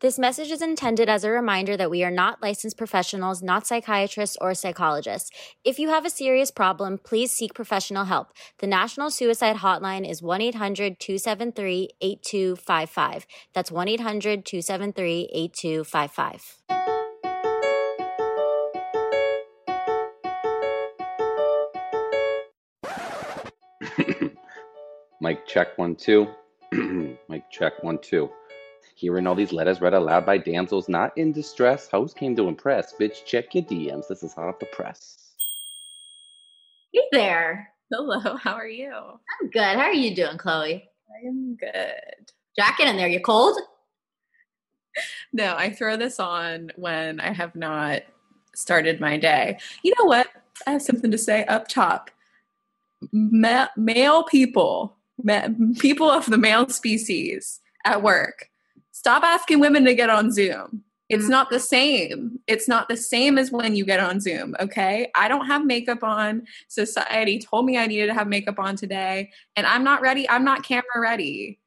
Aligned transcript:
This 0.00 0.18
message 0.18 0.50
is 0.50 0.60
intended 0.60 1.08
as 1.08 1.24
a 1.24 1.30
reminder 1.30 1.74
that 1.74 1.90
we 1.90 2.04
are 2.04 2.10
not 2.10 2.42
licensed 2.42 2.76
professionals, 2.76 3.42
not 3.42 3.66
psychiatrists 3.66 4.36
or 4.42 4.52
psychologists. 4.52 5.30
If 5.64 5.78
you 5.78 5.88
have 5.88 6.04
a 6.04 6.10
serious 6.10 6.50
problem, 6.50 6.98
please 7.02 7.32
seek 7.32 7.54
professional 7.54 8.04
help. 8.04 8.28
The 8.58 8.66
National 8.66 9.08
Suicide 9.08 9.56
Hotline 9.56 10.06
is 10.06 10.20
1 10.20 10.42
800 10.42 11.00
273 11.00 11.88
8255. 12.02 13.26
That's 13.54 13.72
1 13.72 13.88
800 13.88 14.44
273 14.44 15.30
8255. 15.32 16.58
Mic 25.22 25.46
check 25.46 25.78
one, 25.78 25.96
two. 25.96 26.26
Mike, 27.28 27.50
check 27.50 27.82
one, 27.82 27.98
two. 28.02 28.28
Hearing 28.96 29.26
all 29.26 29.34
these 29.34 29.52
letters 29.52 29.82
read 29.82 29.92
aloud 29.92 30.24
by 30.24 30.38
damsels 30.38 30.88
not 30.88 31.16
in 31.18 31.30
distress. 31.30 31.86
Host 31.86 32.16
came 32.16 32.34
to 32.34 32.48
impress. 32.48 32.94
Bitch, 32.94 33.26
check 33.26 33.54
your 33.54 33.62
DMs. 33.64 34.08
This 34.08 34.22
is 34.22 34.32
hot 34.32 34.48
off 34.48 34.58
the 34.58 34.64
press. 34.64 35.18
Hey 36.94 37.02
there. 37.12 37.68
Hello, 37.92 38.36
how 38.38 38.54
are 38.54 38.66
you? 38.66 38.90
I'm 38.90 39.50
good. 39.50 39.60
How 39.60 39.80
are 39.80 39.92
you 39.92 40.16
doing, 40.16 40.38
Chloe? 40.38 40.88
I 41.10 41.28
am 41.28 41.56
good. 41.56 42.32
Jacket 42.58 42.88
in 42.88 42.96
there. 42.96 43.06
You 43.08 43.20
cold? 43.20 43.58
No, 45.30 45.54
I 45.54 45.68
throw 45.68 45.98
this 45.98 46.18
on 46.18 46.70
when 46.76 47.20
I 47.20 47.34
have 47.34 47.54
not 47.54 48.00
started 48.54 48.98
my 48.98 49.18
day. 49.18 49.58
You 49.82 49.92
know 49.98 50.06
what? 50.06 50.26
I 50.66 50.70
have 50.70 50.80
something 50.80 51.10
to 51.10 51.18
say 51.18 51.44
up 51.44 51.68
top. 51.68 52.10
Ma- 53.12 53.68
male 53.76 54.22
people, 54.22 54.96
ma- 55.22 55.48
people 55.78 56.10
of 56.10 56.24
the 56.24 56.38
male 56.38 56.70
species 56.70 57.60
at 57.84 58.02
work, 58.02 58.48
stop 59.06 59.22
asking 59.22 59.60
women 59.60 59.84
to 59.84 59.94
get 59.94 60.10
on 60.10 60.32
Zoom. 60.32 60.82
It's 61.08 61.28
not 61.28 61.48
the 61.48 61.60
same. 61.60 62.40
It's 62.48 62.66
not 62.66 62.88
the 62.88 62.96
same 62.96 63.38
as 63.38 63.52
when 63.52 63.76
you 63.76 63.84
get 63.84 64.00
on 64.00 64.18
Zoom, 64.18 64.56
okay? 64.58 65.12
I 65.14 65.28
don't 65.28 65.46
have 65.46 65.64
makeup 65.64 66.02
on. 66.02 66.44
Society 66.66 67.38
told 67.38 67.66
me 67.66 67.78
I 67.78 67.86
needed 67.86 68.08
to 68.08 68.14
have 68.14 68.26
makeup 68.26 68.58
on 68.58 68.74
today, 68.74 69.30
and 69.54 69.64
I'm 69.64 69.84
not 69.84 70.00
ready. 70.00 70.28
I'm 70.28 70.42
not 70.42 70.64
camera 70.64 70.98
ready. 71.00 71.60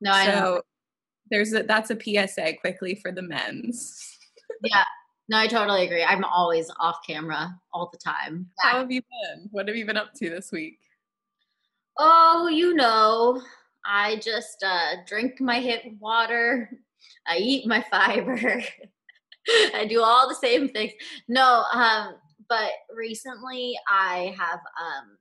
No, 0.00 0.12
I 0.12 0.24
so 0.24 0.32
know. 0.32 0.62
there's 1.30 1.52
a, 1.52 1.64
that's 1.64 1.90
a 1.90 1.98
PSA 2.00 2.54
quickly 2.62 2.94
for 2.94 3.12
the 3.12 3.20
men's. 3.20 4.16
Yeah. 4.64 4.84
No, 5.28 5.36
I 5.36 5.46
totally 5.46 5.84
agree. 5.84 6.02
I'm 6.02 6.24
always 6.24 6.70
off 6.80 6.96
camera 7.06 7.54
all 7.74 7.90
the 7.92 7.98
time. 7.98 8.48
How 8.60 8.78
have 8.78 8.90
you 8.90 9.02
been? 9.02 9.50
What 9.50 9.68
have 9.68 9.76
you 9.76 9.84
been 9.84 9.98
up 9.98 10.14
to 10.14 10.30
this 10.30 10.50
week? 10.50 10.78
Oh, 11.98 12.48
you 12.50 12.72
know, 12.72 13.42
I 13.84 14.16
just 14.16 14.62
uh, 14.62 14.96
drink 15.06 15.40
my 15.40 15.60
hip 15.60 15.82
water. 15.98 16.70
I 17.28 17.36
eat 17.38 17.66
my 17.66 17.84
fiber. 17.90 18.62
I 19.74 19.86
do 19.86 20.02
all 20.02 20.28
the 20.28 20.34
same 20.34 20.68
things. 20.68 20.92
No, 21.28 21.64
um, 21.72 22.14
but 22.48 22.72
recently 22.94 23.78
I 23.88 24.34
have 24.38 24.58
um, 24.58 25.18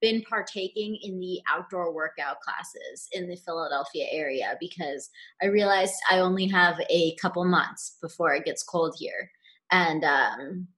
been 0.00 0.22
partaking 0.22 0.98
in 1.02 1.18
the 1.18 1.40
outdoor 1.50 1.92
workout 1.92 2.40
classes 2.40 3.08
in 3.12 3.28
the 3.28 3.36
Philadelphia 3.36 4.06
area 4.10 4.56
because 4.60 5.08
I 5.42 5.46
realized 5.46 5.94
I 6.10 6.18
only 6.18 6.46
have 6.48 6.80
a 6.90 7.16
couple 7.16 7.44
months 7.44 7.96
before 8.02 8.34
it 8.34 8.44
gets 8.44 8.62
cold 8.62 8.94
here. 8.98 9.30
And 9.70 10.04
um, 10.04 10.68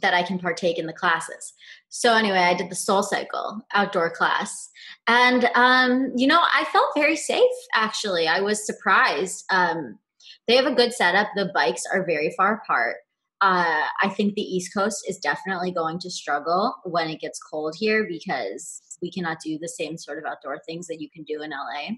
that 0.00 0.14
I 0.14 0.22
can 0.22 0.38
partake 0.38 0.78
in 0.78 0.86
the 0.86 0.92
classes. 0.92 1.52
So 1.88 2.14
anyway, 2.14 2.38
I 2.38 2.54
did 2.54 2.70
the 2.70 2.74
Soul 2.74 3.02
Cycle 3.02 3.60
outdoor 3.72 4.10
class, 4.10 4.70
and 5.06 5.48
um, 5.54 6.12
you 6.16 6.26
know, 6.26 6.40
I 6.40 6.64
felt 6.72 6.92
very 6.94 7.16
safe. 7.16 7.42
Actually, 7.74 8.28
I 8.28 8.40
was 8.40 8.64
surprised. 8.64 9.44
Um, 9.50 9.98
they 10.46 10.56
have 10.56 10.66
a 10.66 10.74
good 10.74 10.92
setup. 10.92 11.28
The 11.34 11.50
bikes 11.54 11.84
are 11.92 12.04
very 12.06 12.34
far 12.36 12.54
apart. 12.54 12.96
Uh, 13.40 13.84
I 14.02 14.08
think 14.08 14.34
the 14.34 14.42
East 14.42 14.72
Coast 14.74 15.04
is 15.08 15.18
definitely 15.18 15.70
going 15.70 16.00
to 16.00 16.10
struggle 16.10 16.74
when 16.84 17.08
it 17.08 17.20
gets 17.20 17.38
cold 17.38 17.76
here 17.78 18.06
because 18.08 18.80
we 19.00 19.12
cannot 19.12 19.38
do 19.44 19.58
the 19.60 19.68
same 19.68 19.96
sort 19.96 20.18
of 20.18 20.24
outdoor 20.24 20.58
things 20.66 20.88
that 20.88 21.00
you 21.00 21.08
can 21.10 21.22
do 21.22 21.42
in 21.42 21.50
LA. 21.50 21.94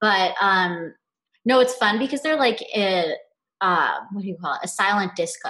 But 0.00 0.34
um, 0.40 0.94
no, 1.44 1.58
it's 1.60 1.74
fun 1.74 1.98
because 1.98 2.22
they're 2.22 2.36
like 2.36 2.62
a, 2.74 3.14
uh, 3.60 3.94
what 4.12 4.22
do 4.22 4.28
you 4.28 4.36
call 4.40 4.54
it? 4.54 4.60
A 4.62 4.68
silent 4.68 5.16
disco. 5.16 5.48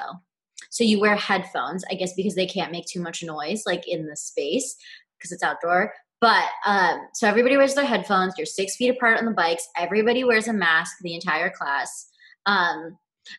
So 0.70 0.84
you 0.84 1.00
wear 1.00 1.16
headphones, 1.16 1.84
I 1.90 1.94
guess, 1.94 2.12
because 2.14 2.34
they 2.34 2.46
can't 2.46 2.72
make 2.72 2.86
too 2.86 3.00
much 3.00 3.22
noise, 3.22 3.64
like 3.66 3.86
in 3.86 4.06
the 4.06 4.16
space, 4.16 4.76
because 5.18 5.32
it's 5.32 5.42
outdoor. 5.42 5.92
But 6.20 6.44
um, 6.64 7.00
so 7.14 7.28
everybody 7.28 7.56
wears 7.56 7.74
their 7.74 7.84
headphones. 7.84 8.34
You're 8.38 8.46
six 8.46 8.76
feet 8.76 8.88
apart 8.88 9.18
on 9.18 9.26
the 9.26 9.32
bikes. 9.32 9.68
Everybody 9.76 10.24
wears 10.24 10.48
a 10.48 10.52
mask 10.52 10.96
the 11.02 11.14
entire 11.14 11.50
class. 11.50 12.08
Um, 12.46 12.96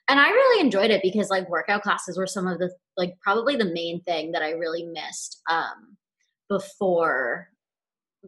and 0.07 0.19
I 0.19 0.29
really 0.29 0.61
enjoyed 0.61 0.91
it 0.91 1.01
because 1.01 1.29
like 1.29 1.49
workout 1.49 1.81
classes 1.81 2.17
were 2.17 2.27
some 2.27 2.47
of 2.47 2.59
the 2.59 2.69
like 2.97 3.13
probably 3.21 3.55
the 3.55 3.71
main 3.73 4.01
thing 4.03 4.31
that 4.33 4.43
I 4.43 4.51
really 4.51 4.83
missed 4.83 5.41
um, 5.49 5.97
before 6.49 7.47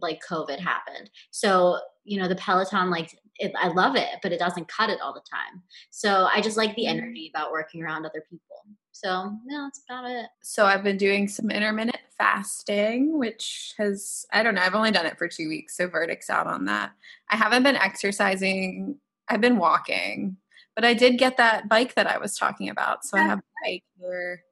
like 0.01 0.21
COVID 0.29 0.59
happened. 0.59 1.09
So 1.31 1.79
you 2.03 2.19
know 2.19 2.27
the 2.27 2.35
Peloton 2.35 2.89
like 2.89 3.17
it, 3.35 3.53
I 3.57 3.69
love 3.69 3.95
it, 3.95 4.19
but 4.21 4.31
it 4.31 4.39
doesn't 4.39 4.67
cut 4.67 4.89
it 4.89 4.99
all 5.01 5.13
the 5.13 5.21
time. 5.21 5.61
So 5.89 6.27
I 6.31 6.41
just 6.41 6.57
like 6.57 6.75
the 6.75 6.83
mm-hmm. 6.83 6.97
energy 6.97 7.31
about 7.33 7.51
working 7.51 7.81
around 7.81 8.05
other 8.05 8.23
people. 8.29 8.45
So 8.91 9.33
no, 9.45 9.63
that's 9.63 9.81
about 9.89 10.09
it. 10.09 10.25
So 10.43 10.65
I've 10.65 10.83
been 10.83 10.97
doing 10.97 11.29
some 11.29 11.49
intermittent 11.49 12.01
fasting, 12.17 13.17
which 13.17 13.73
has 13.77 14.25
I 14.31 14.43
don't 14.43 14.55
know, 14.55 14.61
I've 14.61 14.75
only 14.75 14.91
done 14.91 15.05
it 15.05 15.17
for 15.17 15.27
two 15.27 15.47
weeks, 15.47 15.77
so 15.77 15.87
verdict's 15.87 16.29
out 16.29 16.47
on 16.47 16.65
that. 16.65 16.91
I 17.29 17.37
haven't 17.37 17.63
been 17.63 17.77
exercising. 17.77 18.97
I've 19.29 19.41
been 19.41 19.57
walking, 19.57 20.37
but 20.75 20.83
I 20.83 20.93
did 20.93 21.17
get 21.17 21.37
that 21.37 21.69
bike 21.69 21.95
that 21.95 22.07
I 22.07 22.17
was 22.17 22.37
talking 22.37 22.69
about. 22.69 23.05
So 23.05 23.17
I 23.17 23.21
have 23.21 23.39
a 23.39 23.43
bike 23.63 23.83
here. 23.99 24.43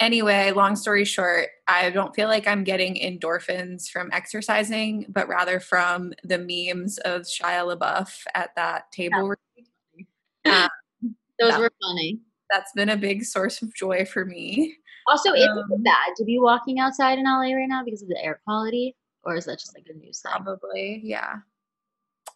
Anyway, 0.00 0.50
long 0.50 0.74
story 0.74 1.04
short, 1.04 1.48
I 1.68 1.90
don't 1.90 2.14
feel 2.14 2.26
like 2.26 2.48
I'm 2.48 2.64
getting 2.64 2.96
endorphins 2.96 3.88
from 3.88 4.10
exercising, 4.12 5.06
but 5.08 5.28
rather 5.28 5.60
from 5.60 6.12
the 6.24 6.38
memes 6.38 6.98
of 6.98 7.22
Shia 7.22 7.76
LaBeouf 7.76 8.24
at 8.34 8.50
that 8.56 8.90
table. 8.90 9.28
read. 9.28 10.06
Um, 10.44 10.68
Those 11.38 11.52
that- 11.52 11.60
were 11.60 11.72
funny. 11.80 12.20
that's 12.50 12.72
been 12.74 12.88
a 12.88 12.96
big 12.96 13.24
source 13.24 13.62
of 13.62 13.72
joy 13.74 14.04
for 14.04 14.24
me. 14.24 14.76
Also, 15.08 15.32
is 15.32 15.46
Um, 15.46 15.58
it 15.70 15.82
bad 15.84 16.14
to 16.16 16.24
be 16.24 16.38
walking 16.38 16.78
outside 16.80 17.18
in 17.18 17.24
LA 17.24 17.52
right 17.54 17.68
now 17.68 17.82
because 17.84 18.02
of 18.02 18.08
the 18.08 18.22
air 18.24 18.40
quality, 18.44 18.94
or 19.24 19.36
is 19.36 19.44
that 19.46 19.58
just 19.58 19.74
like 19.76 19.86
a 19.88 19.92
news 19.96 20.20
thing? 20.20 20.32
Probably, 20.32 21.00
yeah. 21.04 21.36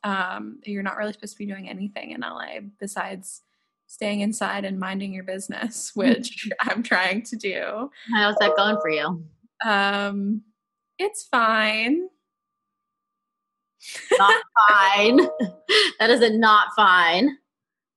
Um, 0.05 0.61
you're 0.65 0.83
not 0.83 0.97
really 0.97 1.13
supposed 1.13 1.33
to 1.35 1.39
be 1.39 1.47
doing 1.47 1.69
anything 1.69 2.11
in 2.13 2.21
LA 2.21 2.61
besides 2.79 3.43
staying 3.87 4.21
inside 4.21 4.65
and 4.65 4.79
minding 4.79 5.13
your 5.13 5.25
business, 5.25 5.93
which 5.95 6.49
I'm 6.61 6.83
trying 6.83 7.23
to 7.23 7.37
do. 7.37 7.91
How's 8.15 8.37
that 8.37 8.57
going 8.57 8.79
for 8.81 8.91
you? 8.91 9.25
Um, 9.65 10.43
it's 10.99 11.25
fine. 11.25 12.09
Not 14.19 14.43
fine. 14.69 15.21
that 15.99 16.11
is 16.11 16.21
a 16.21 16.31
not 16.31 16.69
fine. 16.75 17.37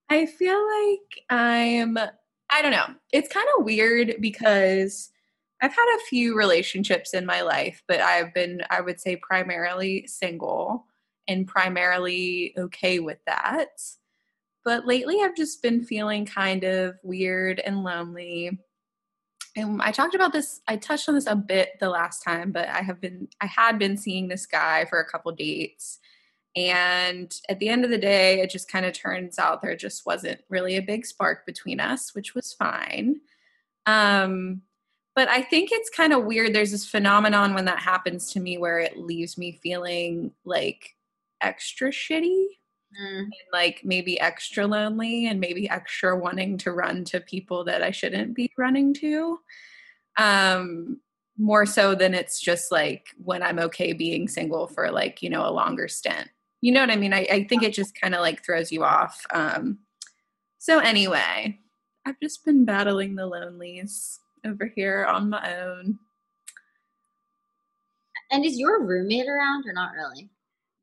I 0.09 0.25
feel 0.25 0.59
like 0.59 1.23
I'm, 1.29 1.97
I 1.97 2.61
don't 2.61 2.71
know. 2.71 2.87
It's 3.11 3.31
kind 3.31 3.47
of 3.57 3.65
weird 3.65 4.15
because 4.19 5.11
I've 5.61 5.73
had 5.73 5.95
a 5.97 6.05
few 6.07 6.35
relationships 6.37 7.13
in 7.13 7.25
my 7.25 7.41
life, 7.41 7.83
but 7.87 7.99
I've 7.99 8.33
been, 8.33 8.61
I 8.69 8.81
would 8.81 8.99
say, 8.99 9.17
primarily 9.17 10.07
single 10.07 10.85
and 11.27 11.47
primarily 11.47 12.53
okay 12.57 12.99
with 12.99 13.19
that. 13.27 13.67
But 14.69 14.85
lately 14.85 15.17
I've 15.23 15.35
just 15.35 15.63
been 15.63 15.83
feeling 15.83 16.27
kind 16.27 16.63
of 16.63 16.93
weird 17.01 17.59
and 17.59 17.83
lonely. 17.83 18.59
And 19.55 19.81
I 19.81 19.91
talked 19.91 20.13
about 20.13 20.31
this, 20.31 20.61
I 20.67 20.75
touched 20.75 21.09
on 21.09 21.15
this 21.15 21.25
a 21.25 21.35
bit 21.35 21.79
the 21.79 21.89
last 21.89 22.21
time, 22.21 22.51
but 22.51 22.69
I 22.69 22.81
have 22.81 23.01
been, 23.01 23.29
I 23.41 23.47
had 23.47 23.79
been 23.79 23.97
seeing 23.97 24.27
this 24.27 24.45
guy 24.45 24.85
for 24.85 24.99
a 24.99 25.09
couple 25.09 25.31
dates. 25.31 25.97
And 26.55 27.35
at 27.49 27.57
the 27.57 27.67
end 27.67 27.83
of 27.83 27.89
the 27.89 27.97
day, 27.97 28.41
it 28.41 28.51
just 28.51 28.71
kind 28.71 28.85
of 28.85 28.93
turns 28.93 29.39
out 29.39 29.63
there 29.63 29.75
just 29.75 30.05
wasn't 30.05 30.41
really 30.49 30.77
a 30.77 30.83
big 30.83 31.03
spark 31.03 31.47
between 31.47 31.79
us, 31.79 32.13
which 32.13 32.35
was 32.35 32.53
fine. 32.53 33.21
Um, 33.87 34.61
but 35.15 35.29
I 35.29 35.41
think 35.41 35.69
it's 35.71 35.89
kind 35.89 36.13
of 36.13 36.25
weird. 36.25 36.53
There's 36.53 36.69
this 36.69 36.87
phenomenon 36.87 37.55
when 37.55 37.65
that 37.65 37.79
happens 37.79 38.31
to 38.33 38.39
me 38.39 38.59
where 38.59 38.77
it 38.77 38.99
leaves 38.99 39.35
me 39.35 39.59
feeling 39.63 40.31
like 40.45 40.95
extra 41.41 41.89
shitty 41.89 42.58
mm. 43.01 43.19
and 43.19 43.33
like 43.51 43.81
maybe 43.83 44.19
extra 44.19 44.65
lonely 44.67 45.27
and 45.27 45.39
maybe 45.39 45.69
extra 45.69 46.17
wanting 46.17 46.57
to 46.59 46.71
run 46.71 47.03
to 47.05 47.19
people 47.19 47.63
that 47.65 47.81
I 47.83 47.91
shouldn't 47.91 48.35
be 48.35 48.51
running 48.57 48.93
to. 48.95 49.39
Um, 50.17 50.99
more 51.37 51.65
so 51.65 51.95
than 51.95 52.13
it's 52.13 52.39
just 52.39 52.71
like 52.71 53.15
when 53.23 53.41
I'm 53.41 53.59
okay 53.59 53.93
being 53.93 54.27
single 54.27 54.67
for 54.67 54.91
like, 54.91 55.21
you 55.23 55.29
know, 55.29 55.47
a 55.47 55.51
longer 55.51 55.87
stint. 55.87 56.29
You 56.61 56.73
know 56.73 56.81
what 56.81 56.91
I 56.91 56.97
mean? 56.97 57.13
I, 57.13 57.25
I 57.31 57.43
think 57.45 57.63
it 57.63 57.73
just 57.73 57.99
kind 57.99 58.13
of 58.13 58.21
like 58.21 58.43
throws 58.43 58.71
you 58.71 58.83
off. 58.83 59.25
Um, 59.31 59.79
so 60.57 60.79
anyway, 60.79 61.57
I've 62.05 62.19
just 62.21 62.43
been 62.43 62.65
battling 62.65 63.15
the 63.15 63.25
lonelies 63.25 64.19
over 64.45 64.65
here 64.75 65.05
on 65.05 65.29
my 65.29 65.57
own. 65.61 65.97
And 68.31 68.45
is 68.45 68.59
your 68.59 68.83
roommate 68.83 69.27
around 69.27 69.65
or 69.65 69.73
not 69.73 69.93
really? 69.93 70.29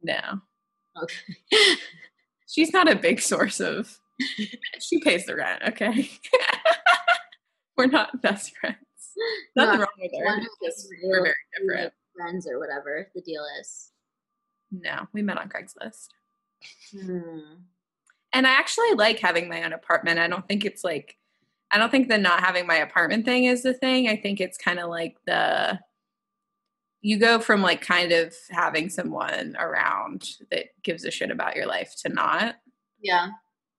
No. 0.03 0.41
Okay. 1.03 1.35
She's 2.49 2.73
not 2.73 2.91
a 2.91 2.97
big 2.97 3.21
source 3.21 3.61
of 3.61 3.99
she 4.81 5.01
pays 5.01 5.27
the 5.27 5.37
rent, 5.37 5.63
okay? 5.69 6.11
we're 7.77 7.87
not 7.87 8.23
best 8.23 8.57
friends. 8.57 8.77
Nothing 9.55 9.81
no, 9.81 9.81
wrong 9.81 9.89
with 9.99 10.13
her. 10.19 10.41
Just, 10.65 10.89
we're 11.03 11.23
very 11.23 11.35
different. 11.59 11.93
Friends 12.17 12.47
or 12.49 12.59
whatever 12.59 13.09
the 13.15 13.21
deal 13.21 13.45
is. 13.61 13.93
No, 14.71 15.07
we 15.13 15.23
met 15.23 15.39
on 15.39 15.49
Craigslist. 15.49 16.09
Hmm. 16.93 17.41
And 18.33 18.47
I 18.47 18.51
actually 18.51 18.93
like 18.95 19.19
having 19.19 19.49
my 19.49 19.65
own 19.65 19.73
apartment. 19.73 20.19
I 20.19 20.29
don't 20.29 20.47
think 20.49 20.65
it's 20.65 20.83
like 20.83 21.17
I 21.71 21.79
don't 21.79 21.91
think 21.91 22.09
the 22.09 22.19
not 22.19 22.41
having 22.41 22.67
my 22.67 22.77
apartment 22.77 23.25
thing 23.25 23.45
is 23.45 23.63
the 23.63 23.75
thing. 23.75 24.09
I 24.09 24.17
think 24.17 24.41
it's 24.41 24.57
kind 24.57 24.79
of 24.79 24.89
like 24.89 25.17
the 25.27 25.79
you 27.07 27.17
go 27.21 27.39
from 27.39 27.63
like 27.63 27.81
kind 27.81 28.11
of 28.11 28.35
having 28.51 28.89
someone 28.89 29.55
around 29.61 30.29
that 30.51 30.65
gives 30.83 31.05
a 31.05 31.11
shit 31.13 31.31
about 31.31 31.55
your 31.55 31.65
life 31.67 31.95
to 32.03 32.09
not. 32.09 32.57
Yeah. 33.01 33.29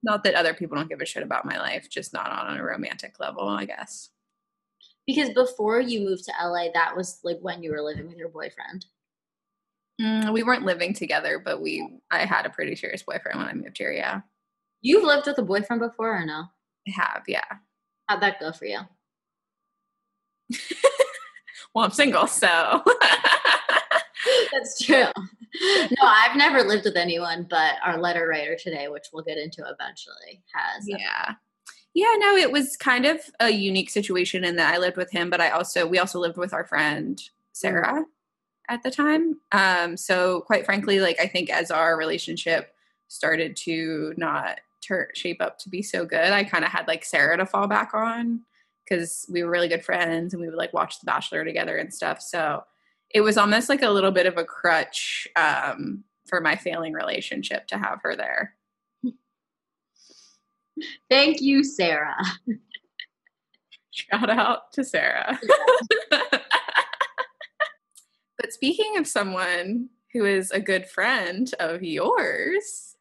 Not 0.02 0.24
that 0.24 0.34
other 0.34 0.54
people 0.54 0.78
don't 0.78 0.88
give 0.88 1.02
a 1.02 1.04
shit 1.04 1.22
about 1.22 1.44
my 1.44 1.58
life, 1.58 1.90
just 1.90 2.14
not 2.14 2.30
on 2.30 2.56
a 2.56 2.64
romantic 2.64 3.20
level, 3.20 3.46
I 3.46 3.66
guess. 3.66 4.08
Because 5.06 5.28
before 5.28 5.78
you 5.78 6.00
moved 6.00 6.24
to 6.24 6.32
LA, 6.42 6.68
that 6.72 6.96
was 6.96 7.20
like 7.22 7.36
when 7.42 7.62
you 7.62 7.70
were 7.70 7.82
living 7.82 8.08
with 8.08 8.16
your 8.16 8.30
boyfriend. 8.30 8.86
Mm, 10.00 10.32
we 10.32 10.42
weren't 10.42 10.64
living 10.64 10.94
together, 10.94 11.38
but 11.38 11.60
we 11.60 11.86
I 12.10 12.24
had 12.24 12.46
a 12.46 12.50
pretty 12.50 12.76
serious 12.76 13.02
boyfriend 13.02 13.40
when 13.40 13.48
I 13.48 13.52
moved 13.52 13.76
here, 13.76 13.92
yeah. 13.92 14.22
You've 14.80 15.04
lived 15.04 15.26
with 15.26 15.36
a 15.36 15.42
boyfriend 15.42 15.82
before 15.82 16.16
or 16.16 16.24
no? 16.24 16.44
I 16.88 16.92
have, 16.92 17.24
yeah. 17.28 17.44
How'd 18.06 18.22
that 18.22 18.40
go 18.40 18.52
for 18.52 18.64
you? 18.64 18.78
well, 21.74 21.84
I'm 21.84 21.90
single, 21.90 22.26
so. 22.26 22.82
That's 24.52 24.80
true. 24.82 25.04
No, 25.62 26.02
I've 26.02 26.36
never 26.36 26.62
lived 26.62 26.84
with 26.84 26.96
anyone, 26.96 27.46
but 27.48 27.74
our 27.84 27.98
letter 27.98 28.26
writer 28.26 28.56
today, 28.56 28.88
which 28.88 29.06
we'll 29.12 29.24
get 29.24 29.38
into 29.38 29.62
eventually, 29.62 30.42
has. 30.52 30.86
Yeah. 30.86 31.34
Yeah, 31.94 32.14
no, 32.18 32.36
it 32.36 32.52
was 32.52 32.76
kind 32.76 33.06
of 33.06 33.18
a 33.40 33.50
unique 33.50 33.90
situation 33.90 34.44
in 34.44 34.56
that 34.56 34.72
I 34.72 34.78
lived 34.78 34.96
with 34.96 35.10
him, 35.10 35.30
but 35.30 35.40
I 35.40 35.50
also, 35.50 35.86
we 35.86 35.98
also 35.98 36.20
lived 36.20 36.36
with 36.36 36.52
our 36.52 36.64
friend 36.64 37.20
Sarah 37.52 38.02
mm. 38.02 38.04
at 38.68 38.82
the 38.82 38.90
time. 38.90 39.40
Um, 39.52 39.96
so, 39.96 40.42
quite 40.42 40.64
frankly, 40.64 41.00
like, 41.00 41.18
I 41.18 41.26
think 41.26 41.50
as 41.50 41.70
our 41.70 41.96
relationship 41.96 42.72
started 43.08 43.56
to 43.56 44.14
not 44.16 44.60
tur- 44.80 45.10
shape 45.14 45.40
up 45.40 45.58
to 45.60 45.68
be 45.68 45.82
so 45.82 46.04
good, 46.04 46.30
I 46.32 46.44
kind 46.44 46.64
of 46.64 46.70
had 46.70 46.86
like 46.86 47.04
Sarah 47.04 47.36
to 47.36 47.46
fall 47.46 47.66
back 47.66 47.94
on 47.94 48.42
because 48.88 49.26
we 49.30 49.42
were 49.42 49.50
really 49.50 49.68
good 49.68 49.84
friends 49.84 50.32
and 50.32 50.40
we 50.40 50.48
would 50.48 50.56
like 50.56 50.72
watch 50.72 51.00
The 51.00 51.06
Bachelor 51.06 51.44
together 51.44 51.76
and 51.76 51.92
stuff. 51.92 52.22
So 52.22 52.64
it 53.10 53.20
was 53.20 53.36
almost 53.36 53.68
like 53.68 53.82
a 53.82 53.90
little 53.90 54.10
bit 54.10 54.26
of 54.26 54.36
a 54.36 54.44
crutch 54.44 55.28
um, 55.36 56.04
for 56.26 56.40
my 56.40 56.56
failing 56.56 56.92
relationship 56.92 57.66
to 57.68 57.78
have 57.78 58.00
her 58.02 58.16
there. 58.16 58.54
Thank 61.10 61.40
you, 61.40 61.64
Sarah. 61.64 62.16
Shout 63.90 64.30
out 64.30 64.72
to 64.74 64.84
Sarah. 64.84 65.40
but 66.10 66.32
speaking 68.50 68.96
of 68.96 69.08
someone 69.08 69.88
who 70.18 70.24
is 70.24 70.50
a 70.50 70.58
good 70.58 70.84
friend 70.84 71.54
of 71.60 71.80
yours, 71.80 72.96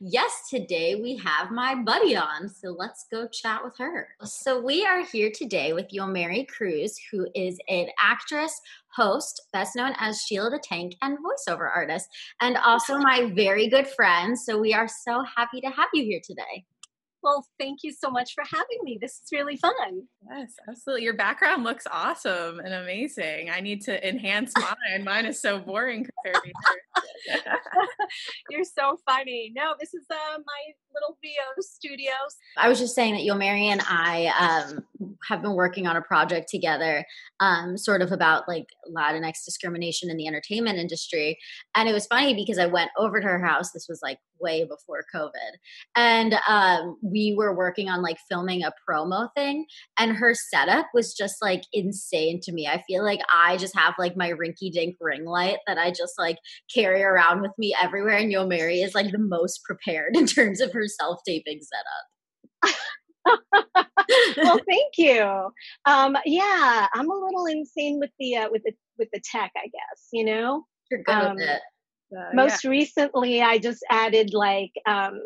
yes, 0.00 0.48
today 0.48 0.94
we 0.94 1.18
have 1.18 1.50
my 1.50 1.74
buddy 1.74 2.16
on. 2.16 2.48
So 2.48 2.70
let's 2.70 3.04
go 3.12 3.28
chat 3.28 3.62
with 3.62 3.76
her. 3.76 4.08
So 4.24 4.58
we 4.58 4.86
are 4.86 5.04
here 5.04 5.30
today 5.30 5.74
with 5.74 5.90
Yomeri 5.90 6.48
Cruz, 6.48 6.98
who 7.10 7.26
is 7.34 7.58
an 7.68 7.88
actress, 8.00 8.58
host, 8.88 9.42
best 9.52 9.76
known 9.76 9.92
as 9.98 10.22
Sheila 10.22 10.48
the 10.48 10.62
Tank, 10.64 10.94
and 11.02 11.18
voiceover 11.18 11.68
artist, 11.70 12.08
and 12.40 12.56
also 12.56 12.96
my 12.96 13.30
very 13.34 13.68
good 13.68 13.86
friend. 13.86 14.38
So 14.38 14.58
we 14.58 14.72
are 14.72 14.88
so 14.88 15.22
happy 15.36 15.60
to 15.60 15.68
have 15.68 15.90
you 15.92 16.04
here 16.04 16.20
today. 16.24 16.64
Well, 17.22 17.46
thank 17.58 17.80
you 17.82 17.92
so 17.92 18.10
much 18.10 18.34
for 18.34 18.42
having 18.44 18.78
me. 18.82 18.98
This 19.00 19.12
is 19.12 19.28
really 19.32 19.56
fun. 19.56 20.02
Yes, 20.30 20.54
absolutely. 20.68 21.04
Your 21.04 21.14
background 21.14 21.62
looks 21.62 21.86
awesome 21.90 22.58
and 22.58 22.74
amazing. 22.74 23.50
I 23.50 23.60
need 23.60 23.82
to 23.82 24.08
enhance 24.08 24.52
mine. 24.56 25.04
mine 25.04 25.26
is 25.26 25.40
so 25.40 25.60
boring 25.60 26.04
compared 26.04 26.42
to 26.42 26.48
yours. 26.48 27.38
You're 28.50 28.64
so 28.64 28.98
funny. 29.08 29.52
No, 29.54 29.74
this 29.78 29.94
is 29.94 30.04
uh, 30.10 30.38
my 30.38 30.72
little 30.94 31.16
VO 31.22 31.60
studios. 31.60 32.36
I 32.56 32.68
was 32.68 32.78
just 32.78 32.94
saying 32.94 33.14
that 33.14 33.22
Yomeri 33.22 33.66
and 33.66 33.82
I 33.84 34.70
um, 34.70 34.84
have 35.28 35.42
been 35.42 35.54
working 35.54 35.86
on 35.86 35.96
a 35.96 36.02
project 36.02 36.48
together, 36.48 37.04
um, 37.40 37.76
sort 37.76 38.02
of 38.02 38.12
about 38.12 38.48
like 38.48 38.66
Latinx 38.94 39.44
discrimination 39.44 40.10
in 40.10 40.16
the 40.16 40.26
entertainment 40.26 40.78
industry. 40.78 41.38
And 41.74 41.88
it 41.88 41.92
was 41.92 42.06
funny 42.06 42.34
because 42.34 42.58
I 42.58 42.66
went 42.66 42.90
over 42.98 43.20
to 43.20 43.26
her 43.26 43.44
house. 43.44 43.70
This 43.72 43.86
was 43.88 44.00
like 44.02 44.18
way 44.42 44.64
before 44.64 45.04
COVID. 45.14 45.32
And 45.96 46.34
um, 46.48 46.98
we 47.02 47.34
were 47.36 47.54
working 47.54 47.88
on 47.88 48.02
like 48.02 48.18
filming 48.28 48.62
a 48.62 48.72
promo 48.88 49.28
thing, 49.34 49.66
and 49.98 50.16
her 50.16 50.34
setup 50.34 50.86
was 50.92 51.14
just 51.14 51.36
like 51.40 51.62
insane 51.72 52.40
to 52.42 52.52
me. 52.52 52.66
I 52.66 52.82
feel 52.86 53.04
like 53.04 53.20
I 53.32 53.56
just 53.56 53.76
have 53.76 53.94
like 53.98 54.16
my 54.16 54.30
rinky 54.30 54.70
dink 54.72 54.96
ring 55.00 55.24
light 55.24 55.58
that 55.66 55.78
I 55.78 55.90
just 55.90 56.18
like 56.18 56.38
carry 56.72 57.02
around 57.02 57.42
with 57.42 57.52
me 57.58 57.74
everywhere. 57.80 58.16
And 58.16 58.32
Yomeri 58.32 58.84
is 58.84 58.94
like 58.94 59.12
the 59.12 59.18
most 59.18 59.64
prepared 59.64 60.16
in 60.16 60.26
terms 60.26 60.60
of 60.60 60.72
her 60.72 60.86
self 60.86 61.20
taping 61.26 61.60
setup. 61.60 62.76
well, 64.36 64.58
thank 64.68 64.98
you. 64.98 65.50
Um, 65.84 66.16
yeah, 66.26 66.86
I'm 66.92 67.10
a 67.10 67.14
little 67.14 67.46
insane 67.46 67.98
with 67.98 68.10
the 68.18 68.36
uh, 68.36 68.48
with 68.50 68.62
the 68.64 68.72
with 68.98 69.08
the 69.12 69.20
tech, 69.20 69.52
I 69.56 69.66
guess. 69.66 70.08
You 70.12 70.24
know, 70.24 70.66
you're 70.90 71.02
good 71.02 71.14
um, 71.14 71.36
with 71.36 71.48
it. 71.48 71.60
Most 72.34 72.64
yeah. 72.64 72.70
recently, 72.70 73.42
I 73.42 73.58
just 73.58 73.84
added 73.90 74.32
like 74.34 74.72
um, 74.86 75.20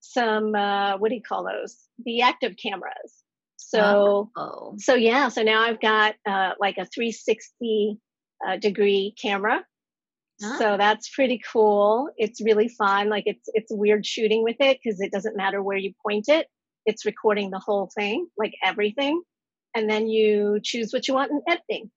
some 0.00 0.54
uh, 0.54 0.98
what 0.98 1.08
do 1.08 1.14
you 1.14 1.22
call 1.22 1.44
those? 1.44 1.76
The 2.04 2.22
active 2.22 2.54
cameras. 2.62 3.22
So 3.56 4.30
oh. 4.36 4.74
so 4.78 4.94
yeah. 4.94 5.28
So 5.28 5.42
now 5.42 5.62
I've 5.62 5.80
got 5.80 6.14
uh, 6.26 6.52
like 6.58 6.76
a 6.78 6.86
360 6.86 7.98
uh, 8.46 8.56
degree 8.56 9.14
camera. 9.20 9.64
Oh. 10.42 10.58
So 10.58 10.76
that's 10.76 11.08
pretty 11.10 11.40
cool. 11.52 12.08
It's 12.16 12.42
really 12.42 12.68
fun. 12.68 13.08
Like 13.08 13.24
it's 13.26 13.48
it's 13.54 13.70
weird 13.70 14.04
shooting 14.04 14.42
with 14.42 14.56
it 14.60 14.78
because 14.82 15.00
it 15.00 15.12
doesn't 15.12 15.36
matter 15.36 15.62
where 15.62 15.76
you 15.76 15.92
point 16.04 16.28
it. 16.28 16.46
It's 16.86 17.04
recording 17.04 17.50
the 17.50 17.58
whole 17.58 17.90
thing, 17.94 18.26
like 18.38 18.54
everything, 18.64 19.22
and 19.74 19.88
then 19.88 20.08
you 20.08 20.58
choose 20.62 20.92
what 20.92 21.06
you 21.06 21.14
want 21.14 21.30
in 21.30 21.42
editing. 21.46 21.90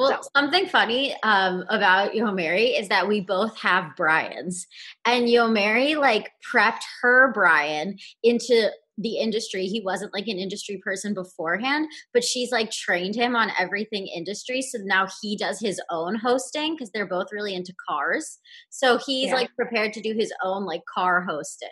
Well, 0.00 0.22
so. 0.22 0.30
something 0.34 0.66
funny 0.66 1.14
um, 1.22 1.62
about 1.68 2.14
Mary 2.14 2.68
is 2.68 2.88
that 2.88 3.06
we 3.06 3.20
both 3.20 3.54
have 3.58 3.94
Brian's, 3.96 4.66
and 5.04 5.28
Yomeri 5.28 5.94
like 6.00 6.32
prepped 6.50 6.80
her 7.02 7.30
Brian 7.34 7.98
into 8.22 8.70
the 8.98 9.16
industry. 9.18 9.66
He 9.66 9.80
wasn't 9.80 10.12
like 10.12 10.28
an 10.28 10.38
industry 10.38 10.80
person 10.84 11.14
beforehand, 11.14 11.88
but 12.12 12.24
she's 12.24 12.52
like 12.52 12.70
trained 12.70 13.14
him 13.14 13.34
on 13.34 13.50
everything 13.58 14.06
industry. 14.06 14.62
So 14.62 14.78
now 14.82 15.08
he 15.22 15.36
does 15.36 15.58
his 15.58 15.80
own 15.90 16.16
hosting 16.16 16.74
because 16.74 16.90
they're 16.90 17.06
both 17.06 17.32
really 17.32 17.54
into 17.54 17.74
cars. 17.88 18.38
So 18.68 18.98
he's 18.98 19.28
yeah. 19.28 19.34
like 19.34 19.54
prepared 19.56 19.92
to 19.94 20.00
do 20.00 20.14
his 20.14 20.32
own 20.44 20.64
like 20.64 20.82
car 20.92 21.22
hosting. 21.22 21.68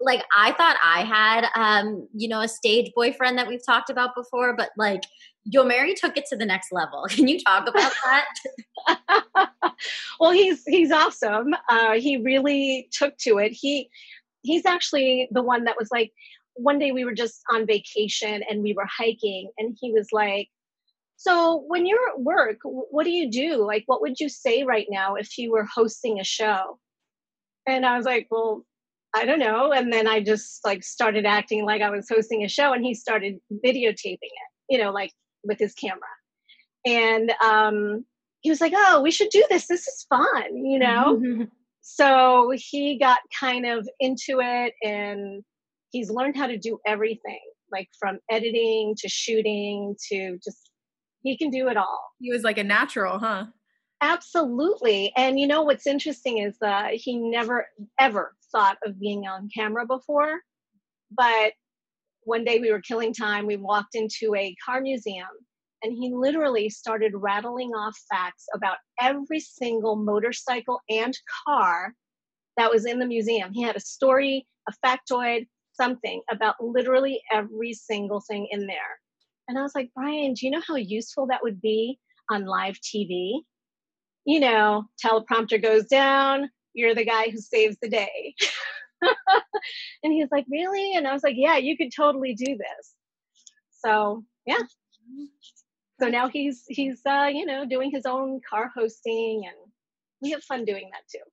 Like 0.00 0.24
I 0.36 0.52
thought 0.52 0.76
I 0.84 1.02
had 1.02 1.46
um, 1.54 2.08
you 2.14 2.28
know, 2.28 2.40
a 2.40 2.48
stage 2.48 2.92
boyfriend 2.94 3.38
that 3.38 3.48
we've 3.48 3.64
talked 3.64 3.90
about 3.90 4.14
before, 4.14 4.54
but 4.54 4.70
like 4.76 5.02
Yomeri 5.54 5.94
took 5.94 6.16
it 6.16 6.26
to 6.26 6.36
the 6.36 6.46
next 6.46 6.72
level. 6.72 7.04
Can 7.08 7.28
you 7.28 7.38
talk 7.40 7.68
about 7.68 7.92
that? 8.04 9.74
well, 10.20 10.32
he's 10.32 10.62
he's 10.66 10.90
awesome. 10.90 11.54
Uh, 11.68 11.92
he 11.92 12.16
really 12.16 12.88
took 12.92 13.16
to 13.18 13.38
it. 13.38 13.52
He 13.52 13.88
he's 14.42 14.64
actually 14.64 15.28
the 15.30 15.42
one 15.42 15.64
that 15.64 15.76
was 15.78 15.88
like, 15.90 16.12
one 16.56 16.78
day 16.78 16.92
we 16.92 17.04
were 17.04 17.14
just 17.14 17.42
on 17.52 17.66
vacation 17.66 18.42
and 18.48 18.62
we 18.62 18.72
were 18.72 18.86
hiking, 18.86 19.50
and 19.58 19.76
he 19.80 19.92
was 19.92 20.08
like, 20.12 20.48
so 21.16 21.64
when 21.66 21.86
you're 21.86 22.10
at 22.10 22.20
work, 22.20 22.58
what 22.62 23.04
do 23.04 23.10
you 23.10 23.30
do? 23.30 23.64
Like, 23.64 23.84
what 23.86 24.02
would 24.02 24.20
you 24.20 24.28
say 24.28 24.64
right 24.64 24.86
now 24.90 25.14
if 25.14 25.38
you 25.38 25.50
were 25.50 25.64
hosting 25.64 26.20
a 26.20 26.24
show? 26.24 26.78
And 27.66 27.86
I 27.86 27.96
was 27.96 28.04
like, 28.04 28.28
well, 28.30 28.64
I 29.14 29.24
don't 29.24 29.38
know. 29.38 29.72
And 29.72 29.90
then 29.90 30.06
I 30.06 30.20
just 30.20 30.62
like 30.64 30.84
started 30.84 31.24
acting 31.24 31.64
like 31.64 31.80
I 31.80 31.90
was 31.90 32.06
hosting 32.08 32.44
a 32.44 32.48
show 32.48 32.74
and 32.74 32.84
he 32.84 32.92
started 32.92 33.38
videotaping 33.64 34.18
it, 34.20 34.50
you 34.68 34.78
know, 34.78 34.92
like 34.92 35.10
with 35.42 35.58
his 35.58 35.72
camera. 35.72 36.00
And 36.84 37.32
um, 37.42 38.04
he 38.40 38.50
was 38.50 38.60
like, 38.60 38.74
oh, 38.76 39.00
we 39.02 39.10
should 39.10 39.30
do 39.30 39.44
this. 39.48 39.66
This 39.68 39.88
is 39.88 40.06
fun, 40.10 40.64
you 40.64 40.78
know? 40.78 41.46
so 41.80 42.52
he 42.54 42.98
got 42.98 43.20
kind 43.40 43.64
of 43.64 43.88
into 44.00 44.40
it 44.40 44.74
and 44.82 45.42
he's 45.90 46.10
learned 46.10 46.36
how 46.36 46.46
to 46.46 46.58
do 46.58 46.78
everything, 46.86 47.40
like 47.72 47.88
from 47.98 48.18
editing 48.30 48.94
to 48.98 49.08
shooting 49.08 49.96
to 50.10 50.38
just 50.42 50.70
he 51.22 51.36
can 51.36 51.50
do 51.50 51.68
it 51.68 51.76
all. 51.76 52.10
He 52.20 52.30
was 52.30 52.42
like 52.42 52.58
a 52.58 52.64
natural, 52.64 53.18
huh? 53.18 53.46
Absolutely. 54.00 55.12
And 55.16 55.40
you 55.40 55.46
know 55.46 55.62
what's 55.62 55.86
interesting 55.86 56.38
is 56.38 56.56
that 56.60 56.94
he 56.94 57.16
never 57.16 57.66
ever 57.98 58.34
thought 58.52 58.76
of 58.84 59.00
being 59.00 59.26
on 59.26 59.48
camera 59.54 59.86
before. 59.86 60.40
But 61.10 61.52
one 62.22 62.44
day 62.44 62.58
we 62.58 62.70
were 62.70 62.80
killing 62.80 63.14
time, 63.14 63.46
we 63.46 63.56
walked 63.56 63.94
into 63.94 64.34
a 64.34 64.54
car 64.64 64.80
museum 64.80 65.28
and 65.82 65.92
he 65.92 66.12
literally 66.12 66.68
started 66.68 67.12
rattling 67.14 67.70
off 67.70 67.96
facts 68.10 68.46
about 68.54 68.78
every 69.00 69.40
single 69.40 69.96
motorcycle 69.96 70.80
and 70.88 71.16
car 71.46 71.94
that 72.56 72.70
was 72.70 72.86
in 72.86 72.98
the 72.98 73.06
museum. 73.06 73.52
He 73.52 73.62
had 73.62 73.76
a 73.76 73.80
story, 73.80 74.46
a 74.68 74.72
factoid, 74.84 75.46
something 75.76 76.22
about 76.30 76.56
literally 76.60 77.22
every 77.32 77.72
single 77.72 78.20
thing 78.20 78.48
in 78.50 78.66
there. 78.66 79.00
And 79.48 79.58
I 79.58 79.62
was 79.62 79.74
like, 79.74 79.90
Brian, 79.94 80.34
do 80.34 80.46
you 80.46 80.50
know 80.50 80.62
how 80.66 80.76
useful 80.76 81.28
that 81.28 81.42
would 81.42 81.60
be 81.60 81.98
on 82.30 82.46
live 82.46 82.76
TV? 82.80 83.40
You 84.24 84.40
know, 84.40 84.84
teleprompter 85.04 85.62
goes 85.62 85.84
down, 85.86 86.50
you're 86.74 86.94
the 86.94 87.04
guy 87.04 87.30
who 87.30 87.38
saves 87.38 87.76
the 87.80 87.88
day. 87.88 88.34
and 90.02 90.12
he 90.12 90.20
was 90.20 90.30
like, 90.32 90.46
Really? 90.50 90.94
And 90.94 91.06
I 91.06 91.12
was 91.12 91.22
like, 91.22 91.36
Yeah, 91.36 91.56
you 91.56 91.76
could 91.76 91.92
totally 91.94 92.34
do 92.34 92.56
this. 92.56 92.94
So 93.84 94.24
yeah. 94.46 94.62
So 96.00 96.08
now 96.08 96.28
he's 96.28 96.64
he's 96.68 97.00
uh, 97.06 97.30
you 97.32 97.46
know, 97.46 97.64
doing 97.64 97.90
his 97.90 98.04
own 98.04 98.40
car 98.48 98.70
hosting 98.74 99.44
and 99.46 99.56
we 100.20 100.30
have 100.30 100.42
fun 100.42 100.64
doing 100.64 100.90
that 100.92 101.02
too. 101.10 101.24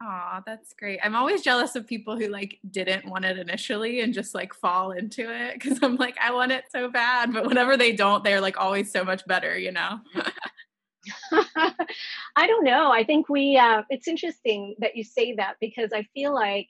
Aw, 0.00 0.42
that's 0.46 0.74
great. 0.74 1.00
I'm 1.02 1.16
always 1.16 1.42
jealous 1.42 1.74
of 1.74 1.86
people 1.86 2.16
who 2.16 2.28
like 2.28 2.60
didn't 2.70 3.08
want 3.10 3.24
it 3.24 3.36
initially 3.36 4.00
and 4.00 4.14
just 4.14 4.32
like 4.32 4.54
fall 4.54 4.92
into 4.92 5.28
it 5.28 5.54
because 5.54 5.80
I'm 5.82 5.96
like, 5.96 6.16
I 6.22 6.30
want 6.32 6.52
it 6.52 6.64
so 6.70 6.88
bad. 6.88 7.32
But 7.32 7.46
whenever 7.46 7.76
they 7.76 7.92
don't, 7.92 8.22
they're 8.22 8.40
like 8.40 8.60
always 8.60 8.92
so 8.92 9.04
much 9.04 9.26
better, 9.26 9.58
you 9.58 9.72
know? 9.72 10.00
I 12.36 12.46
don't 12.46 12.64
know. 12.64 12.90
I 12.92 13.04
think 13.04 13.28
we, 13.28 13.56
uh, 13.56 13.82
it's 13.90 14.08
interesting 14.08 14.76
that 14.78 14.96
you 14.96 15.04
say 15.04 15.34
that 15.36 15.54
because 15.60 15.90
I 15.92 16.06
feel 16.14 16.34
like 16.34 16.68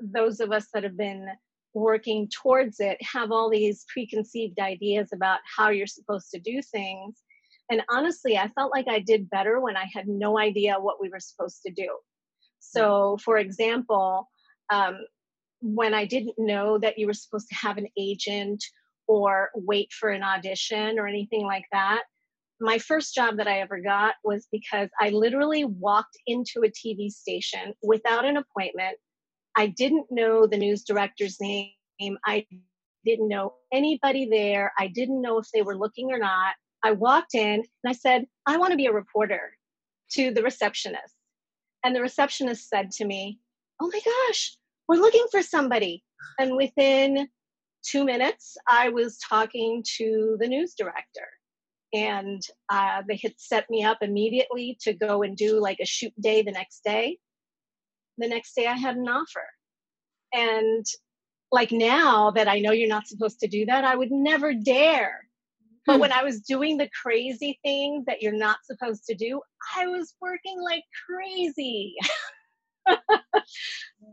those 0.00 0.40
of 0.40 0.52
us 0.52 0.68
that 0.74 0.82
have 0.82 0.96
been 0.96 1.28
working 1.74 2.28
towards 2.28 2.80
it 2.80 2.98
have 3.02 3.30
all 3.30 3.50
these 3.50 3.84
preconceived 3.92 4.58
ideas 4.58 5.10
about 5.12 5.40
how 5.56 5.70
you're 5.70 5.86
supposed 5.86 6.30
to 6.30 6.40
do 6.40 6.60
things. 6.60 7.20
And 7.70 7.82
honestly, 7.90 8.36
I 8.36 8.48
felt 8.48 8.72
like 8.72 8.88
I 8.88 8.98
did 8.98 9.30
better 9.30 9.60
when 9.60 9.76
I 9.76 9.88
had 9.92 10.08
no 10.08 10.38
idea 10.38 10.74
what 10.78 11.00
we 11.00 11.08
were 11.08 11.20
supposed 11.20 11.62
to 11.66 11.72
do. 11.72 11.88
So, 12.62 13.18
for 13.24 13.38
example, 13.38 14.30
um, 14.70 15.00
when 15.60 15.94
I 15.94 16.06
didn't 16.06 16.38
know 16.38 16.78
that 16.78 16.98
you 16.98 17.06
were 17.06 17.12
supposed 17.12 17.48
to 17.48 17.54
have 17.56 17.76
an 17.76 17.88
agent 17.98 18.64
or 19.06 19.50
wait 19.54 19.92
for 19.92 20.10
an 20.10 20.22
audition 20.22 20.98
or 20.98 21.06
anything 21.06 21.44
like 21.44 21.64
that, 21.72 22.02
my 22.60 22.78
first 22.78 23.14
job 23.14 23.38
that 23.38 23.48
I 23.48 23.58
ever 23.58 23.80
got 23.80 24.14
was 24.22 24.46
because 24.52 24.88
I 25.00 25.10
literally 25.10 25.64
walked 25.64 26.16
into 26.26 26.62
a 26.64 26.70
TV 26.70 27.10
station 27.10 27.74
without 27.82 28.24
an 28.24 28.36
appointment. 28.36 28.96
I 29.56 29.66
didn't 29.66 30.06
know 30.10 30.46
the 30.46 30.56
news 30.56 30.84
director's 30.84 31.38
name. 31.40 31.72
I 32.24 32.46
didn't 33.04 33.28
know 33.28 33.54
anybody 33.72 34.28
there. 34.30 34.72
I 34.78 34.86
didn't 34.86 35.20
know 35.20 35.38
if 35.38 35.46
they 35.52 35.62
were 35.62 35.76
looking 35.76 36.12
or 36.12 36.18
not. 36.18 36.54
I 36.84 36.92
walked 36.92 37.34
in 37.34 37.60
and 37.60 37.66
I 37.86 37.92
said, 37.92 38.26
I 38.46 38.56
want 38.56 38.70
to 38.70 38.76
be 38.76 38.86
a 38.86 38.92
reporter 38.92 39.52
to 40.12 40.32
the 40.32 40.42
receptionist. 40.42 41.14
And 41.84 41.94
the 41.94 42.00
receptionist 42.00 42.68
said 42.68 42.90
to 42.92 43.04
me, 43.04 43.38
Oh 43.80 43.90
my 43.92 44.00
gosh, 44.04 44.56
we're 44.88 45.00
looking 45.00 45.26
for 45.30 45.42
somebody. 45.42 46.04
And 46.38 46.56
within 46.56 47.28
two 47.84 48.04
minutes, 48.04 48.56
I 48.68 48.90
was 48.90 49.18
talking 49.18 49.82
to 49.96 50.36
the 50.38 50.46
news 50.46 50.74
director. 50.74 51.26
And 51.92 52.40
uh, 52.70 53.02
they 53.06 53.18
had 53.22 53.34
set 53.36 53.68
me 53.68 53.84
up 53.84 53.98
immediately 54.00 54.78
to 54.82 54.94
go 54.94 55.22
and 55.22 55.36
do 55.36 55.60
like 55.60 55.78
a 55.80 55.86
shoot 55.86 56.12
day 56.20 56.42
the 56.42 56.52
next 56.52 56.82
day. 56.84 57.18
The 58.18 58.28
next 58.28 58.54
day, 58.54 58.66
I 58.66 58.74
had 58.74 58.96
an 58.96 59.08
offer. 59.08 59.44
And 60.32 60.86
like 61.50 61.72
now 61.72 62.30
that 62.30 62.48
I 62.48 62.60
know 62.60 62.72
you're 62.72 62.88
not 62.88 63.06
supposed 63.06 63.40
to 63.40 63.48
do 63.48 63.66
that, 63.66 63.84
I 63.84 63.94
would 63.94 64.10
never 64.10 64.54
dare 64.54 65.28
but 65.86 65.98
when 65.98 66.12
I 66.12 66.22
was 66.22 66.40
doing 66.40 66.76
the 66.76 66.88
crazy 67.02 67.58
things 67.64 68.04
that 68.06 68.22
you're 68.22 68.32
not 68.32 68.58
supposed 68.64 69.04
to 69.06 69.14
do, 69.14 69.40
I 69.76 69.88
was 69.88 70.14
working 70.20 70.60
like 70.62 70.84
crazy. 71.06 71.96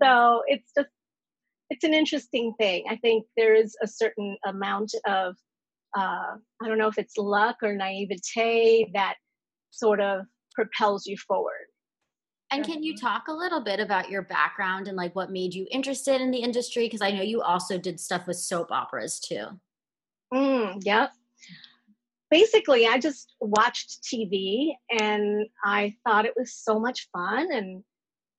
so 0.02 0.42
it's 0.48 0.72
just, 0.76 0.90
it's 1.70 1.84
an 1.84 1.94
interesting 1.94 2.54
thing. 2.58 2.86
I 2.90 2.96
think 2.96 3.26
there 3.38 3.54
is 3.54 3.76
a 3.84 3.88
certain 3.88 4.36
amount 4.46 4.96
of, 5.06 5.36
uh, 5.96 6.38
I 6.62 6.68
don't 6.68 6.80
know 6.80 6.88
if 6.88 6.98
it's 6.98 7.18
luck 7.18 7.58
or 7.62 7.76
naivete 7.76 8.90
that 8.94 9.16
sort 9.70 10.02
of 10.02 10.26
propels 10.56 11.06
you 11.06 11.18
forward. 11.18 11.68
And 12.52 12.66
can 12.66 12.82
you 12.82 12.98
talk 12.98 13.28
a 13.28 13.34
little 13.34 13.62
bit 13.62 13.80
about 13.80 14.10
your 14.10 14.24
background 14.24 14.88
and 14.88 14.98
like 14.98 15.16
what 15.16 15.30
made 15.30 15.54
you 15.54 15.68
interested 15.70 16.20
in 16.20 16.32
the 16.32 16.40
industry? 16.40 16.86
Because 16.86 17.04
I 17.04 17.12
know 17.12 17.22
you 17.22 17.44
also 17.44 17.78
did 17.78 18.00
stuff 18.00 18.26
with 18.26 18.38
soap 18.38 18.72
operas 18.72 19.20
too. 19.20 19.46
Mm, 20.34 20.82
yep 20.84 21.12
basically 22.30 22.88
i 22.88 22.98
just 22.98 23.34
watched 23.42 24.04
tv 24.04 24.72
and 25.00 25.48
i 25.64 25.94
thought 26.06 26.26
it 26.26 26.34
was 26.38 26.54
so 26.54 26.80
much 26.80 27.08
fun 27.12 27.52
and 27.52 27.84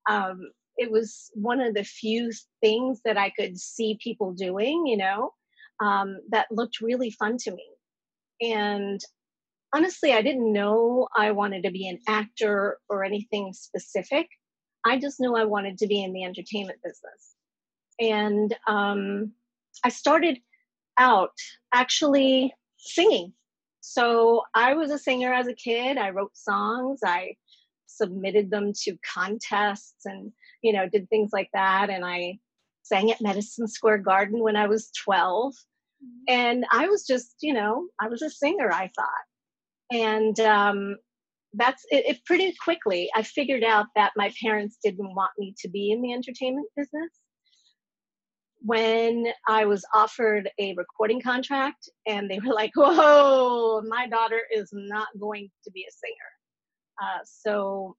um, 0.08 0.50
it 0.76 0.90
was 0.90 1.30
one 1.34 1.60
of 1.60 1.74
the 1.74 1.84
few 1.84 2.32
things 2.60 3.00
that 3.04 3.16
i 3.16 3.30
could 3.30 3.58
see 3.58 3.98
people 4.02 4.32
doing 4.32 4.86
you 4.86 4.96
know 4.96 5.32
um, 5.80 6.18
that 6.30 6.46
looked 6.50 6.80
really 6.80 7.10
fun 7.10 7.38
to 7.38 7.50
me. 7.50 7.66
And 8.42 9.00
honestly 9.72 10.12
i 10.12 10.22
didn't 10.22 10.52
know 10.52 11.06
i 11.16 11.30
wanted 11.30 11.62
to 11.62 11.70
be 11.70 11.88
an 11.88 11.98
actor 12.08 12.78
or 12.88 13.04
anything 13.04 13.52
specific. 13.52 14.28
I 14.84 14.98
just 14.98 15.20
knew 15.20 15.36
i 15.36 15.44
wanted 15.44 15.78
to 15.78 15.86
be 15.86 16.02
in 16.02 16.12
the 16.12 16.24
entertainment 16.24 16.78
business. 16.82 17.34
And 18.00 18.56
um, 18.66 19.32
i 19.84 19.88
started 19.88 20.38
out 20.98 21.34
actually 21.72 22.52
singing 22.78 23.32
so 23.80 24.42
I 24.54 24.74
was 24.74 24.90
a 24.90 24.98
singer 24.98 25.32
as 25.32 25.46
a 25.46 25.54
kid. 25.54 25.98
I 25.98 26.10
wrote 26.10 26.36
songs. 26.36 27.00
I 27.04 27.36
submitted 27.86 28.50
them 28.50 28.72
to 28.84 28.96
contests 29.14 30.04
and, 30.04 30.32
you 30.62 30.72
know, 30.72 30.88
did 30.88 31.08
things 31.08 31.30
like 31.32 31.50
that. 31.54 31.90
And 31.90 32.04
I 32.04 32.38
sang 32.82 33.10
at 33.10 33.20
Madison 33.20 33.66
Square 33.66 33.98
Garden 33.98 34.40
when 34.42 34.56
I 34.56 34.66
was 34.66 34.90
12. 35.04 35.54
Mm-hmm. 35.54 36.06
And 36.28 36.64
I 36.70 36.88
was 36.88 37.06
just, 37.06 37.36
you 37.40 37.52
know, 37.52 37.88
I 38.00 38.08
was 38.08 38.22
a 38.22 38.30
singer, 38.30 38.70
I 38.70 38.90
thought. 38.94 39.26
And 39.92 40.38
um, 40.40 40.96
that's 41.54 41.84
it, 41.90 42.04
it 42.06 42.24
pretty 42.24 42.54
quickly. 42.62 43.10
I 43.14 43.22
figured 43.22 43.64
out 43.64 43.86
that 43.96 44.12
my 44.16 44.32
parents 44.42 44.78
didn't 44.82 45.14
want 45.14 45.32
me 45.38 45.54
to 45.60 45.68
be 45.68 45.90
in 45.90 46.00
the 46.02 46.12
entertainment 46.12 46.68
business 46.76 47.10
when 48.62 49.26
I 49.48 49.64
was 49.64 49.84
offered 49.94 50.50
a 50.58 50.74
recording 50.74 51.20
contract 51.20 51.88
and 52.06 52.30
they 52.30 52.38
were 52.38 52.52
like, 52.52 52.72
whoa, 52.76 53.82
my 53.88 54.06
daughter 54.06 54.40
is 54.54 54.68
not 54.72 55.08
going 55.18 55.50
to 55.64 55.70
be 55.70 55.86
a 55.88 55.92
singer. 55.92 56.16
Uh, 57.02 57.18
so 57.24 57.96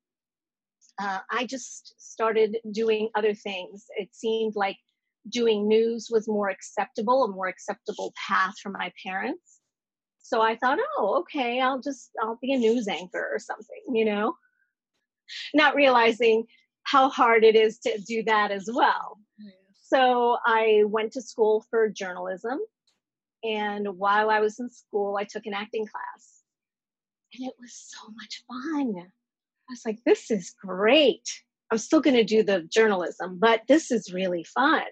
uh, 1.02 1.20
I 1.32 1.46
just 1.46 1.96
started 1.98 2.58
doing 2.72 3.10
other 3.16 3.34
things. 3.34 3.86
It 3.98 4.10
seemed 4.14 4.54
like 4.56 4.78
doing 5.30 5.68
news 5.68 6.10
was 6.12 6.28
more 6.28 6.50
acceptable, 6.50 7.24
a 7.24 7.28
more 7.28 7.48
acceptable 7.48 8.14
path 8.28 8.54
for 8.62 8.70
my 8.70 8.92
parents. 9.04 9.60
So 10.20 10.42
I 10.42 10.56
thought, 10.56 10.78
oh, 10.98 11.22
okay, 11.22 11.60
I'll 11.60 11.82
just, 11.82 12.12
I'll 12.22 12.38
be 12.42 12.54
a 12.54 12.58
news 12.58 12.88
anchor 12.88 13.30
or 13.34 13.40
something, 13.40 13.82
you 13.94 14.06
know? 14.06 14.36
Not 15.54 15.76
realizing 15.76 16.46
how 16.84 17.10
hard 17.10 17.44
it 17.44 17.56
is 17.56 17.80
to 17.80 18.00
do 18.08 18.24
that 18.24 18.52
as 18.52 18.70
well. 18.72 19.18
So 19.92 20.38
I 20.46 20.84
went 20.86 21.14
to 21.14 21.22
school 21.22 21.66
for 21.70 21.90
journalism. 21.90 22.60
And 23.44 23.98
while 23.98 24.30
I 24.30 24.40
was 24.40 24.60
in 24.60 24.70
school, 24.70 25.18
I 25.18 25.26
took 25.26 25.46
an 25.46 25.54
acting 25.54 25.86
class. 25.86 26.44
And 27.34 27.48
it 27.48 27.56
was 27.60 27.74
so 27.74 28.08
much 28.14 28.44
fun. 28.48 28.94
I 28.98 29.72
was 29.72 29.82
like, 29.86 30.00
this 30.06 30.32
is 30.32 30.54
great. 30.64 31.28
I'm 31.72 31.78
still 31.78 32.02
going 32.02 32.16
to 32.16 32.24
do 32.24 32.44
the 32.44 32.62
journalism, 32.62 33.40
but 33.40 33.62
this 33.68 33.92
is 33.92 34.14
really 34.14 34.44
fun. 34.44 34.84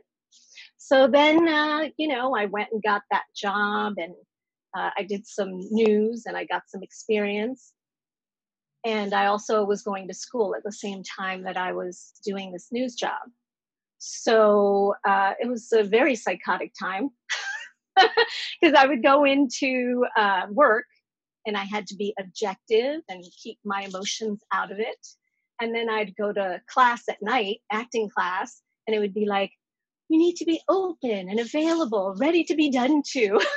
So 0.77 1.07
then, 1.07 1.47
uh, 1.47 1.89
you 1.97 2.07
know, 2.07 2.35
I 2.35 2.45
went 2.45 2.69
and 2.71 2.81
got 2.81 3.03
that 3.11 3.25
job 3.35 3.93
and 3.97 4.13
uh, 4.75 4.89
I 4.97 5.03
did 5.03 5.27
some 5.27 5.59
news 5.71 6.23
and 6.25 6.35
I 6.35 6.45
got 6.45 6.63
some 6.67 6.81
experience. 6.81 7.73
And 8.85 9.13
I 9.13 9.25
also 9.25 9.65
was 9.65 9.81
going 9.81 10.07
to 10.07 10.13
school 10.13 10.55
at 10.55 10.63
the 10.63 10.71
same 10.71 11.03
time 11.03 11.43
that 11.43 11.57
I 11.57 11.73
was 11.73 12.13
doing 12.25 12.51
this 12.51 12.67
news 12.71 12.95
job. 12.95 13.19
So 13.99 14.95
uh, 15.07 15.33
it 15.39 15.47
was 15.47 15.71
a 15.71 15.83
very 15.83 16.15
psychotic 16.15 16.73
time 16.79 17.09
because 17.97 18.75
I 18.75 18.87
would 18.87 19.03
go 19.03 19.25
into 19.25 20.05
uh, 20.17 20.47
work 20.49 20.85
and 21.45 21.57
I 21.57 21.65
had 21.65 21.85
to 21.87 21.95
be 21.95 22.13
objective 22.19 23.01
and 23.09 23.23
keep 23.41 23.59
my 23.63 23.81
emotions 23.81 24.41
out 24.53 24.71
of 24.71 24.79
it. 24.79 25.07
And 25.61 25.75
then 25.75 25.89
I'd 25.89 26.15
go 26.15 26.31
to 26.31 26.61
class 26.69 27.03
at 27.09 27.21
night, 27.21 27.59
acting 27.71 28.09
class, 28.09 28.61
and 28.87 28.95
it 28.95 28.99
would 28.99 29.13
be 29.13 29.25
like, 29.25 29.51
you 30.07 30.17
need 30.17 30.35
to 30.37 30.45
be 30.45 30.61
open 30.69 31.29
and 31.29 31.39
available, 31.39 32.15
ready 32.17 32.43
to 32.45 32.55
be 32.55 32.71
done 32.71 33.03
to. 33.13 33.39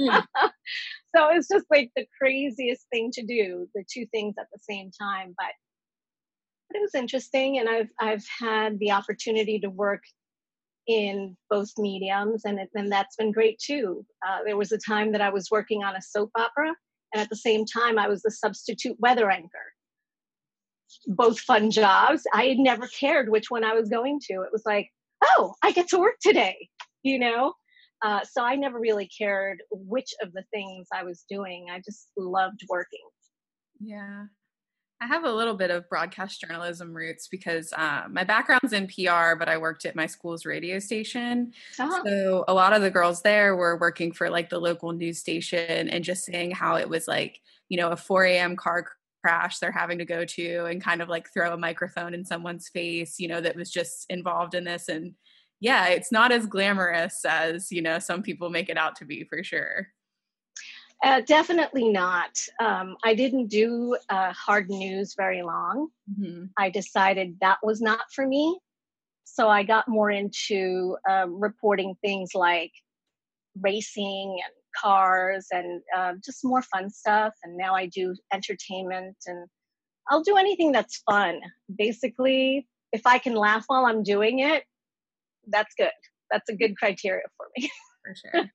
Mm. 0.00 0.24
so 1.14 1.28
it's 1.30 1.48
just 1.48 1.66
like 1.70 1.90
the 1.94 2.06
craziest 2.18 2.86
thing 2.90 3.10
to 3.12 3.22
do, 3.22 3.68
the 3.74 3.84
two 3.92 4.06
things 4.06 4.34
at 4.38 4.46
the 4.50 4.58
same 4.58 4.90
time. 4.98 5.34
But 5.36 5.52
but 6.70 6.78
it 6.78 6.82
was 6.82 6.94
interesting, 6.94 7.58
and 7.58 7.68
I've 7.68 7.90
I've 8.00 8.24
had 8.38 8.78
the 8.78 8.92
opportunity 8.92 9.58
to 9.60 9.70
work 9.70 10.02
in 10.86 11.36
both 11.48 11.68
mediums, 11.78 12.42
and 12.44 12.58
it, 12.60 12.70
and 12.74 12.90
that's 12.90 13.16
been 13.16 13.32
great 13.32 13.58
too. 13.58 14.04
Uh, 14.26 14.38
there 14.44 14.56
was 14.56 14.72
a 14.72 14.78
time 14.78 15.12
that 15.12 15.20
I 15.20 15.30
was 15.30 15.48
working 15.50 15.82
on 15.82 15.96
a 15.96 16.02
soap 16.02 16.30
opera, 16.36 16.74
and 17.12 17.20
at 17.20 17.28
the 17.28 17.36
same 17.36 17.64
time, 17.64 17.98
I 17.98 18.08
was 18.08 18.22
the 18.22 18.30
substitute 18.30 18.96
weather 19.00 19.30
anchor. 19.30 19.72
Both 21.06 21.40
fun 21.40 21.70
jobs. 21.70 22.22
I 22.32 22.44
had 22.46 22.58
never 22.58 22.86
cared 22.88 23.30
which 23.30 23.50
one 23.50 23.64
I 23.64 23.74
was 23.74 23.88
going 23.88 24.20
to. 24.28 24.42
It 24.42 24.52
was 24.52 24.62
like, 24.66 24.88
oh, 25.22 25.54
I 25.62 25.72
get 25.72 25.88
to 25.88 25.98
work 25.98 26.16
today, 26.20 26.68
you 27.02 27.18
know? 27.18 27.54
Uh, 28.02 28.20
so 28.24 28.42
I 28.42 28.56
never 28.56 28.78
really 28.80 29.08
cared 29.08 29.62
which 29.70 30.14
of 30.22 30.32
the 30.32 30.44
things 30.52 30.88
I 30.92 31.04
was 31.04 31.24
doing. 31.28 31.66
I 31.70 31.78
just 31.78 32.08
loved 32.16 32.60
working. 32.68 33.06
Yeah. 33.78 34.24
I 35.00 35.06
have 35.06 35.24
a 35.24 35.32
little 35.32 35.54
bit 35.54 35.70
of 35.70 35.88
broadcast 35.88 36.42
journalism 36.42 36.94
roots 36.94 37.26
because 37.26 37.72
uh, 37.72 38.02
my 38.10 38.22
background's 38.22 38.74
in 38.74 38.86
PR, 38.86 39.34
but 39.34 39.48
I 39.48 39.56
worked 39.56 39.86
at 39.86 39.96
my 39.96 40.06
school's 40.06 40.44
radio 40.44 40.78
station. 40.78 41.52
Uh-huh. 41.78 42.02
So 42.04 42.44
a 42.48 42.52
lot 42.52 42.74
of 42.74 42.82
the 42.82 42.90
girls 42.90 43.22
there 43.22 43.56
were 43.56 43.78
working 43.78 44.12
for 44.12 44.28
like 44.28 44.50
the 44.50 44.58
local 44.58 44.92
news 44.92 45.18
station 45.18 45.88
and 45.88 46.04
just 46.04 46.24
saying 46.24 46.50
how 46.50 46.76
it 46.76 46.88
was 46.88 47.08
like, 47.08 47.40
you 47.70 47.78
know, 47.78 47.90
a 47.90 47.96
4 47.96 48.24
a.m. 48.24 48.56
car 48.56 48.86
crash 49.22 49.58
they're 49.58 49.72
having 49.72 49.98
to 49.98 50.04
go 50.04 50.24
to 50.24 50.64
and 50.64 50.82
kind 50.82 51.00
of 51.00 51.08
like 51.08 51.32
throw 51.32 51.52
a 51.52 51.58
microphone 51.58 52.12
in 52.12 52.24
someone's 52.24 52.68
face, 52.68 53.18
you 53.18 53.28
know, 53.28 53.40
that 53.40 53.56
was 53.56 53.70
just 53.70 54.06
involved 54.10 54.54
in 54.54 54.64
this. 54.64 54.88
And 54.88 55.14
yeah, 55.60 55.88
it's 55.88 56.12
not 56.12 56.32
as 56.32 56.46
glamorous 56.46 57.24
as, 57.24 57.70
you 57.72 57.80
know, 57.82 57.98
some 57.98 58.22
people 58.22 58.50
make 58.50 58.68
it 58.68 58.78
out 58.78 58.96
to 58.96 59.04
be 59.04 59.24
for 59.24 59.42
sure. 59.42 59.88
Uh, 61.02 61.22
definitely 61.22 61.88
not. 61.88 62.38
Um, 62.60 62.96
I 63.04 63.14
didn't 63.14 63.46
do 63.46 63.96
uh, 64.10 64.32
hard 64.32 64.68
news 64.68 65.14
very 65.16 65.42
long. 65.42 65.88
Mm-hmm. 66.10 66.46
I 66.58 66.68
decided 66.68 67.36
that 67.40 67.58
was 67.62 67.80
not 67.80 68.00
for 68.14 68.26
me. 68.26 68.58
So 69.24 69.48
I 69.48 69.62
got 69.62 69.88
more 69.88 70.10
into 70.10 70.96
uh, 71.08 71.26
reporting 71.28 71.94
things 72.02 72.30
like 72.34 72.72
racing 73.60 74.40
and 74.44 74.52
cars 74.76 75.46
and 75.50 75.80
uh, 75.96 76.14
just 76.24 76.44
more 76.44 76.62
fun 76.62 76.90
stuff. 76.90 77.32
And 77.44 77.56
now 77.56 77.74
I 77.74 77.86
do 77.86 78.14
entertainment 78.32 79.16
and 79.26 79.48
I'll 80.10 80.22
do 80.22 80.36
anything 80.36 80.72
that's 80.72 81.02
fun. 81.08 81.40
Basically, 81.74 82.66
if 82.92 83.06
I 83.06 83.18
can 83.18 83.34
laugh 83.34 83.64
while 83.68 83.86
I'm 83.86 84.02
doing 84.02 84.40
it, 84.40 84.64
that's 85.48 85.74
good. 85.78 85.90
That's 86.30 86.48
a 86.50 86.56
good 86.56 86.76
criteria 86.76 87.24
for 87.36 87.46
me. 87.56 87.70
For 88.04 88.14
sure. 88.14 88.50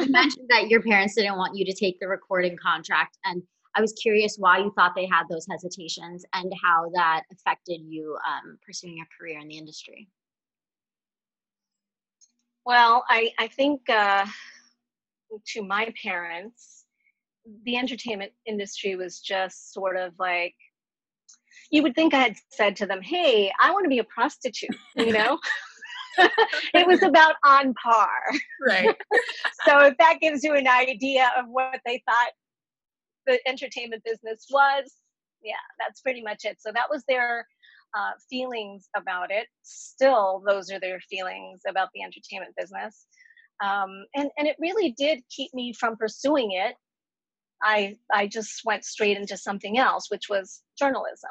You 0.00 0.10
mentioned 0.10 0.46
that 0.48 0.68
your 0.68 0.82
parents 0.82 1.14
didn't 1.14 1.36
want 1.36 1.56
you 1.56 1.64
to 1.64 1.72
take 1.72 1.98
the 2.00 2.08
recording 2.08 2.56
contract 2.56 3.18
and 3.24 3.42
i 3.74 3.80
was 3.80 3.92
curious 3.94 4.36
why 4.38 4.58
you 4.58 4.72
thought 4.76 4.92
they 4.94 5.06
had 5.06 5.24
those 5.28 5.46
hesitations 5.50 6.24
and 6.32 6.52
how 6.62 6.90
that 6.94 7.22
affected 7.32 7.80
you 7.86 8.16
um, 8.28 8.58
pursuing 8.64 8.98
a 9.00 9.06
career 9.18 9.38
in 9.40 9.48
the 9.48 9.58
industry. 9.58 10.08
Well 12.64 13.04
i, 13.08 13.30
I 13.38 13.48
think 13.48 13.88
uh, 13.90 14.26
to 15.48 15.62
my 15.62 15.92
parents 16.02 16.84
the 17.64 17.76
entertainment 17.76 18.32
industry 18.46 18.96
was 18.96 19.20
just 19.20 19.72
sort 19.72 19.96
of 19.96 20.12
like 20.18 20.54
you 21.70 21.82
would 21.82 21.94
think 21.94 22.14
i 22.14 22.18
had 22.18 22.36
said 22.50 22.76
to 22.76 22.86
them 22.86 23.02
hey 23.02 23.52
i 23.60 23.70
want 23.70 23.84
to 23.84 23.88
be 23.88 23.98
a 23.98 24.04
prostitute 24.04 24.74
you 24.96 25.12
know 25.12 25.38
it 26.74 26.86
was 26.86 27.02
about 27.02 27.34
on 27.44 27.74
par. 27.74 28.08
Right. 28.66 28.86
so 29.66 29.80
if 29.86 29.96
that 29.98 30.18
gives 30.20 30.42
you 30.42 30.54
an 30.54 30.68
idea 30.68 31.30
of 31.38 31.46
what 31.48 31.80
they 31.84 32.02
thought 32.06 32.32
the 33.26 33.38
entertainment 33.48 34.02
business 34.04 34.46
was, 34.50 34.92
yeah, 35.42 35.54
that's 35.78 36.00
pretty 36.00 36.22
much 36.22 36.44
it. 36.44 36.58
So 36.60 36.70
that 36.72 36.86
was 36.90 37.04
their 37.08 37.46
uh, 37.96 38.12
feelings 38.28 38.88
about 38.96 39.30
it. 39.30 39.46
Still, 39.62 40.42
those 40.46 40.70
are 40.70 40.80
their 40.80 41.00
feelings 41.08 41.60
about 41.68 41.88
the 41.94 42.02
entertainment 42.02 42.54
business. 42.56 43.06
Um, 43.62 44.06
and 44.14 44.30
and 44.36 44.48
it 44.48 44.56
really 44.58 44.92
did 44.92 45.22
keep 45.30 45.52
me 45.54 45.72
from 45.72 45.96
pursuing 45.96 46.52
it. 46.52 46.74
I 47.62 47.96
I 48.12 48.26
just 48.26 48.62
went 48.64 48.84
straight 48.84 49.16
into 49.16 49.36
something 49.36 49.78
else, 49.78 50.10
which 50.10 50.28
was 50.28 50.62
journalism. 50.78 51.30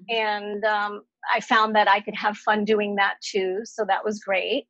Mm-hmm. 0.00 0.14
And 0.14 0.64
um, 0.64 1.02
I 1.32 1.40
found 1.40 1.74
that 1.76 1.88
I 1.88 2.00
could 2.00 2.14
have 2.14 2.36
fun 2.36 2.64
doing 2.64 2.96
that 2.96 3.14
too. 3.22 3.60
So 3.64 3.84
that 3.86 4.04
was 4.04 4.20
great. 4.20 4.66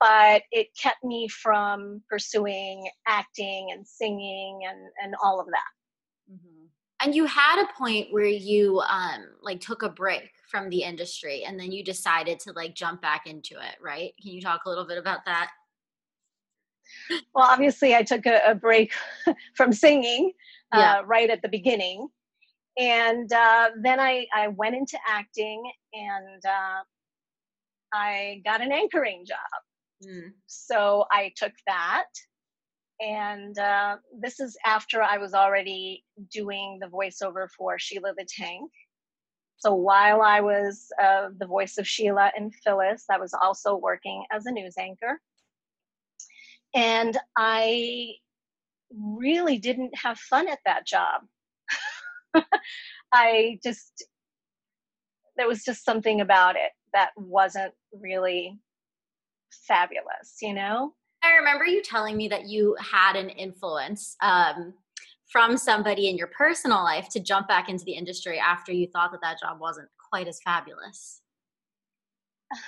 But 0.00 0.42
it 0.52 0.68
kept 0.80 1.02
me 1.02 1.26
from 1.28 2.02
pursuing 2.08 2.88
acting 3.06 3.70
and 3.72 3.86
singing 3.86 4.60
and, 4.68 4.78
and 5.02 5.14
all 5.22 5.40
of 5.40 5.46
that. 5.46 6.32
Mm-hmm. 6.32 6.66
And 7.00 7.14
you 7.14 7.26
had 7.26 7.62
a 7.62 7.72
point 7.76 8.08
where 8.12 8.24
you 8.24 8.80
um, 8.80 9.24
like 9.42 9.60
took 9.60 9.82
a 9.82 9.88
break 9.88 10.30
from 10.50 10.68
the 10.68 10.82
industry 10.82 11.44
and 11.44 11.58
then 11.58 11.72
you 11.72 11.84
decided 11.84 12.40
to 12.40 12.52
like 12.52 12.74
jump 12.74 13.02
back 13.02 13.26
into 13.26 13.54
it, 13.54 13.76
right? 13.80 14.12
Can 14.22 14.32
you 14.32 14.40
talk 14.40 14.64
a 14.66 14.68
little 14.68 14.86
bit 14.86 14.98
about 14.98 15.24
that? 15.26 15.50
Well, 17.34 17.46
obviously, 17.48 17.94
I 17.94 18.02
took 18.02 18.24
a, 18.26 18.40
a 18.46 18.54
break 18.54 18.92
from 19.54 19.72
singing 19.72 20.32
yeah. 20.72 20.98
uh, 20.98 21.04
right 21.04 21.28
at 21.28 21.42
the 21.42 21.48
beginning 21.48 22.08
and 22.78 23.32
uh, 23.32 23.70
then 23.82 23.98
I, 23.98 24.26
I 24.32 24.48
went 24.48 24.76
into 24.76 24.98
acting 25.06 25.70
and 25.92 26.44
uh, 26.46 26.82
I 27.92 28.40
got 28.44 28.60
an 28.60 28.70
anchoring 28.70 29.24
job. 29.26 30.08
Mm. 30.08 30.32
So 30.46 31.04
I 31.10 31.32
took 31.36 31.52
that. 31.66 32.06
And 33.00 33.58
uh, 33.58 33.96
this 34.20 34.40
is 34.40 34.56
after 34.64 35.02
I 35.02 35.18
was 35.18 35.34
already 35.34 36.04
doing 36.32 36.78
the 36.80 36.88
voiceover 36.88 37.48
for 37.56 37.78
Sheila 37.78 38.12
the 38.16 38.26
Tank. 38.28 38.70
So 39.56 39.74
while 39.74 40.22
I 40.22 40.40
was 40.40 40.86
uh, 41.02 41.28
the 41.36 41.46
voice 41.46 41.78
of 41.78 41.86
Sheila 41.86 42.30
and 42.36 42.54
Phyllis, 42.64 43.04
I 43.10 43.18
was 43.18 43.34
also 43.34 43.76
working 43.76 44.24
as 44.32 44.46
a 44.46 44.52
news 44.52 44.74
anchor. 44.78 45.20
And 46.74 47.16
I 47.36 48.14
really 48.92 49.58
didn't 49.58 49.96
have 49.96 50.18
fun 50.18 50.48
at 50.48 50.60
that 50.64 50.86
job. 50.86 51.22
I 53.12 53.58
just, 53.62 54.04
there 55.36 55.48
was 55.48 55.64
just 55.64 55.84
something 55.84 56.20
about 56.20 56.56
it 56.56 56.72
that 56.92 57.10
wasn't 57.16 57.72
really 57.92 58.58
fabulous, 59.66 60.36
you 60.42 60.54
know? 60.54 60.94
I 61.22 61.36
remember 61.36 61.64
you 61.64 61.82
telling 61.82 62.16
me 62.16 62.28
that 62.28 62.46
you 62.46 62.76
had 62.80 63.16
an 63.16 63.28
influence 63.30 64.16
um, 64.22 64.74
from 65.30 65.56
somebody 65.56 66.08
in 66.08 66.16
your 66.16 66.28
personal 66.28 66.82
life 66.82 67.08
to 67.10 67.20
jump 67.20 67.48
back 67.48 67.68
into 67.68 67.84
the 67.84 67.92
industry 67.92 68.38
after 68.38 68.72
you 68.72 68.86
thought 68.86 69.10
that 69.12 69.20
that 69.22 69.40
job 69.40 69.60
wasn't 69.60 69.88
quite 70.10 70.28
as 70.28 70.40
fabulous. 70.44 71.20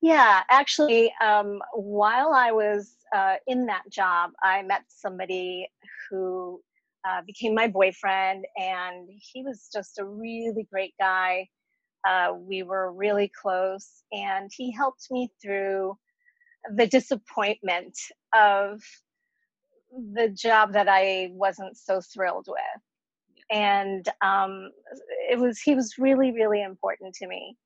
Yeah, 0.00 0.42
actually, 0.48 1.12
um, 1.20 1.60
while 1.74 2.32
I 2.32 2.52
was 2.52 2.94
uh, 3.12 3.34
in 3.48 3.66
that 3.66 3.82
job, 3.90 4.30
I 4.44 4.62
met 4.62 4.82
somebody 4.86 5.68
who 6.08 6.62
uh, 7.06 7.22
became 7.26 7.54
my 7.54 7.68
boyfriend, 7.68 8.44
and 8.56 9.08
he 9.32 9.42
was 9.42 9.68
just 9.72 9.98
a 9.98 10.04
really 10.04 10.66
great 10.70 10.94
guy. 10.98 11.48
Uh, 12.06 12.32
we 12.36 12.62
were 12.62 12.92
really 12.92 13.30
close, 13.40 14.02
and 14.12 14.50
he 14.56 14.72
helped 14.72 15.06
me 15.10 15.30
through 15.42 15.96
the 16.74 16.86
disappointment 16.86 17.96
of 18.36 18.80
the 20.14 20.28
job 20.28 20.72
that 20.72 20.88
I 20.88 21.30
wasn't 21.32 21.76
so 21.76 22.00
thrilled 22.00 22.46
with. 22.48 22.82
And 23.50 24.06
um, 24.22 24.70
it 25.30 25.38
was 25.38 25.60
he 25.60 25.74
was 25.74 25.94
really 25.98 26.32
really 26.32 26.62
important 26.62 27.14
to 27.16 27.26
me. 27.26 27.56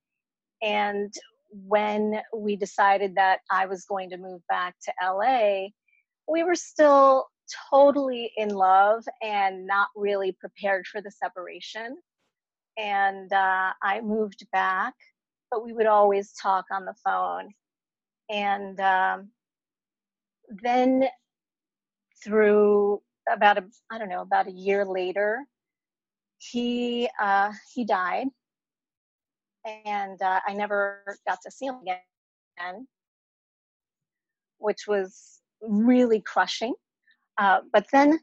And 0.63 1.13
when 1.51 2.21
we 2.35 2.57
decided 2.57 3.17
that 3.17 3.41
I 3.51 3.67
was 3.67 3.85
going 3.85 4.11
to 4.11 4.17
move 4.17 4.41
back 4.49 4.75
to 4.85 4.93
LA, 5.03 5.69
we 6.29 6.45
were 6.45 6.55
still 6.55 7.27
totally 7.71 8.33
in 8.37 8.51
love 8.51 9.05
and 9.23 9.67
not 9.67 9.89
really 9.97 10.33
prepared 10.41 10.87
for 10.87 11.01
the 11.03 11.11
separation. 11.11 11.99
and 12.79 13.33
uh, 13.33 13.73
I 13.83 14.01
moved 14.03 14.47
back, 14.53 14.95
but 15.51 15.65
we 15.65 15.73
would 15.73 15.87
always 15.87 16.33
talk 16.35 16.67
on 16.73 16.85
the 16.85 16.95
phone. 17.05 17.51
And 18.31 18.81
um, 18.81 19.31
then 20.63 21.05
through 22.25 23.03
about 23.31 23.59
a 23.59 23.65
I 23.91 23.99
don't 23.99 24.09
know 24.09 24.23
about 24.23 24.49
a 24.49 24.53
year 24.53 24.85
later, 24.85 25.45
he 26.39 27.09
uh, 27.21 27.53
he 27.75 27.85
died, 27.85 28.29
and 29.87 30.21
uh, 30.23 30.41
I 30.47 30.55
never 30.55 31.03
got 31.27 31.39
to 31.45 31.51
see 31.51 31.67
him 31.67 31.77
again, 31.83 32.87
which 34.59 34.87
was 34.89 35.41
really 35.63 36.21
crushing. 36.21 36.75
Uh, 37.43 37.61
but 37.73 37.85
then 37.91 38.21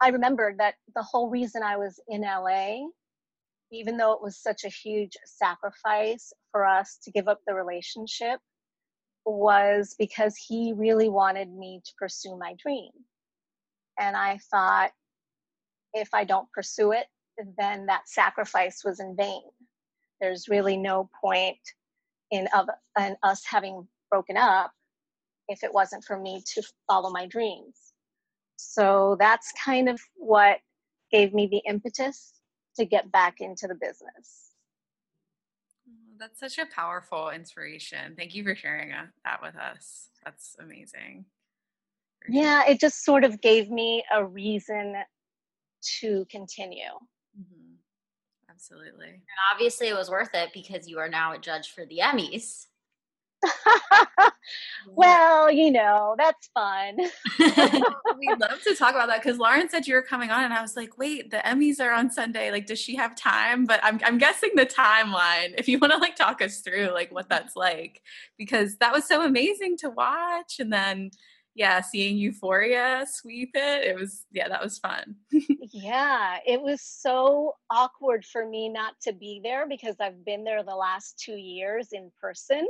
I 0.00 0.08
remembered 0.08 0.58
that 0.58 0.74
the 0.96 1.02
whole 1.02 1.30
reason 1.30 1.62
I 1.62 1.76
was 1.76 2.00
in 2.08 2.22
LA, 2.22 2.88
even 3.70 3.96
though 3.96 4.12
it 4.12 4.20
was 4.20 4.42
such 4.42 4.64
a 4.64 4.68
huge 4.68 5.12
sacrifice 5.24 6.32
for 6.50 6.66
us 6.66 6.98
to 7.04 7.12
give 7.12 7.28
up 7.28 7.38
the 7.46 7.54
relationship, 7.54 8.40
was 9.24 9.94
because 10.00 10.36
he 10.36 10.72
really 10.76 11.08
wanted 11.08 11.48
me 11.48 11.80
to 11.84 11.92
pursue 11.96 12.36
my 12.36 12.56
dream. 12.58 12.90
And 14.00 14.16
I 14.16 14.40
thought, 14.50 14.90
if 15.94 16.08
I 16.12 16.24
don't 16.24 16.50
pursue 16.50 16.90
it, 16.90 17.06
then 17.56 17.86
that 17.86 18.08
sacrifice 18.08 18.82
was 18.84 18.98
in 18.98 19.14
vain. 19.16 19.42
There's 20.20 20.48
really 20.48 20.76
no 20.76 21.08
point 21.22 21.58
in, 22.32 22.48
of, 22.52 22.66
in 22.98 23.14
us 23.22 23.44
having 23.48 23.86
broken 24.10 24.36
up 24.36 24.72
if 25.48 25.62
it 25.62 25.72
wasn't 25.72 26.02
for 26.02 26.18
me 26.18 26.42
to 26.54 26.62
follow 26.88 27.10
my 27.10 27.26
dreams. 27.26 27.92
So 28.56 29.16
that's 29.18 29.52
kind 29.64 29.88
of 29.88 30.00
what 30.16 30.58
gave 31.12 31.32
me 31.32 31.46
the 31.46 31.62
impetus 31.68 32.32
to 32.76 32.84
get 32.84 33.12
back 33.12 33.40
into 33.40 33.66
the 33.66 33.74
business. 33.74 34.52
That's 36.18 36.40
such 36.40 36.58
a 36.58 36.66
powerful 36.66 37.30
inspiration. 37.30 38.14
Thank 38.16 38.34
you 38.34 38.42
for 38.42 38.56
sharing 38.56 38.90
that 38.90 39.42
with 39.42 39.54
us. 39.56 40.08
That's 40.24 40.56
amazing. 40.58 41.26
Yeah, 42.28 42.64
it 42.66 42.80
just 42.80 43.04
sort 43.04 43.22
of 43.24 43.40
gave 43.40 43.70
me 43.70 44.02
a 44.12 44.24
reason 44.24 44.96
to 46.00 46.26
continue. 46.30 46.80
Mm-hmm. 47.38 47.74
Absolutely. 48.50 49.08
And 49.08 49.40
obviously, 49.52 49.88
it 49.88 49.94
was 49.94 50.10
worth 50.10 50.30
it 50.32 50.50
because 50.54 50.88
you 50.88 50.98
are 50.98 51.08
now 51.08 51.34
a 51.34 51.38
judge 51.38 51.70
for 51.70 51.84
the 51.84 51.98
Emmys. 51.98 52.66
well, 54.88 55.50
you 55.50 55.70
know, 55.70 56.14
that's 56.18 56.48
fun. 56.54 56.96
We'd 57.38 58.40
love 58.40 58.62
to 58.62 58.74
talk 58.74 58.94
about 58.94 59.08
that 59.08 59.22
because 59.22 59.38
Lauren 59.38 59.68
said 59.68 59.86
you 59.86 59.94
were 59.94 60.02
coming 60.02 60.30
on, 60.30 60.44
and 60.44 60.54
I 60.54 60.62
was 60.62 60.76
like, 60.76 60.98
wait, 60.98 61.30
the 61.30 61.38
Emmys 61.38 61.80
are 61.80 61.92
on 61.92 62.10
Sunday. 62.10 62.50
Like, 62.50 62.66
does 62.66 62.78
she 62.78 62.96
have 62.96 63.16
time? 63.16 63.64
But 63.64 63.80
I'm, 63.82 64.00
I'm 64.04 64.18
guessing 64.18 64.50
the 64.54 64.66
timeline, 64.66 65.54
if 65.58 65.68
you 65.68 65.78
want 65.78 65.92
to 65.92 65.98
like 65.98 66.16
talk 66.16 66.42
us 66.42 66.60
through 66.60 66.90
like 66.92 67.12
what 67.12 67.28
that's 67.28 67.56
like, 67.56 68.02
because 68.38 68.76
that 68.78 68.92
was 68.92 69.06
so 69.06 69.24
amazing 69.24 69.76
to 69.78 69.90
watch. 69.90 70.58
And 70.58 70.72
then, 70.72 71.10
yeah, 71.54 71.80
seeing 71.80 72.16
Euphoria 72.18 73.06
sweep 73.08 73.50
it, 73.54 73.84
it 73.84 73.96
was, 73.96 74.24
yeah, 74.30 74.48
that 74.48 74.62
was 74.62 74.78
fun. 74.78 75.16
yeah, 75.72 76.36
it 76.46 76.60
was 76.60 76.82
so 76.82 77.54
awkward 77.70 78.24
for 78.24 78.46
me 78.46 78.68
not 78.68 78.94
to 79.02 79.12
be 79.12 79.40
there 79.42 79.66
because 79.66 79.96
I've 80.00 80.24
been 80.24 80.44
there 80.44 80.62
the 80.62 80.76
last 80.76 81.18
two 81.18 81.36
years 81.36 81.88
in 81.92 82.10
person 82.20 82.66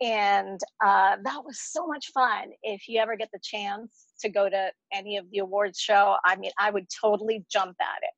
and 0.00 0.60
uh, 0.84 1.16
that 1.24 1.42
was 1.44 1.58
so 1.60 1.86
much 1.86 2.10
fun. 2.12 2.50
If 2.62 2.88
you 2.88 3.00
ever 3.00 3.16
get 3.16 3.30
the 3.32 3.40
chance 3.42 4.06
to 4.20 4.28
go 4.28 4.48
to 4.48 4.70
any 4.92 5.16
of 5.16 5.30
the 5.30 5.38
awards 5.38 5.78
show, 5.78 6.16
I 6.24 6.36
mean, 6.36 6.50
I 6.58 6.70
would 6.70 6.86
totally 7.00 7.44
jump 7.50 7.76
at 7.80 8.02
it. 8.02 8.10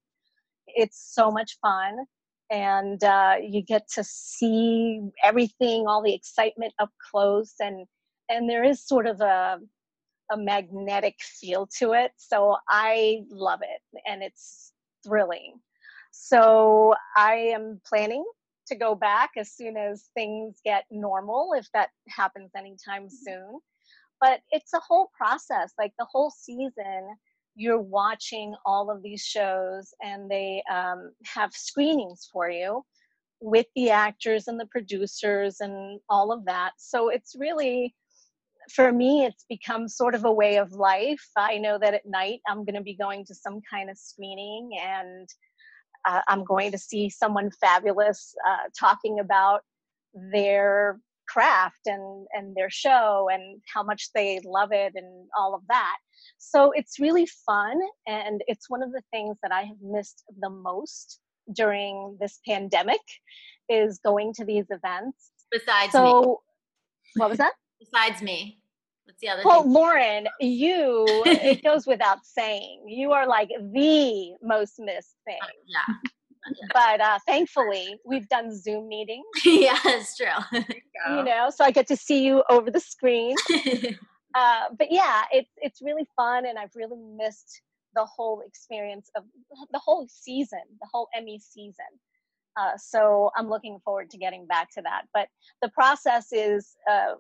It's 0.67 1.13
so 1.15 1.31
much 1.31 1.57
fun, 1.63 1.99
and 2.51 3.03
uh, 3.03 3.37
you 3.41 3.63
get 3.63 3.89
to 3.95 4.05
see 4.05 5.01
everything, 5.23 5.87
all 5.87 6.03
the 6.03 6.15
excitement 6.15 6.75
up 6.79 6.91
close, 7.11 7.55
and 7.61 7.87
and 8.29 8.49
there 8.51 8.65
is 8.65 8.87
sort 8.87 9.07
of 9.07 9.21
a 9.21 9.59
a 10.31 10.37
magnetic 10.37 11.15
feel 11.21 11.67
to 11.79 11.93
it. 11.93 12.11
So 12.17 12.57
I 12.69 13.23
love 13.31 13.61
it, 13.63 14.01
and 14.07 14.23
it's 14.23 14.73
thrilling. 15.07 15.55
So 16.11 16.95
I 17.17 17.35
am 17.35 17.81
planning 17.87 18.25
to 18.69 18.77
go 18.77 18.95
back 18.95 19.31
as 19.37 19.53
soon 19.53 19.77
as 19.77 20.09
things 20.15 20.61
get 20.65 20.85
normal, 20.91 21.53
if 21.57 21.67
that 21.75 21.91
happens 22.09 22.51
anytime 22.57 23.05
mm-hmm. 23.05 23.31
soon. 23.31 23.61
But 24.21 24.41
it's 24.51 24.73
a 24.75 24.81
whole 24.81 25.11
process. 25.17 25.73
Like 25.79 25.93
the 25.99 26.07
whole 26.11 26.31
season, 26.31 27.17
you're 27.55 27.81
watching 27.81 28.55
all 28.65 28.91
of 28.91 29.03
these 29.03 29.23
shows, 29.23 29.93
and 30.03 30.31
they 30.31 30.63
um, 30.73 31.13
have 31.25 31.53
screenings 31.53 32.29
for 32.33 32.51
you 32.51 32.85
with 33.41 33.67
the 33.77 33.91
actors 33.91 34.49
and 34.49 34.59
the 34.59 34.67
producers 34.67 35.61
and 35.61 36.01
all 36.09 36.33
of 36.33 36.45
that. 36.47 36.73
So 36.77 37.09
it's 37.09 37.35
really, 37.39 37.95
for 38.75 38.93
me, 38.93 39.25
it's 39.25 39.45
become 39.49 39.89
sort 39.89 40.15
of 40.15 40.25
a 40.25 40.33
way 40.33 40.57
of 40.57 40.73
life. 40.73 41.25
I 41.37 41.59
know 41.59 41.79
that 41.79 41.95
at 41.95 42.07
night 42.07 42.41
I'm 42.49 42.65
going 42.65 42.75
to 42.75 42.81
be 42.83 42.97
going 42.97 43.25
to 43.27 43.35
some 43.35 43.61
kind 43.71 43.91
of 43.91 43.97
screening 43.97 44.71
and 44.83 45.29
uh, 46.09 46.23
I'm 46.29 46.45
going 46.45 46.73
to 46.73 46.79
see 46.79 47.11
someone 47.11 47.51
fabulous 47.61 48.35
uh, 48.49 48.69
talking 48.79 49.21
about 49.21 49.61
their 50.33 51.01
craft 51.29 51.87
and 51.87 52.27
and 52.33 52.57
their 52.57 52.71
show 52.71 53.29
and 53.31 53.61
how 53.73 53.83
much 53.83 54.09
they 54.15 54.41
love 54.45 54.73
it 54.73 54.93
and 54.95 55.29
all 55.39 55.55
of 55.55 55.61
that. 55.69 55.97
So 56.39 56.73
it's 56.73 56.99
really 56.99 57.27
fun 57.47 57.79
and 58.07 58.43
it's 58.47 58.71
one 58.71 58.83
of 58.83 58.93
the 58.93 59.03
things 59.13 59.37
that 59.43 59.53
I 59.53 59.63
have 59.63 59.77
missed 59.83 60.25
the 60.41 60.51
most 60.51 61.21
during 61.53 62.17
this 62.21 62.41
pandemic 62.47 63.01
is 63.69 64.01
going 64.03 64.33
to 64.35 64.45
these 64.45 64.67
events. 64.71 65.31
Besides 65.51 65.93
so, 65.93 66.21
me. 66.23 66.37
What 67.17 67.29
was 67.31 67.39
that? 67.39 67.53
Besides 67.79 68.23
me. 68.23 68.58
What's 69.09 69.21
the 69.23 69.31
other 69.31 69.43
well, 69.43 69.63
thing? 69.63 69.73
Lauren, 69.73 70.29
you, 70.39 71.07
it 71.25 71.63
goes 71.65 71.87
without 71.87 72.19
saying, 72.27 72.85
you 72.87 73.13
are 73.13 73.27
like 73.27 73.49
the 73.49 74.35
most 74.43 74.75
missed 74.79 75.17
thing. 75.25 75.39
Uh, 75.43 75.47
yeah. 75.67 76.11
but 76.75 77.01
uh, 77.01 77.19
thankfully, 77.27 77.99
we've 78.05 78.29
done 78.29 78.55
Zoom 78.55 78.87
meetings. 78.87 79.25
yeah, 79.47 79.79
it's 79.87 80.15
true. 80.15 80.27
you 80.53 81.25
know, 81.25 81.49
so 81.49 81.65
I 81.65 81.71
get 81.71 81.87
to 81.87 81.97
see 81.97 82.23
you 82.23 82.45
over 82.51 82.71
the 82.71 82.81
screen. 82.81 83.35
uh, 84.35 84.65
but 84.79 84.89
yeah, 84.93 85.23
it's 85.33 85.53
it's 85.57 85.81
really 85.81 86.07
fun, 86.15 86.45
and 86.45 86.59
I've 86.59 86.77
really 86.77 87.01
missed 87.17 87.63
the 87.95 88.05
whole 88.05 88.43
experience 88.47 89.09
of 89.17 89.25
the 89.73 89.79
whole 89.79 90.07
season, 90.11 90.61
the 90.83 90.89
whole 90.93 91.09
Emmy 91.17 91.39
season. 91.39 91.87
Uh, 92.59 92.77
so 92.77 93.31
I'm 93.37 93.49
looking 93.49 93.79
forward 93.83 94.11
to 94.11 94.19
getting 94.19 94.47
back 94.47 94.69
to 94.75 94.83
that. 94.83 95.05
But 95.15 95.29
the 95.63 95.71
process 95.71 96.27
is 96.31 96.77
uh, 96.91 97.15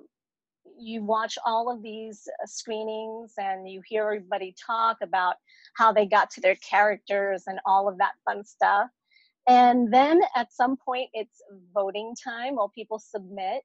you 0.78 1.02
watch 1.02 1.38
all 1.44 1.70
of 1.70 1.82
these 1.82 2.28
uh, 2.42 2.46
screenings 2.46 3.32
and 3.38 3.68
you 3.68 3.82
hear 3.86 4.04
everybody 4.04 4.54
talk 4.64 4.98
about 5.02 5.36
how 5.74 5.92
they 5.92 6.06
got 6.06 6.30
to 6.30 6.40
their 6.40 6.56
characters 6.56 7.44
and 7.46 7.58
all 7.64 7.88
of 7.88 7.98
that 7.98 8.12
fun 8.24 8.44
stuff. 8.44 8.88
And 9.48 9.92
then 9.92 10.20
at 10.36 10.52
some 10.52 10.76
point, 10.76 11.08
it's 11.14 11.42
voting 11.72 12.14
time 12.22 12.56
while 12.56 12.68
people 12.68 12.98
submit. 12.98 13.62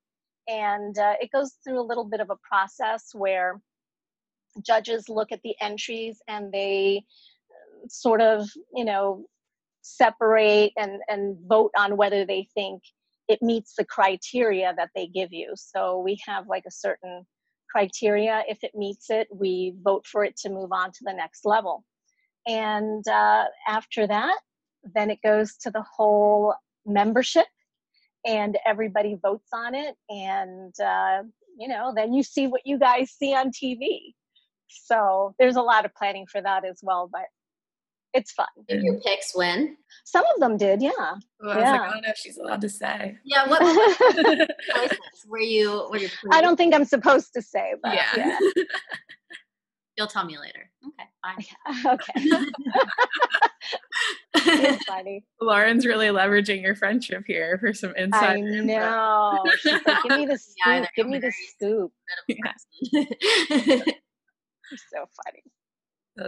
And 0.47 0.97
uh, 0.97 1.15
it 1.21 1.31
goes 1.31 1.53
through 1.63 1.79
a 1.79 1.83
little 1.83 2.05
bit 2.05 2.21
of 2.21 2.29
a 2.29 2.37
process 2.47 3.09
where 3.13 3.61
judges 4.65 5.09
look 5.09 5.31
at 5.31 5.41
the 5.43 5.55
entries 5.61 6.21
and 6.27 6.51
they 6.51 7.03
uh, 7.51 7.87
sort 7.89 8.21
of, 8.21 8.47
you 8.73 8.85
know, 8.85 9.25
separate 9.81 10.71
and, 10.77 11.01
and 11.09 11.37
vote 11.47 11.71
on 11.77 11.97
whether 11.97 12.25
they 12.25 12.47
think 12.53 12.81
it 13.27 13.41
meets 13.41 13.73
the 13.77 13.85
criteria 13.85 14.73
that 14.75 14.89
they 14.95 15.07
give 15.07 15.31
you. 15.31 15.53
So 15.55 15.99
we 15.99 16.19
have 16.27 16.47
like 16.47 16.63
a 16.67 16.71
certain 16.71 17.25
criteria. 17.69 18.43
If 18.47 18.63
it 18.63 18.75
meets 18.75 19.09
it, 19.09 19.27
we 19.33 19.73
vote 19.81 20.05
for 20.05 20.23
it 20.23 20.37
to 20.37 20.49
move 20.49 20.71
on 20.71 20.91
to 20.91 20.99
the 21.01 21.13
next 21.13 21.45
level. 21.45 21.83
And 22.47 23.07
uh, 23.07 23.45
after 23.67 24.05
that, 24.07 24.37
then 24.83 25.09
it 25.09 25.19
goes 25.23 25.55
to 25.57 25.71
the 25.71 25.83
whole 25.95 26.53
membership 26.85 27.47
and 28.25 28.57
everybody 28.65 29.17
votes 29.21 29.49
on 29.53 29.75
it. 29.75 29.95
And, 30.09 30.73
uh, 30.79 31.23
you 31.57 31.67
know, 31.67 31.93
then 31.95 32.13
you 32.13 32.23
see 32.23 32.47
what 32.47 32.61
you 32.65 32.77
guys 32.77 33.11
see 33.11 33.33
on 33.33 33.51
TV. 33.51 34.13
So 34.67 35.35
there's 35.39 35.55
a 35.55 35.61
lot 35.61 35.85
of 35.85 35.95
planning 35.95 36.25
for 36.29 36.41
that 36.41 36.65
as 36.65 36.79
well. 36.81 37.09
But 37.11 37.25
it's 38.13 38.31
fun. 38.31 38.47
Did 38.67 38.83
your 38.83 38.99
picks 38.99 39.35
win? 39.35 39.75
Some 40.05 40.23
of 40.33 40.39
them 40.39 40.57
did, 40.57 40.81
yeah. 40.81 40.91
Well, 41.39 41.51
I 41.51 41.59
yeah. 41.59 41.69
Oh, 41.69 41.71
like, 41.71 41.81
I 41.81 41.91
don't 41.91 42.01
know 42.03 42.09
if 42.09 42.17
she's 42.17 42.37
allowed 42.37 42.61
to 42.61 42.69
say. 42.69 43.17
Yeah, 43.23 43.47
what 43.47 43.59
choices 44.75 45.25
were 45.27 45.39
you? 45.39 45.87
Were 45.89 45.97
you? 45.97 46.09
I 46.31 46.41
don't 46.41 46.57
think 46.57 46.73
I'm 46.73 46.85
supposed 46.85 47.33
to 47.33 47.41
say, 47.41 47.73
but 47.81 47.95
yeah. 47.95 48.07
yeah. 48.15 48.37
You'll 49.97 50.07
tell 50.07 50.25
me 50.25 50.37
later. 50.39 50.69
Okay, 50.87 51.07
fine. 51.21 51.85
okay. 51.93 52.45
it's 54.35 54.85
funny. 54.85 55.23
Lauren's 55.39 55.85
really 55.85 56.07
leveraging 56.07 56.63
your 56.63 56.75
friendship 56.75 57.23
here 57.27 57.59
for 57.59 57.73
some 57.73 57.93
insight. 57.95 58.37
I 58.37 58.39
know. 58.39 59.43
Like, 59.65 60.03
give 60.03 60.17
me 60.17 60.25
the 60.25 60.37
scoop. 60.37 60.55
Yeah, 60.65 60.85
give 60.95 61.07
me 61.07 61.19
the 61.19 61.31
scoop. 61.49 61.91
Yeah. 62.27 62.53
You're 63.51 64.79
so 64.91 65.05
funny. 65.23 65.43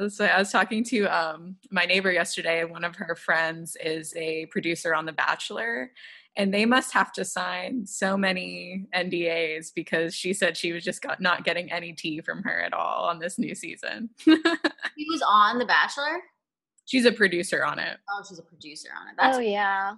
So 0.10 0.26
I 0.26 0.40
was 0.40 0.52
talking 0.52 0.84
to 0.86 1.06
um, 1.06 1.58
my 1.70 1.86
neighbor 1.86 2.12
yesterday, 2.12 2.62
and 2.62 2.72
one 2.72 2.84
of 2.84 2.96
her 2.96 3.16
friends 3.16 3.78
is 3.84 4.16
a 4.16 4.48
producer 4.48 4.96
on 4.96 5.06
The 5.06 5.14
Bachelor, 5.14 5.92
and 6.36 6.54
they 6.54 6.66
must 6.66 6.92
have 6.94 7.14
to 7.14 7.24
sign 7.24 7.86
so 7.86 8.18
many 8.18 8.88
NDAs 8.96 9.72
because 9.76 10.16
she 10.16 10.34
said 10.34 10.58
she 10.58 10.74
was 10.74 10.84
just 10.84 11.02
got, 11.02 11.22
not 11.22 11.44
getting 11.44 11.72
any 11.72 11.94
tea 11.94 12.22
from 12.22 12.42
her 12.44 12.62
at 12.62 12.74
all 12.74 13.06
on 13.06 13.20
this 13.20 13.38
new 13.38 13.54
season. 13.54 14.10
he 14.26 15.06
was 15.08 15.24
on 15.28 15.60
The 15.60 15.66
Bachelor. 15.66 16.20
She's 16.86 17.06
a 17.06 17.12
producer 17.12 17.64
on 17.64 17.80
it. 17.80 17.98
Oh, 18.10 18.24
she's 18.28 18.40
a 18.40 18.44
producer 18.44 18.90
on 19.00 19.08
it. 19.08 19.16
That's 19.18 19.38
oh 19.38 19.40
yeah. 19.40 19.94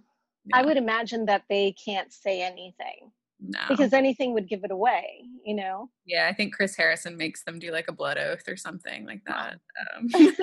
yeah. 0.46 0.58
I 0.58 0.66
would 0.66 0.78
imagine 0.78 1.26
that 1.26 1.44
they 1.50 1.74
can't 1.74 2.12
say 2.12 2.42
anything. 2.42 3.12
No. 3.40 3.60
Because 3.70 3.94
anything 3.94 4.34
would 4.34 4.50
give 4.50 4.64
it 4.64 4.72
away, 4.72 5.22
you 5.46 5.56
know? 5.56 5.90
Yeah, 6.06 6.28
I 6.30 6.34
think 6.34 6.56
Chris 6.56 6.76
Harrison 6.76 7.18
makes 7.18 7.44
them 7.44 7.60
do 7.60 7.72
like 7.72 7.88
a 7.88 7.94
blood 7.94 8.18
oath 8.18 8.48
or 8.48 8.58
something 8.58 9.06
like 9.06 9.22
that. 9.28 9.60
Um. 9.96 10.08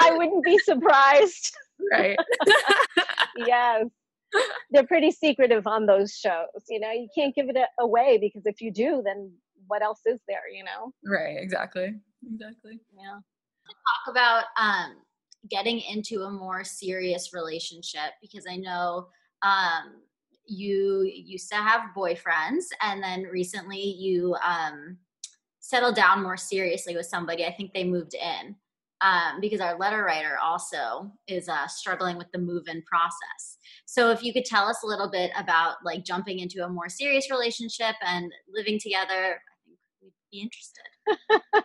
I 0.00 0.12
wouldn't 0.12 0.44
be 0.44 0.58
surprised. 0.58 1.54
Right. 1.92 2.16
yes. 3.36 3.86
They're 4.70 4.86
pretty 4.86 5.10
secretive 5.10 5.66
on 5.66 5.84
those 5.84 6.12
shows. 6.12 6.46
You 6.70 6.80
know, 6.80 6.90
you 6.90 7.08
can't 7.14 7.34
give 7.34 7.50
it 7.50 7.56
away 7.78 8.18
because 8.18 8.46
if 8.46 8.62
you 8.62 8.72
do, 8.72 9.02
then 9.04 9.32
what 9.66 9.82
else 9.82 10.00
is 10.06 10.20
there, 10.26 10.48
you 10.50 10.64
know? 10.64 10.92
Right, 11.04 11.36
exactly. 11.38 11.94
Exactly. 12.26 12.80
Yeah. 12.96 13.18
Talk 13.66 14.10
about 14.10 14.44
um 14.58 14.96
getting 15.50 15.80
into 15.80 16.22
a 16.22 16.30
more 16.30 16.64
serious 16.64 17.34
relationship 17.34 18.12
because 18.22 18.46
I 18.48 18.56
know 18.56 19.08
um 19.42 20.02
you 20.46 21.02
used 21.02 21.48
to 21.50 21.56
have 21.56 21.90
boyfriends 21.96 22.64
and 22.80 23.02
then 23.02 23.22
recently 23.24 23.80
you 23.80 24.36
um, 24.46 24.98
settled 25.60 25.94
down 25.94 26.22
more 26.22 26.36
seriously 26.36 26.96
with 26.96 27.06
somebody. 27.06 27.44
I 27.44 27.52
think 27.52 27.72
they 27.72 27.84
moved 27.84 28.14
in 28.14 28.56
um, 29.02 29.40
because 29.40 29.60
our 29.60 29.76
letter 29.78 30.04
writer 30.04 30.38
also 30.42 31.10
is 31.26 31.48
uh, 31.48 31.66
struggling 31.66 32.16
with 32.16 32.30
the 32.32 32.38
move 32.38 32.68
in 32.68 32.82
process. 32.82 33.58
So 33.84 34.10
if 34.10 34.22
you 34.22 34.32
could 34.32 34.44
tell 34.44 34.66
us 34.66 34.82
a 34.82 34.86
little 34.86 35.10
bit 35.10 35.32
about 35.36 35.76
like 35.84 36.04
jumping 36.04 36.38
into 36.38 36.64
a 36.64 36.68
more 36.68 36.88
serious 36.88 37.30
relationship 37.30 37.94
and 38.06 38.32
living 38.52 38.78
together, 38.78 39.10
I 39.10 39.64
think 39.64 39.78
we'd 40.02 40.12
be 40.30 40.40
interested. 40.40 41.64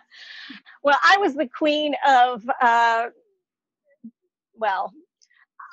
well, 0.82 0.98
I 1.02 1.16
was 1.18 1.34
the 1.34 1.48
queen 1.48 1.94
of, 2.06 2.42
uh, 2.60 3.06
well, 4.54 4.92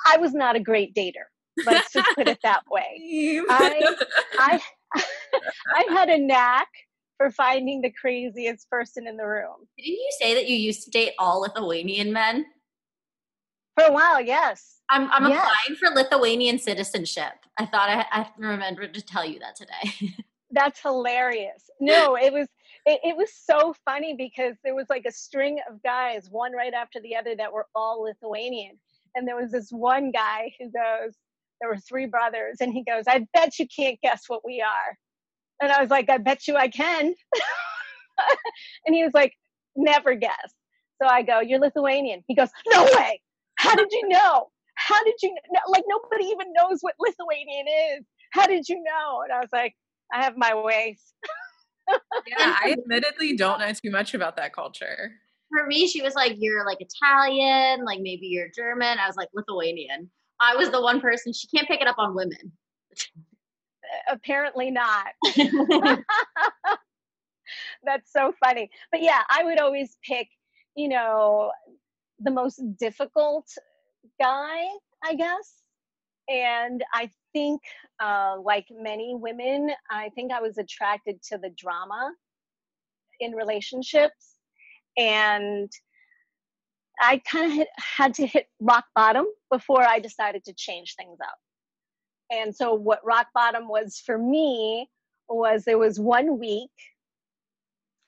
I 0.06 0.18
was 0.18 0.34
not 0.34 0.56
a 0.56 0.60
great 0.60 0.94
dater. 0.94 1.26
Let's 1.65 1.94
just 1.94 2.15
put 2.15 2.28
it 2.28 2.39
that 2.44 2.63
way. 2.70 3.00
I, 3.50 3.96
I, 4.39 4.62
I 5.76 5.86
had 5.89 6.10
a 6.10 6.18
knack 6.18 6.68
for 7.18 7.32
finding 7.32 7.82
the 7.82 7.91
craziest 7.91 8.70
person 8.70 9.08
in 9.08 9.18
the 9.18 9.26
room. 9.26 9.68
Didn't 9.78 9.94
you 9.94 10.10
say 10.20 10.34
that 10.34 10.50
you 10.50 10.56
used 10.56 10.84
to 10.84 10.89
date 10.89 11.13
all 11.18 11.41
Lithuanian 11.41 12.12
men? 12.12 12.46
For 13.78 13.86
a 13.86 13.91
while, 13.91 14.22
yes. 14.22 14.82
I'm, 14.89 15.10
I'm 15.12 15.30
yes. 15.30 15.39
applying 15.39 15.78
for 15.78 15.89
Lithuanian 15.96 16.60
citizenship. 16.60 17.34
I 17.58 17.65
thought 17.65 17.89
I, 17.89 18.06
I 18.12 18.28
remembered 18.38 18.94
to 18.94 19.02
tell 19.02 19.26
you 19.26 19.39
that 19.39 19.56
today. 19.56 20.13
That's 20.52 20.80
hilarious. 20.82 21.70
No, 21.80 22.15
it 22.15 22.32
was 22.32 22.48
it, 22.86 23.00
it, 23.04 23.18
was 23.18 23.32
so 23.34 23.74
funny 23.84 24.15
because 24.15 24.56
there 24.63 24.76
was 24.76 24.86
like 24.89 25.06
a 25.06 25.12
string 25.12 25.60
of 25.70 25.82
guys, 25.82 26.30
one 26.30 26.54
right 26.54 26.74
after 26.74 27.00
the 27.02 27.15
other, 27.15 27.36
that 27.36 27.52
were 27.52 27.65
all 27.74 28.04
Lithuanian. 28.04 28.78
And 29.15 29.28
there 29.28 29.36
was 29.36 29.52
this 29.52 29.72
one 29.72 30.12
guy 30.12 30.54
who 30.60 30.65
goes, 30.65 31.15
there 31.60 31.70
were 31.70 31.78
three 31.78 32.06
brothers 32.06 32.58
and 32.60 32.74
he 32.74 32.84
goes 32.84 33.04
i 33.08 33.26
bet 33.34 33.58
you 33.60 33.68
can't 33.74 34.00
guess 34.02 34.24
what 34.28 34.41
we 34.46 34.62
are. 34.62 34.98
And 35.62 35.72
i 35.72 35.82
was 35.82 35.89
like 35.89 36.10
i 36.10 36.18
bet 36.18 36.48
you 36.48 36.56
i 36.56 36.68
can. 36.68 37.13
And 38.86 38.96
he 38.96 39.04
was 39.04 39.13
like 39.13 39.34
never 39.76 40.15
guess. 40.15 40.54
So 41.02 41.08
i 41.08 41.22
go 41.22 41.39
you're 41.41 41.60
lithuanian. 41.60 42.24
He 42.28 42.36
goes 42.36 42.50
no 42.68 42.84
way. 42.86 43.22
How 43.58 43.76
did 43.76 43.91
you 43.91 44.08
know? 44.08 44.48
How 44.76 45.04
did 45.04 45.15
you 45.22 45.30
know? 45.30 45.60
like 45.70 45.84
nobody 45.88 46.26
even 46.26 46.48
knows 46.54 46.80
what 46.82 46.96
lithuanian 47.00 47.65
is. 47.98 48.06
How 48.32 48.48
did 48.48 48.68
you 48.70 48.76
know? 48.76 49.22
And 49.24 49.34
i 49.34 49.39
was 49.39 49.50
like 49.52 49.76
i 50.13 50.24
have 50.24 50.38
my 50.38 50.54
ways. 50.56 51.02
Yeah 52.26 52.56
i 52.63 52.72
admittedly 52.72 53.36
don't 53.36 53.60
know 53.60 53.72
too 53.72 53.91
much 53.91 54.15
about 54.15 54.38
that 54.38 54.54
culture. 54.54 55.12
For 55.52 55.68
me 55.68 55.88
she 55.88 56.02
was 56.02 56.15
like 56.15 56.36
you're 56.38 56.65
like 56.65 56.80
italian 56.80 57.86
like 57.86 58.00
maybe 58.02 58.28
you're 58.28 58.50
german. 58.56 58.98
I 58.98 59.06
was 59.08 59.15
like 59.15 59.30
lithuanian 59.36 60.10
I 60.41 60.56
was 60.56 60.71
the 60.71 60.82
one 60.82 61.02
person 61.02 61.34
she 61.34 61.48
can't 61.48 61.67
pick 61.67 61.82
it 61.82 61.88
up 61.88 61.98
on 61.98 62.15
women. 62.15 62.52
Apparently 64.10 64.71
not. 64.71 65.08
That's 67.86 68.12
so 68.12 68.34
funny. 68.43 68.69
But 68.91 69.02
yeah, 69.02 69.21
I 69.30 69.43
would 69.43 69.60
always 69.60 69.98
pick, 70.08 70.28
you 70.76 70.89
know, 70.89 71.52
the 72.19 72.32
most 72.32 72.62
difficult 72.80 73.45
guy, 74.19 74.63
I 75.04 75.15
guess. 75.15 75.54
And 76.28 76.84
I 76.93 77.10
think, 77.34 77.62
uh, 78.00 78.38
like 78.43 78.65
many 78.71 79.13
women, 79.15 79.69
I 79.91 80.10
think 80.15 80.32
I 80.32 80.41
was 80.41 80.58
attracted 80.58 81.21
to 81.30 81.38
the 81.38 81.52
drama 81.56 82.12
in 83.19 83.34
relationships. 83.34 84.34
And 84.98 85.71
I 86.99 87.21
kind 87.29 87.62
of 87.62 87.67
had 87.77 88.13
to 88.15 88.27
hit 88.27 88.47
rock 88.60 88.86
bottom 88.95 89.25
before 89.51 89.84
I 89.84 89.99
decided 89.99 90.43
to 90.45 90.53
change 90.53 90.95
things 90.95 91.17
up. 91.21 91.38
And 92.31 92.55
so, 92.55 92.73
what 92.73 93.05
rock 93.05 93.27
bottom 93.34 93.67
was 93.67 94.01
for 94.03 94.17
me 94.17 94.89
was 95.29 95.63
there 95.63 95.77
was 95.77 95.99
one 95.99 96.39
week 96.39 96.71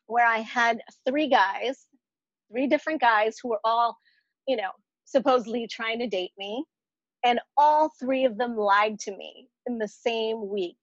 where 0.07 0.25
I 0.25 0.37
had 0.37 0.81
three 1.07 1.29
guys, 1.29 1.85
three 2.51 2.67
different 2.67 3.01
guys 3.01 3.37
who 3.41 3.49
were 3.49 3.59
all, 3.63 3.97
you 4.47 4.55
know, 4.55 4.71
supposedly 5.05 5.67
trying 5.67 5.99
to 5.99 6.07
date 6.07 6.31
me. 6.37 6.63
And 7.23 7.39
all 7.57 7.91
three 7.99 8.25
of 8.25 8.37
them 8.37 8.55
lied 8.55 8.99
to 9.01 9.11
me 9.15 9.49
in 9.65 9.79
the 9.79 9.87
same 9.87 10.49
week. 10.49 10.77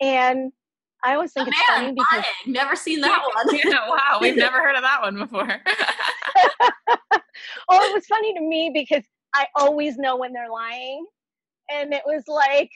And 0.00 0.52
I 1.04 1.14
always 1.14 1.32
think 1.32 1.48
oh, 1.48 1.50
it's 1.50 1.68
man, 1.68 1.78
funny 1.78 1.92
because 1.92 2.24
lying. 2.46 2.52
never 2.52 2.76
seen 2.76 3.00
that 3.00 3.22
one. 3.34 3.56
yeah, 3.56 3.88
wow, 3.88 4.18
we've 4.20 4.36
never 4.36 4.58
heard 4.58 4.76
of 4.76 4.82
that 4.82 5.02
one 5.02 5.16
before. 5.18 5.46
oh, 7.68 7.90
it 7.90 7.94
was 7.94 8.06
funny 8.06 8.34
to 8.34 8.40
me 8.40 8.70
because 8.72 9.04
I 9.34 9.46
always 9.56 9.98
know 9.98 10.16
when 10.16 10.32
they're 10.32 10.50
lying. 10.50 11.06
And 11.70 11.92
it 11.92 12.02
was 12.06 12.24
like, 12.28 12.70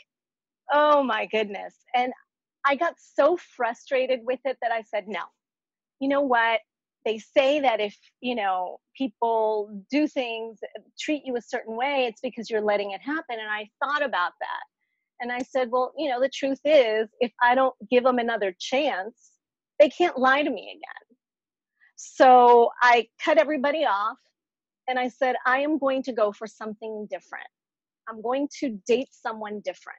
oh 0.72 1.02
my 1.02 1.26
goodness. 1.26 1.74
And 1.94 2.12
I 2.66 2.76
got 2.76 2.94
so 2.98 3.38
frustrated 3.56 4.20
with 4.24 4.40
it 4.44 4.58
that 4.62 4.72
I 4.72 4.82
said, 4.82 5.04
no, 5.08 5.22
you 6.00 6.08
know 6.08 6.20
what? 6.20 6.60
They 7.06 7.18
say 7.18 7.60
that 7.60 7.80
if, 7.80 7.96
you 8.20 8.34
know, 8.34 8.78
people 8.96 9.82
do 9.90 10.06
things, 10.06 10.58
treat 10.98 11.22
you 11.24 11.36
a 11.36 11.42
certain 11.42 11.76
way, 11.76 12.06
it's 12.06 12.20
because 12.20 12.50
you're 12.50 12.60
letting 12.60 12.90
it 12.90 13.00
happen. 13.00 13.38
And 13.40 13.48
I 13.48 13.68
thought 13.82 14.04
about 14.04 14.32
that. 14.40 14.64
And 15.20 15.32
I 15.32 15.40
said, 15.40 15.68
well, 15.70 15.92
you 15.96 16.10
know, 16.10 16.20
the 16.20 16.30
truth 16.32 16.60
is, 16.64 17.08
if 17.20 17.32
I 17.42 17.54
don't 17.54 17.74
give 17.90 18.04
them 18.04 18.18
another 18.18 18.54
chance, 18.58 19.32
they 19.78 19.88
can't 19.88 20.18
lie 20.18 20.42
to 20.42 20.50
me 20.50 20.70
again. 20.76 21.09
So 22.02 22.70
I 22.80 23.08
cut 23.22 23.36
everybody 23.36 23.84
off 23.84 24.16
and 24.88 24.98
I 24.98 25.08
said, 25.08 25.36
I 25.44 25.58
am 25.60 25.76
going 25.78 26.02
to 26.04 26.12
go 26.12 26.32
for 26.32 26.46
something 26.46 27.06
different. 27.10 27.46
I'm 28.08 28.22
going 28.22 28.48
to 28.60 28.80
date 28.86 29.10
someone 29.12 29.60
different. 29.60 29.98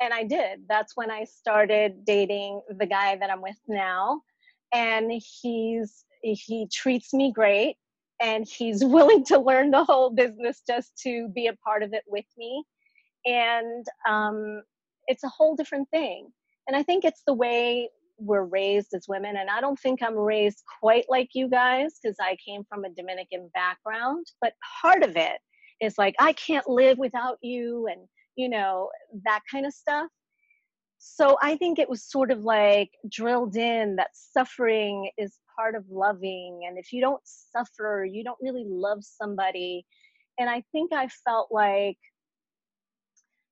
And 0.00 0.14
I 0.14 0.22
did. 0.22 0.60
That's 0.68 0.96
when 0.96 1.10
I 1.10 1.24
started 1.24 2.04
dating 2.04 2.60
the 2.78 2.86
guy 2.86 3.16
that 3.16 3.28
I'm 3.28 3.42
with 3.42 3.58
now. 3.66 4.22
And 4.72 5.10
he's 5.10 6.04
he 6.22 6.68
treats 6.72 7.12
me 7.12 7.32
great 7.32 7.76
and 8.22 8.46
he's 8.46 8.84
willing 8.84 9.24
to 9.26 9.38
learn 9.40 9.72
the 9.72 9.82
whole 9.82 10.10
business 10.10 10.62
just 10.64 10.96
to 11.02 11.28
be 11.34 11.48
a 11.48 11.56
part 11.56 11.82
of 11.82 11.92
it 11.92 12.04
with 12.06 12.26
me. 12.38 12.62
And 13.26 13.84
um, 14.08 14.62
it's 15.08 15.24
a 15.24 15.28
whole 15.28 15.56
different 15.56 15.90
thing. 15.90 16.30
And 16.68 16.76
I 16.76 16.84
think 16.84 17.04
it's 17.04 17.22
the 17.26 17.34
way 17.34 17.90
we're 18.20 18.44
raised 18.44 18.92
as 18.94 19.06
women 19.08 19.36
and 19.36 19.48
i 19.50 19.60
don't 19.60 19.78
think 19.80 20.02
i'm 20.02 20.14
raised 20.14 20.62
quite 20.80 21.04
like 21.08 21.30
you 21.34 21.48
guys 21.48 21.94
because 22.02 22.16
i 22.20 22.36
came 22.46 22.62
from 22.68 22.84
a 22.84 22.90
dominican 22.90 23.50
background 23.54 24.26
but 24.40 24.52
part 24.82 25.02
of 25.02 25.16
it 25.16 25.38
is 25.80 25.96
like 25.98 26.14
i 26.20 26.32
can't 26.34 26.68
live 26.68 26.98
without 26.98 27.38
you 27.42 27.86
and 27.90 28.00
you 28.36 28.48
know 28.48 28.90
that 29.24 29.40
kind 29.50 29.66
of 29.66 29.72
stuff. 29.72 30.08
So 30.98 31.36
i 31.42 31.56
think 31.56 31.78
it 31.78 31.88
was 31.88 32.04
sort 32.04 32.30
of 32.30 32.40
like 32.40 32.90
drilled 33.08 33.56
in 33.56 33.96
that 33.96 34.10
suffering 34.12 35.10
is 35.18 35.38
part 35.56 35.74
of 35.74 35.84
loving 35.90 36.62
and 36.66 36.78
if 36.78 36.92
you 36.92 37.00
don't 37.00 37.22
suffer 37.24 38.06
you 38.10 38.24
don't 38.24 38.38
really 38.40 38.64
love 38.66 39.02
somebody. 39.02 39.84
And 40.38 40.48
i 40.48 40.62
think 40.72 40.92
i 40.92 41.06
felt 41.24 41.48
like 41.50 41.98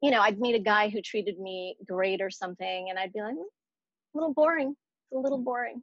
you 0.03 0.11
know 0.11 0.21
i'd 0.21 0.41
meet 0.41 0.55
a 0.55 0.71
guy 0.75 0.89
who 0.89 1.03
treated 1.03 1.39
me 1.39 1.77
great 1.87 2.21
or 2.23 2.31
something 2.31 2.89
and 2.89 2.99
i'd 2.99 3.13
be 3.13 3.21
like 3.21 3.35
mm, 3.35 3.58
a 4.19 4.21
little 4.21 4.35
boring. 4.35 4.75
It's 5.11 5.17
a 5.17 5.21
little 5.21 5.39
boring. 5.39 5.83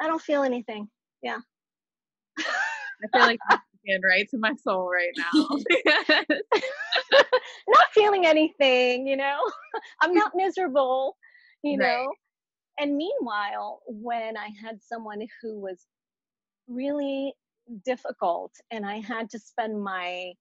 I 0.00 0.06
don't 0.06 0.22
feel 0.22 0.42
anything. 0.42 0.88
Yeah. 1.22 1.38
I 2.38 3.08
feel 3.12 3.26
like 3.26 3.40
getting 3.84 4.02
right 4.02 4.28
to 4.30 4.38
my 4.38 4.52
soul 4.62 4.88
right 4.88 5.12
now. 5.16 5.48
not 7.68 7.86
feeling 7.92 8.26
anything, 8.26 9.06
you 9.06 9.16
know. 9.16 9.38
I'm 10.00 10.14
not 10.14 10.32
miserable, 10.34 11.16
you 11.62 11.78
right. 11.78 12.02
know. 12.04 12.12
And 12.78 12.96
meanwhile, 12.96 13.80
when 13.86 14.36
I 14.36 14.50
had 14.62 14.80
someone 14.82 15.20
who 15.42 15.58
was 15.60 15.84
really 16.68 17.32
difficult 17.84 18.52
and 18.70 18.86
i 18.86 18.98
had 18.98 19.28
to 19.30 19.38
spend 19.38 19.82
my 19.82 20.32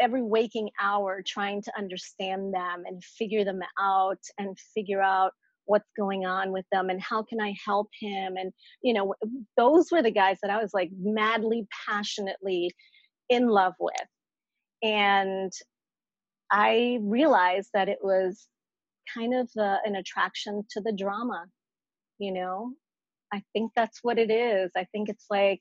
every 0.00 0.22
waking 0.22 0.70
hour 0.80 1.22
trying 1.26 1.60
to 1.60 1.76
understand 1.76 2.54
them 2.54 2.84
and 2.86 3.02
figure 3.04 3.44
them 3.44 3.60
out 3.78 4.20
and 4.38 4.58
figure 4.74 5.02
out 5.02 5.32
what's 5.66 5.90
going 5.98 6.24
on 6.26 6.52
with 6.52 6.64
them 6.72 6.90
and 6.90 7.00
how 7.02 7.22
can 7.22 7.40
i 7.40 7.54
help 7.64 7.88
him? 8.00 8.34
And 8.36 8.52
you 8.82 8.94
know 8.94 9.14
those 9.56 9.90
were 9.92 10.02
the 10.02 10.10
guys 10.10 10.38
that 10.42 10.50
i 10.50 10.62
was 10.62 10.72
like 10.74 10.90
madly 11.00 11.66
passionately 11.88 12.70
in 13.28 13.48
love 13.48 13.74
with. 13.80 13.94
And 14.82 15.52
i 16.50 16.98
realized 17.02 17.70
that 17.74 17.88
it 17.88 17.98
was 18.02 18.48
kind 19.14 19.34
of 19.34 19.48
uh, 19.58 19.78
an 19.84 19.96
attraction 19.96 20.64
to 20.70 20.80
the 20.80 20.92
drama 20.92 21.44
you 22.18 22.32
know? 22.32 22.72
I 23.32 23.42
think 23.52 23.72
that's 23.76 23.98
what 24.02 24.18
it 24.18 24.30
is. 24.30 24.70
I 24.76 24.86
think 24.92 25.08
it's 25.08 25.26
like 25.30 25.60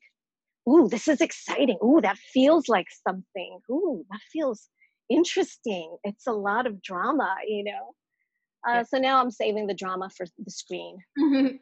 ooh 0.69 0.87
this 0.89 1.07
is 1.07 1.21
exciting. 1.21 1.77
Ooh 1.83 1.99
that 2.01 2.17
feels 2.17 2.67
like 2.69 2.87
something. 3.07 3.59
Ooh 3.71 4.05
that 4.11 4.21
feels 4.31 4.69
interesting. 5.09 5.97
It's 6.03 6.27
a 6.27 6.31
lot 6.33 6.67
of 6.67 6.81
drama 6.81 7.35
you 7.47 7.63
know 7.63 7.93
uh, 8.67 8.83
so 8.83 8.97
now 8.97 9.21
I'm 9.21 9.31
saving 9.31 9.67
the 9.67 9.73
drama 9.73 10.09
for 10.09 10.25
the 10.37 10.51
screen. 10.51 10.97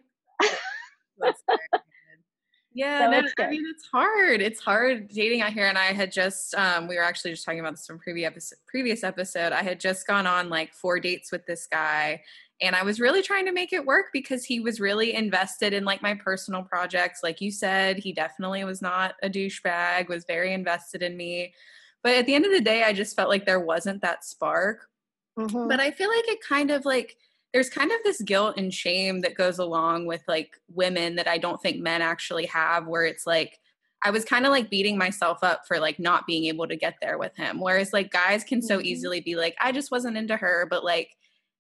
yeah, 2.74 3.06
so 3.06 3.12
no, 3.12 3.46
I 3.46 3.50
mean 3.50 3.64
it's 3.70 3.88
hard. 3.92 4.42
It's 4.42 4.60
hard 4.60 5.10
dating 5.10 5.42
out 5.42 5.54
here, 5.54 5.68
and 5.68 5.78
I 5.78 5.94
had 5.94 6.12
just 6.12 6.56
um, 6.56 6.88
we 6.88 6.96
were 6.96 7.04
actually 7.04 7.32
just 7.32 7.46
talking 7.46 7.60
about 7.60 7.74
this 7.74 7.86
from 7.86 8.00
previous 8.00 8.28
episode, 8.28 8.58
previous 8.68 9.04
episode. 9.04 9.52
I 9.54 9.64
had 9.64 9.80
just 9.80 10.08
gone 10.08 10.28
on 10.28 10.50
like 10.50 10.74
four 10.74 11.00
dates 11.00 11.32
with 11.32 11.46
this 11.46 11.68
guy, 11.68 12.22
and 12.62 12.76
I 12.76 12.84
was 12.84 13.00
really 13.00 13.22
trying 13.22 13.46
to 13.46 13.52
make 13.52 13.74
it 13.74 13.86
work 13.86 14.08
because 14.14 14.46
he 14.46 14.60
was 14.60 14.80
really 14.80 15.14
invested 15.14 15.74
in 15.74 15.86
like 15.86 16.02
my 16.02 16.16
personal 16.16 16.64
projects. 16.64 17.22
Like 17.22 17.42
you 17.42 17.52
said, 17.52 17.98
he 17.98 18.14
definitely 18.14 18.64
was 18.64 18.82
not 18.82 19.16
a 19.22 19.30
douchebag. 19.30 20.10
Was 20.10 20.26
very 20.26 20.54
invested 20.54 21.02
in 21.02 21.18
me. 21.18 21.54
But 22.02 22.16
at 22.16 22.26
the 22.26 22.36
end 22.36 22.46
of 22.46 22.52
the 22.52 22.60
day, 22.60 22.84
I 22.84 22.92
just 22.92 23.16
felt 23.16 23.30
like 23.30 23.46
there 23.46 23.62
wasn't 23.62 24.02
that 24.02 24.26
spark 24.26 24.90
Mm-hmm. 25.38 25.68
But 25.68 25.80
I 25.80 25.92
feel 25.92 26.10
like 26.10 26.28
it 26.28 26.42
kind 26.42 26.72
of 26.72 26.86
like 26.86 27.18
there's 27.54 27.70
kind 27.70 27.92
of 27.92 27.98
this 28.04 28.22
guilt 28.22 28.56
and 28.58 28.74
shame 28.74 29.22
that 29.22 29.36
goes 29.36 29.60
along 29.60 30.08
with 30.08 30.24
like 30.28 30.60
women 30.74 31.16
that 31.16 31.28
I 31.28 31.38
don't 31.38 31.62
think 31.62 31.80
men 31.80 32.02
actually 32.02 32.48
have 32.48 32.88
where 32.88 33.06
it's 33.06 33.28
like 33.28 33.60
I 34.06 34.10
was 34.10 34.26
kind 34.26 34.46
of 34.46 34.52
like 34.52 34.70
beating 34.70 34.98
myself 34.98 35.40
up 35.44 35.62
for 35.68 35.80
like 35.80 35.98
not 36.00 36.28
being 36.28 36.46
able 36.46 36.68
to 36.68 36.76
get 36.76 36.96
there 37.00 37.18
with 37.18 37.36
him 37.38 37.60
whereas 37.60 37.94
like 37.94 38.12
guys 38.12 38.44
can 38.44 38.62
so 38.62 38.78
mm-hmm. 38.78 38.88
easily 38.88 39.22
be 39.22 39.36
like 39.36 39.56
I 39.62 39.72
just 39.72 39.92
wasn't 39.92 40.18
into 40.18 40.36
her 40.36 40.68
but 40.70 40.84
like 40.84 41.12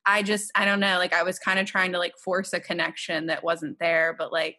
I 0.05 0.23
just 0.23 0.51
I 0.55 0.65
don't 0.65 0.79
know 0.79 0.97
like 0.97 1.13
I 1.13 1.23
was 1.23 1.39
kind 1.39 1.59
of 1.59 1.67
trying 1.67 1.91
to 1.93 1.99
like 1.99 2.17
force 2.17 2.53
a 2.53 2.59
connection 2.59 3.27
that 3.27 3.43
wasn't 3.43 3.79
there 3.79 4.15
but 4.17 4.33
like 4.33 4.57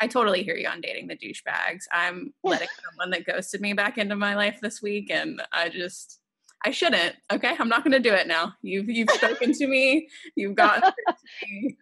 I 0.00 0.06
totally 0.06 0.42
hear 0.42 0.56
you 0.56 0.66
on 0.66 0.80
dating 0.80 1.08
the 1.08 1.16
douchebags. 1.16 1.82
I'm 1.92 2.32
letting 2.42 2.68
someone 2.82 3.10
that 3.10 3.26
ghosted 3.26 3.60
me 3.60 3.74
back 3.74 3.98
into 3.98 4.16
my 4.16 4.34
life 4.34 4.58
this 4.62 4.80
week 4.80 5.10
and 5.10 5.42
I 5.52 5.68
just 5.68 6.19
I 6.64 6.70
shouldn't. 6.70 7.16
Okay, 7.32 7.54
I'm 7.58 7.68
not 7.68 7.84
going 7.84 7.92
to 7.92 8.00
do 8.00 8.14
it 8.14 8.26
now. 8.26 8.54
You've 8.62 8.88
you've 8.88 9.10
spoken 9.10 9.52
to 9.52 9.66
me. 9.66 10.08
You've 10.36 10.54
got. 10.54 10.94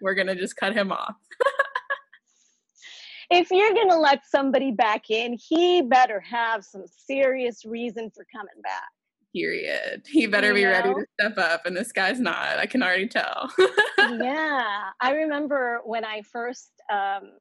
We're 0.01 0.14
going 0.14 0.29
to 0.29 0.37
just 0.37 0.57
cut 0.57 0.73
him 0.73 0.93
off. 0.93 1.14
if 3.31 3.51
you're 3.51 3.75
going 3.75 3.91
to 3.91 3.99
let 3.99 4.25
somebody 4.27 4.71
back 4.71 5.11
in, 5.11 5.37
he 5.38 5.83
better 5.83 6.21
have 6.21 6.64
some 6.64 6.85
serious 6.87 7.64
reason 7.64 8.11
for 8.14 8.25
coming 8.33 8.62
back. 8.62 8.88
Period. 9.35 10.05
He 10.07 10.27
better 10.27 10.49
you 10.49 10.55
be 10.55 10.64
know? 10.64 10.71
ready 10.71 10.95
to 10.95 11.07
step 11.21 11.38
up, 11.38 11.67
and 11.67 11.77
this 11.77 11.93
guy's 11.93 12.21
not. 12.21 12.59
I 12.59 12.67
can 12.67 12.83
already 12.83 13.09
tell. 13.09 13.53
yeah, 13.99 14.91
I 15.01 15.12
remember 15.12 15.81
when 15.85 16.05
I 16.05 16.23
first 16.23 16.71
um, 16.91 17.33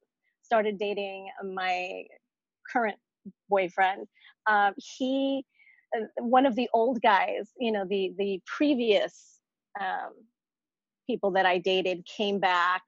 started 0.42 0.80
dating 0.80 1.30
my 1.54 2.04
current 2.72 2.98
boyfriend. 3.50 4.08
Um, 4.48 4.74
he 4.78 5.46
one 6.20 6.46
of 6.46 6.56
the 6.56 6.70
old 6.74 7.02
guys, 7.02 7.50
you 7.60 7.72
know, 7.72 7.86
the 7.88 8.14
the 8.18 8.42
previous 8.46 9.40
um, 9.80 10.12
people 11.08 11.32
that 11.32 11.46
I 11.46 11.58
dated 11.58 12.06
came 12.06 12.40
back 12.40 12.84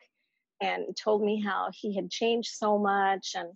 and 0.61 0.95
told 1.01 1.23
me 1.23 1.41
how 1.41 1.69
he 1.73 1.95
had 1.95 2.09
changed 2.09 2.49
so 2.53 2.77
much 2.77 3.31
and 3.35 3.49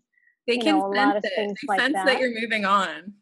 they 0.48 0.58
can 0.58 0.80
know, 0.80 0.88
a 0.88 0.88
lot 0.88 1.18
of 1.18 1.24
it. 1.26 1.32
things 1.36 1.60
they 1.62 1.68
like 1.68 1.80
sense 1.80 1.94
that. 1.94 2.06
that 2.06 2.20
you're 2.20 2.40
moving 2.40 2.66
on. 2.66 3.14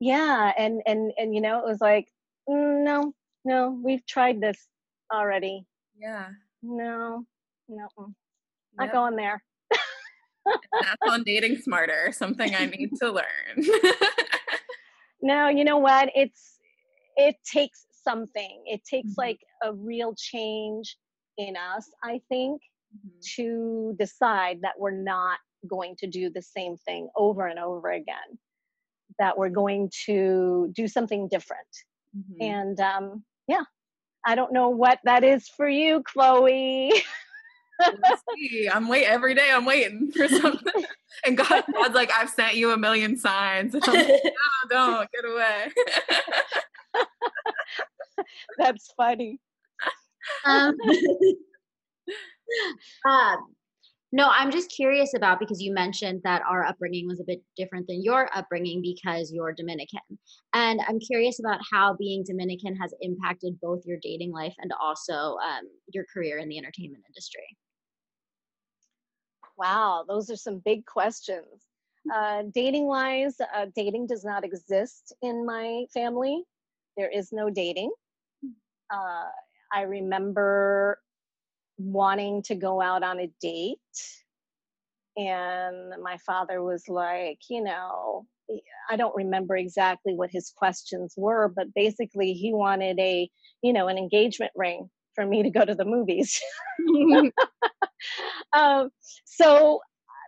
Yeah, 0.00 0.52
and 0.56 0.80
and 0.86 1.12
and 1.16 1.34
you 1.34 1.40
know, 1.40 1.58
it 1.58 1.64
was 1.64 1.80
like, 1.80 2.08
mm, 2.48 2.84
no, 2.84 3.14
no, 3.44 3.78
we've 3.82 4.04
tried 4.06 4.40
this 4.40 4.58
already. 5.12 5.64
Yeah. 5.98 6.28
No, 6.62 7.24
no, 7.68 7.88
mm, 7.98 8.14
not 8.76 8.84
yep. 8.84 8.92
going 8.92 9.16
there. 9.16 9.42
that's 10.46 11.08
on 11.08 11.22
dating 11.24 11.58
smarter, 11.58 12.12
something 12.12 12.54
I 12.54 12.66
need 12.66 12.90
to 13.00 13.10
learn. 13.10 13.24
no 15.22 15.48
you 15.48 15.64
know 15.64 15.78
what 15.78 16.10
it's 16.14 16.58
it 17.16 17.36
takes 17.50 17.86
something 18.04 18.62
it 18.66 18.82
takes 18.84 19.10
mm-hmm. 19.10 19.20
like 19.20 19.38
a 19.62 19.72
real 19.72 20.14
change 20.16 20.96
in 21.38 21.56
us 21.56 21.88
i 22.02 22.20
think 22.28 22.60
mm-hmm. 22.94 23.18
to 23.36 23.94
decide 23.98 24.58
that 24.62 24.74
we're 24.78 24.90
not 24.90 25.38
going 25.68 25.94
to 25.96 26.06
do 26.06 26.28
the 26.28 26.42
same 26.42 26.76
thing 26.76 27.08
over 27.16 27.46
and 27.46 27.58
over 27.58 27.90
again 27.90 28.38
that 29.18 29.38
we're 29.38 29.48
going 29.48 29.90
to 30.06 30.70
do 30.74 30.88
something 30.88 31.28
different 31.28 31.68
mm-hmm. 32.16 32.42
and 32.42 32.80
um 32.80 33.22
yeah 33.46 33.62
i 34.26 34.34
don't 34.34 34.52
know 34.52 34.68
what 34.68 34.98
that 35.04 35.22
is 35.22 35.48
for 35.48 35.68
you 35.68 36.02
chloe 36.02 36.92
I'm 38.72 38.88
wait 38.88 39.06
every 39.06 39.34
day. 39.34 39.50
I'm 39.52 39.64
waiting 39.64 40.10
for 40.12 40.28
something. 40.28 40.84
And 41.24 41.36
God, 41.36 41.62
God's 41.72 41.94
like, 41.94 42.10
I've 42.10 42.30
sent 42.30 42.56
you 42.56 42.72
a 42.72 42.76
million 42.76 43.16
signs. 43.18 43.74
And 43.74 43.84
I'm 43.86 43.94
like, 43.94 44.22
no, 44.70 44.96
don't 44.96 45.08
get 45.12 45.24
away. 45.30 45.70
That's 48.58 48.92
funny. 48.96 49.38
Um, 50.44 50.74
um, 53.06 53.54
no, 54.14 54.28
I'm 54.30 54.50
just 54.50 54.70
curious 54.70 55.14
about 55.16 55.40
because 55.40 55.62
you 55.62 55.72
mentioned 55.72 56.20
that 56.24 56.42
our 56.48 56.66
upbringing 56.66 57.08
was 57.08 57.18
a 57.18 57.24
bit 57.24 57.42
different 57.56 57.86
than 57.86 58.02
your 58.02 58.28
upbringing 58.36 58.82
because 58.82 59.32
you're 59.32 59.54
Dominican. 59.54 60.00
And 60.52 60.80
I'm 60.86 61.00
curious 61.00 61.40
about 61.40 61.60
how 61.72 61.96
being 61.98 62.22
Dominican 62.26 62.76
has 62.76 62.92
impacted 63.00 63.58
both 63.62 63.80
your 63.86 63.96
dating 64.02 64.30
life 64.30 64.54
and 64.58 64.70
also 64.78 65.12
um, 65.14 65.64
your 65.94 66.04
career 66.12 66.38
in 66.38 66.50
the 66.50 66.58
entertainment 66.58 67.04
industry. 67.08 67.56
Wow, 69.62 70.04
those 70.08 70.28
are 70.28 70.34
some 70.34 70.58
big 70.58 70.86
questions. 70.86 71.46
Uh, 72.12 72.42
dating 72.52 72.88
wise, 72.88 73.36
uh, 73.40 73.66
dating 73.76 74.08
does 74.08 74.24
not 74.24 74.42
exist 74.42 75.14
in 75.22 75.46
my 75.46 75.84
family. 75.94 76.42
There 76.96 77.08
is 77.08 77.30
no 77.30 77.48
dating. 77.48 77.92
Uh, 78.92 79.28
I 79.72 79.82
remember 79.82 80.98
wanting 81.78 82.42
to 82.42 82.56
go 82.56 82.82
out 82.82 83.04
on 83.04 83.20
a 83.20 83.30
date, 83.40 83.78
and 85.16 85.92
my 86.02 86.16
father 86.26 86.60
was 86.60 86.88
like, 86.88 87.38
you 87.48 87.62
know, 87.62 88.26
I 88.90 88.96
don't 88.96 89.14
remember 89.14 89.56
exactly 89.56 90.12
what 90.14 90.30
his 90.32 90.52
questions 90.56 91.14
were, 91.16 91.52
but 91.54 91.72
basically 91.72 92.32
he 92.32 92.52
wanted 92.52 92.98
a, 92.98 93.30
you 93.62 93.72
know, 93.72 93.86
an 93.86 93.96
engagement 93.96 94.50
ring 94.56 94.90
for 95.14 95.26
me 95.26 95.42
to 95.42 95.50
go 95.50 95.64
to 95.64 95.74
the 95.74 95.84
movies. 95.84 96.40
um, 98.52 98.90
so 99.24 99.80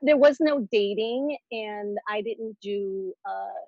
there 0.02 0.16
was 0.16 0.36
no 0.40 0.66
dating, 0.70 1.36
and 1.50 1.96
I 2.08 2.20
didn't 2.22 2.56
do 2.60 3.14
uh, 3.24 3.60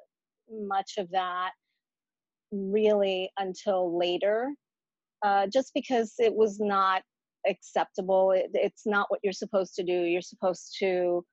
much 0.50 0.94
of 0.98 1.10
that 1.10 1.52
really 2.52 3.30
until 3.38 3.98
later, 3.98 4.52
uh, 5.22 5.46
just 5.46 5.72
because 5.74 6.14
it 6.18 6.34
was 6.34 6.60
not 6.60 7.02
acceptable. 7.48 8.32
It, 8.32 8.50
it's 8.54 8.86
not 8.86 9.06
what 9.10 9.20
you're 9.22 9.32
supposed 9.32 9.74
to 9.76 9.82
do. 9.82 9.92
You're 9.92 10.20
supposed 10.20 10.76
to 10.80 11.24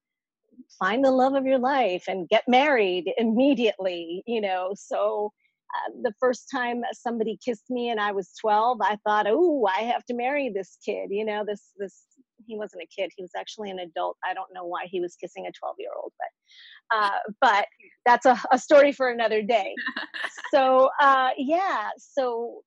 find 0.80 1.04
the 1.04 1.12
love 1.12 1.34
of 1.34 1.46
your 1.46 1.60
life 1.60 2.06
and 2.08 2.30
get 2.30 2.44
married 2.48 3.12
immediately, 3.18 4.24
you 4.26 4.42
know. 4.42 4.74
So 4.76 5.32
uh, 5.74 5.92
the 6.04 6.14
first 6.20 6.50
time 6.52 6.82
somebody 6.94 7.40
kissed 7.44 7.70
me 7.70 7.90
and 7.90 8.00
I 8.00 8.12
was 8.12 8.32
12, 8.40 8.80
I 8.82 8.98
thought, 9.04 9.26
"Oh, 9.28 9.66
I 9.66 9.82
have 9.84 10.06
to 10.06 10.14
marry 10.14 10.50
this 10.50 10.78
kid." 10.86 11.10
You 11.10 11.26
know, 11.26 11.44
this 11.46 11.72
this 11.78 12.04
he 12.46 12.58
wasn't 12.58 12.84
a 12.84 12.88
kid; 12.88 13.12
he 13.16 13.24
was 13.24 13.32
actually 13.36 13.72
an 13.72 13.80
adult. 13.80 14.18
I 14.24 14.34
don't 14.34 14.54
know 14.54 14.66
why 14.66 14.86
he 14.86 15.00
was 15.00 15.16
kissing 15.16 15.48
a 15.48 15.52
12 15.52 15.76
year 15.80 15.90
old, 15.98 16.14
but 16.20 16.98
uh, 16.98 17.20
but 17.42 17.66
that's 18.06 18.26
a, 18.26 18.40
a 18.52 18.60
story 18.60 18.92
for 18.92 19.10
another 19.10 19.42
day. 19.42 19.74
so 20.54 20.90
uh, 21.02 21.30
yeah, 21.38 21.90
so 21.98 22.62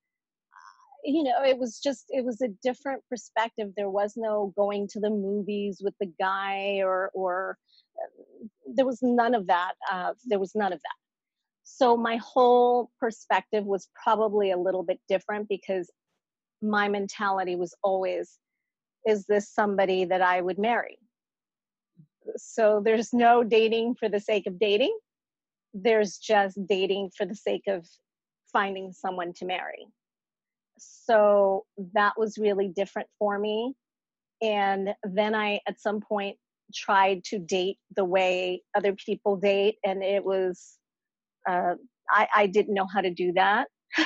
uh, 0.52 1.00
you 1.04 1.22
know, 1.22 1.44
it 1.44 1.58
was 1.58 1.78
just 1.78 2.06
it 2.08 2.24
was 2.24 2.40
a 2.40 2.48
different 2.62 3.02
perspective. 3.08 3.68
There 3.76 3.90
was 3.90 4.14
no 4.16 4.52
going 4.56 4.88
to 4.88 5.00
the 5.00 5.10
movies 5.10 5.80
with 5.82 5.94
the 6.00 6.12
guy 6.18 6.80
or 6.82 7.10
or 7.14 7.56
uh, 7.98 8.46
there 8.74 8.86
was 8.86 8.98
none 9.00 9.34
of 9.34 9.46
that. 9.46 9.74
Uh, 9.90 10.14
there 10.24 10.40
was 10.40 10.56
none 10.56 10.72
of 10.72 10.80
that 10.80 11.05
so 11.68 11.96
my 11.96 12.16
whole 12.16 12.90
perspective 13.00 13.64
was 13.64 13.88
probably 14.02 14.52
a 14.52 14.56
little 14.56 14.84
bit 14.84 15.00
different 15.08 15.48
because 15.48 15.90
my 16.62 16.88
mentality 16.88 17.56
was 17.56 17.74
always 17.82 18.38
is 19.06 19.26
this 19.26 19.48
somebody 19.48 20.04
that 20.04 20.22
I 20.22 20.40
would 20.40 20.58
marry? 20.58 20.98
so 22.36 22.80
there's 22.84 23.12
no 23.12 23.44
dating 23.44 23.94
for 23.94 24.08
the 24.08 24.20
sake 24.20 24.46
of 24.46 24.58
dating. 24.58 24.96
There's 25.74 26.18
just 26.18 26.58
dating 26.66 27.10
for 27.16 27.26
the 27.26 27.34
sake 27.34 27.64
of 27.68 27.86
finding 28.52 28.92
someone 28.92 29.32
to 29.34 29.44
marry. 29.44 29.86
So 30.78 31.64
that 31.94 32.14
was 32.16 32.38
really 32.38 32.68
different 32.68 33.08
for 33.18 33.38
me. 33.38 33.74
And 34.42 34.94
then 35.02 35.34
I, 35.34 35.60
at 35.66 35.80
some 35.80 36.00
point, 36.00 36.36
tried 36.74 37.24
to 37.24 37.38
date 37.38 37.78
the 37.94 38.04
way 38.04 38.62
other 38.74 38.94
people 38.94 39.36
date, 39.36 39.76
and 39.84 40.02
it 40.02 40.24
was, 40.24 40.76
uh, 41.48 41.74
I, 42.10 42.28
I 42.34 42.46
didn't 42.46 42.74
know 42.74 42.86
how 42.92 43.00
to 43.00 43.12
do 43.12 43.32
that. 43.34 43.68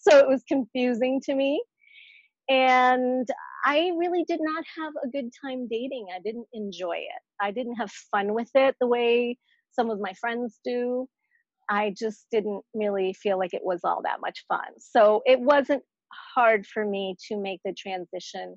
so 0.00 0.18
it 0.18 0.28
was 0.28 0.42
confusing 0.48 1.20
to 1.24 1.34
me. 1.34 1.62
And 2.48 3.26
I 3.64 3.92
really 3.96 4.24
did 4.24 4.40
not 4.42 4.64
have 4.78 4.92
a 5.02 5.08
good 5.08 5.30
time 5.42 5.66
dating. 5.68 6.06
I 6.14 6.20
didn't 6.20 6.46
enjoy 6.52 6.96
it. 6.96 7.22
I 7.40 7.50
didn't 7.50 7.76
have 7.76 7.90
fun 8.10 8.34
with 8.34 8.50
it 8.54 8.76
the 8.80 8.86
way 8.86 9.38
some 9.72 9.90
of 9.90 10.00
my 10.00 10.12
friends 10.20 10.58
do. 10.64 11.08
I 11.68 11.94
just 11.98 12.26
didn't 12.30 12.62
really 12.74 13.14
feel 13.14 13.38
like 13.38 13.54
it 13.54 13.64
was 13.64 13.80
all 13.84 14.02
that 14.02 14.20
much 14.20 14.44
fun. 14.48 14.78
So 14.78 15.22
it 15.24 15.40
wasn't 15.40 15.82
hard 16.34 16.66
for 16.66 16.84
me 16.84 17.16
to 17.28 17.38
make 17.38 17.60
the 17.64 17.72
transition 17.72 18.56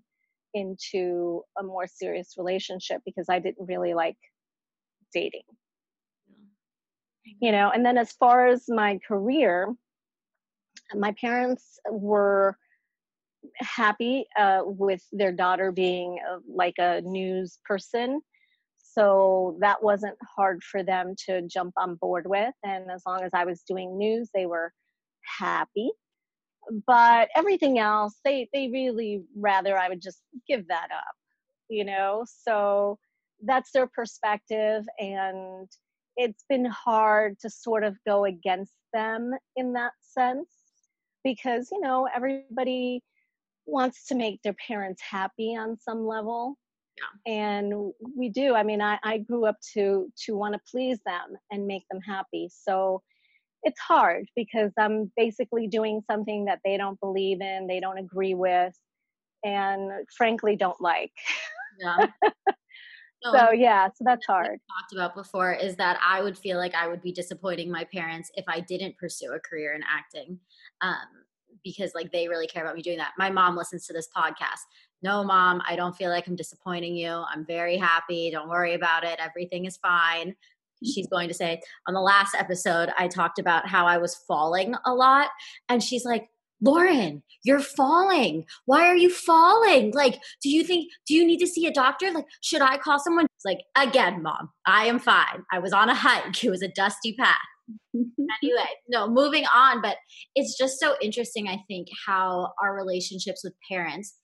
into 0.53 1.43
a 1.57 1.63
more 1.63 1.87
serious 1.87 2.33
relationship 2.37 3.01
because 3.05 3.27
I 3.29 3.39
didn't 3.39 3.65
really 3.65 3.93
like 3.93 4.17
dating. 5.13 5.43
You 7.39 7.51
know, 7.51 7.71
and 7.71 7.85
then 7.85 7.97
as 7.97 8.11
far 8.13 8.47
as 8.47 8.65
my 8.67 8.99
career, 9.07 9.73
my 10.93 11.13
parents 11.19 11.79
were 11.89 12.57
happy 13.55 14.25
uh, 14.37 14.61
with 14.63 15.01
their 15.11 15.31
daughter 15.31 15.71
being 15.71 16.19
uh, 16.29 16.39
like 16.47 16.75
a 16.79 17.01
news 17.01 17.59
person. 17.65 18.21
So 18.77 19.57
that 19.59 19.83
wasn't 19.83 20.17
hard 20.35 20.63
for 20.63 20.81
them 20.83 21.13
to 21.27 21.43
jump 21.43 21.73
on 21.77 21.95
board 21.95 22.25
with. 22.27 22.53
And 22.63 22.89
as 22.89 23.03
long 23.05 23.23
as 23.23 23.31
I 23.33 23.45
was 23.45 23.61
doing 23.61 23.97
news, 23.97 24.29
they 24.33 24.45
were 24.45 24.71
happy. 25.39 25.91
But 26.87 27.29
everything 27.35 27.79
else, 27.79 28.19
they, 28.25 28.49
they 28.53 28.69
really 28.69 29.23
rather 29.35 29.77
I 29.77 29.89
would 29.89 30.01
just 30.01 30.21
give 30.47 30.67
that 30.69 30.89
up, 30.91 31.15
you 31.69 31.85
know? 31.85 32.25
So 32.43 32.97
that's 33.43 33.71
their 33.71 33.87
perspective. 33.87 34.83
And 34.99 35.69
it's 36.17 36.43
been 36.49 36.65
hard 36.65 37.39
to 37.39 37.49
sort 37.49 37.83
of 37.83 37.95
go 38.05 38.25
against 38.25 38.73
them 38.93 39.31
in 39.55 39.73
that 39.73 39.93
sense 40.01 40.49
because, 41.23 41.69
you 41.71 41.79
know, 41.79 42.07
everybody 42.13 43.03
wants 43.65 44.07
to 44.07 44.15
make 44.15 44.41
their 44.41 44.55
parents 44.67 45.01
happy 45.01 45.55
on 45.55 45.77
some 45.79 46.05
level. 46.05 46.57
Yeah. 46.97 47.31
and 47.31 47.93
we 48.17 48.29
do. 48.29 48.55
I 48.55 48.63
mean 48.63 48.81
I, 48.81 48.97
I 49.03 49.19
grew 49.19 49.45
up 49.45 49.57
to 49.73 50.11
to 50.25 50.35
want 50.35 50.55
to 50.55 50.61
please 50.71 50.97
them 51.05 51.37
and 51.51 51.67
make 51.67 51.83
them 51.91 52.01
happy. 52.01 52.49
So 52.51 53.03
it's 53.63 53.79
hard 53.79 54.25
because 54.35 54.71
i'm 54.77 55.11
basically 55.17 55.67
doing 55.67 56.01
something 56.09 56.45
that 56.45 56.59
they 56.63 56.77
don't 56.77 56.99
believe 56.99 57.41
in 57.41 57.65
they 57.67 57.79
don't 57.79 57.97
agree 57.97 58.35
with 58.35 58.73
and 59.43 59.91
frankly 60.15 60.55
don't 60.55 60.79
like. 60.81 61.11
Yeah 61.79 62.07
no, 63.23 63.31
so 63.33 63.51
yeah 63.51 63.87
so 63.87 64.03
that's 64.03 64.25
hard 64.25 64.59
talked 64.69 64.93
about 64.93 65.15
before 65.15 65.53
is 65.53 65.75
that 65.75 65.99
i 66.05 66.21
would 66.21 66.37
feel 66.37 66.57
like 66.57 66.75
i 66.75 66.87
would 66.87 67.01
be 67.01 67.11
disappointing 67.11 67.71
my 67.71 67.83
parents 67.85 68.29
if 68.35 68.45
i 68.47 68.59
didn't 68.59 68.97
pursue 68.97 69.33
a 69.33 69.39
career 69.39 69.73
in 69.73 69.81
acting 69.83 70.39
um, 70.81 70.95
because 71.63 71.91
like 71.93 72.11
they 72.11 72.27
really 72.27 72.47
care 72.47 72.63
about 72.63 72.75
me 72.75 72.81
doing 72.81 72.97
that. 72.97 73.11
My 73.17 73.29
mom 73.29 73.55
listens 73.55 73.85
to 73.87 73.93
this 73.93 74.07
podcast. 74.15 74.61
No, 75.03 75.23
mom, 75.23 75.61
I 75.67 75.75
don't 75.75 75.95
feel 75.95 76.09
like 76.09 76.27
I'm 76.27 76.35
disappointing 76.35 76.95
you. 76.95 77.09
I'm 77.09 77.45
very 77.45 77.77
happy. 77.77 78.31
Don't 78.31 78.49
worry 78.49 78.73
about 78.73 79.03
it. 79.03 79.19
Everything 79.19 79.65
is 79.65 79.77
fine. 79.77 80.35
She's 80.83 81.07
going 81.11 81.27
to 81.27 81.33
say, 81.33 81.61
on 81.87 81.93
the 81.93 82.01
last 82.01 82.35
episode, 82.35 82.89
I 82.97 83.07
talked 83.07 83.39
about 83.39 83.67
how 83.67 83.85
I 83.85 83.97
was 83.97 84.15
falling 84.15 84.75
a 84.85 84.93
lot. 84.93 85.29
And 85.69 85.83
she's 85.83 86.05
like, 86.05 86.29
Lauren, 86.61 87.23
you're 87.43 87.59
falling. 87.59 88.45
Why 88.65 88.87
are 88.87 88.95
you 88.95 89.09
falling? 89.09 89.91
Like, 89.93 90.19
do 90.41 90.49
you 90.49 90.63
think, 90.63 90.91
do 91.07 91.13
you 91.13 91.25
need 91.25 91.39
to 91.39 91.47
see 91.47 91.65
a 91.65 91.71
doctor? 91.71 92.11
Like, 92.11 92.25
should 92.41 92.61
I 92.61 92.77
call 92.77 92.99
someone? 92.99 93.25
It's 93.35 93.45
like, 93.45 93.59
again, 93.77 94.23
mom, 94.23 94.49
I 94.65 94.85
am 94.85 94.99
fine. 94.99 95.43
I 95.51 95.59
was 95.59 95.73
on 95.73 95.89
a 95.89 95.95
hike, 95.95 96.43
it 96.43 96.49
was 96.49 96.61
a 96.61 96.67
dusty 96.67 97.13
path 97.13 97.37
anyway, 98.43 98.69
no, 98.87 99.07
moving 99.07 99.45
on. 99.53 99.81
But 99.81 99.97
it's 100.35 100.57
just 100.57 100.79
so 100.79 100.95
interesting, 101.01 101.47
I 101.47 101.59
think, 101.67 101.87
how 102.05 102.53
our 102.61 102.75
relationships 102.75 103.41
with 103.43 103.53
parents 103.69 104.15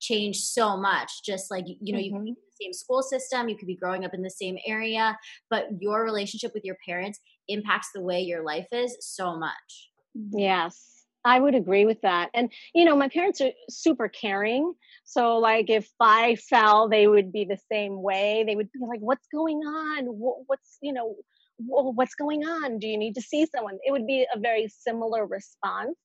change 0.00 0.38
so 0.38 0.76
much. 0.76 1.10
Just 1.24 1.50
like, 1.50 1.64
you 1.66 1.92
know, 1.92 1.98
mm-hmm. 1.98 2.04
you 2.04 2.12
can 2.12 2.24
be 2.24 2.30
in 2.30 2.36
the 2.36 2.64
same 2.64 2.72
school 2.72 3.02
system, 3.02 3.48
you 3.48 3.56
could 3.56 3.66
be 3.66 3.76
growing 3.76 4.04
up 4.04 4.14
in 4.14 4.22
the 4.22 4.30
same 4.30 4.56
area, 4.66 5.18
but 5.50 5.66
your 5.80 6.04
relationship 6.04 6.52
with 6.54 6.64
your 6.64 6.76
parents 6.86 7.18
impacts 7.48 7.90
the 7.94 8.02
way 8.02 8.20
your 8.20 8.42
life 8.42 8.68
is 8.72 8.96
so 9.00 9.36
much. 9.38 9.90
Yes. 10.14 10.97
I 11.24 11.40
would 11.40 11.54
agree 11.54 11.84
with 11.84 12.00
that. 12.02 12.30
And, 12.34 12.50
you 12.74 12.84
know, 12.84 12.96
my 12.96 13.08
parents 13.08 13.40
are 13.40 13.50
super 13.68 14.08
caring. 14.08 14.72
So, 15.04 15.38
like, 15.38 15.68
if 15.68 15.88
I 16.00 16.36
fell, 16.36 16.88
they 16.88 17.06
would 17.06 17.32
be 17.32 17.44
the 17.44 17.58
same 17.70 18.02
way. 18.02 18.44
They 18.46 18.56
would 18.56 18.70
be 18.72 18.78
like, 18.86 19.00
what's 19.00 19.26
going 19.32 19.58
on? 19.58 20.06
What's, 20.06 20.78
you 20.80 20.92
know, 20.92 21.16
what's 21.58 22.14
going 22.14 22.46
on? 22.46 22.78
Do 22.78 22.86
you 22.86 22.96
need 22.96 23.14
to 23.16 23.22
see 23.22 23.46
someone? 23.46 23.78
It 23.84 23.90
would 23.90 24.06
be 24.06 24.26
a 24.32 24.38
very 24.38 24.68
similar 24.68 25.26
response. 25.26 25.96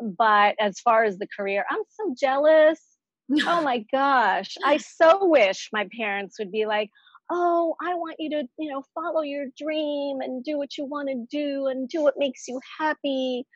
But 0.00 0.54
as 0.60 0.78
far 0.80 1.04
as 1.04 1.18
the 1.18 1.26
career, 1.36 1.64
I'm 1.68 1.82
so 1.90 2.14
jealous. 2.18 2.80
oh 3.46 3.62
my 3.62 3.84
gosh. 3.92 4.56
I 4.64 4.76
so 4.78 5.26
wish 5.26 5.70
my 5.72 5.88
parents 5.96 6.38
would 6.38 6.52
be 6.52 6.66
like, 6.66 6.90
oh, 7.30 7.74
I 7.82 7.94
want 7.94 8.16
you 8.18 8.30
to, 8.30 8.48
you 8.58 8.70
know, 8.70 8.82
follow 8.94 9.22
your 9.22 9.46
dream 9.58 10.20
and 10.20 10.42
do 10.42 10.56
what 10.56 10.78
you 10.78 10.84
want 10.84 11.08
to 11.08 11.26
do 11.30 11.66
and 11.66 11.88
do 11.88 12.02
what 12.02 12.14
makes 12.16 12.48
you 12.48 12.60
happy. 12.78 13.46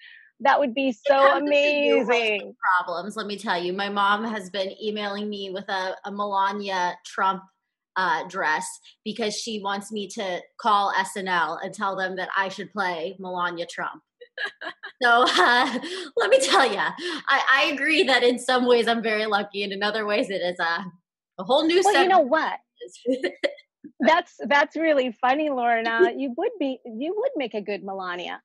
That 0.43 0.59
would 0.59 0.75
be 0.75 0.93
so 0.93 1.37
amazing. 1.37 2.55
Problems, 2.79 3.17
let 3.17 3.27
me 3.27 3.39
tell 3.39 3.63
you. 3.63 3.73
My 3.73 3.89
mom 3.89 4.25
has 4.25 4.51
been 4.51 4.73
emailing 4.83 5.29
me 5.29 5.51
with 5.51 5.69
a, 5.69 5.97
a 6.05 6.11
Melania 6.11 6.95
Trump 7.07 7.43
uh, 7.97 8.27
dress 8.29 8.67
because 9.05 9.37
she 9.37 9.61
wants 9.61 9.93
me 9.93 10.09
to 10.09 10.41
call 10.61 10.93
SNL 10.95 11.59
and 11.63 11.73
tell 11.75 11.97
them 11.97 12.17
that 12.17 12.29
I 12.37 12.49
should 12.49 12.73
play 12.73 13.17
Melania 13.19 13.67
Trump. 13.67 14.03
so 15.03 15.25
uh, 15.29 15.79
let 16.17 16.31
me 16.31 16.41
tell 16.41 16.71
you, 16.71 16.79
I, 16.79 17.43
I, 17.53 17.71
agree 17.73 18.03
that 18.05 18.23
in 18.23 18.39
some 18.39 18.67
ways 18.67 18.89
I'm 18.89 19.03
very 19.03 19.27
lucky, 19.27 19.63
and 19.63 19.73
in 19.73 19.83
other 19.83 20.07
ways 20.07 20.31
it 20.31 20.41
is 20.41 20.59
a, 20.59 20.85
a 21.39 21.45
whole 21.45 21.67
new. 21.67 21.83
Well, 21.85 22.03
you 22.03 22.09
know 22.09 22.21
what? 22.21 22.59
that's 24.03 24.35
that's 24.49 24.77
really 24.77 25.17
funny, 25.21 25.51
Lorna. 25.51 26.11
You 26.23 26.35
would 26.37 26.51
be 26.59 26.79
you 26.85 27.15
would 27.17 27.31
make 27.37 27.55
a 27.55 27.61
good 27.61 27.83
Melania, 27.83 28.43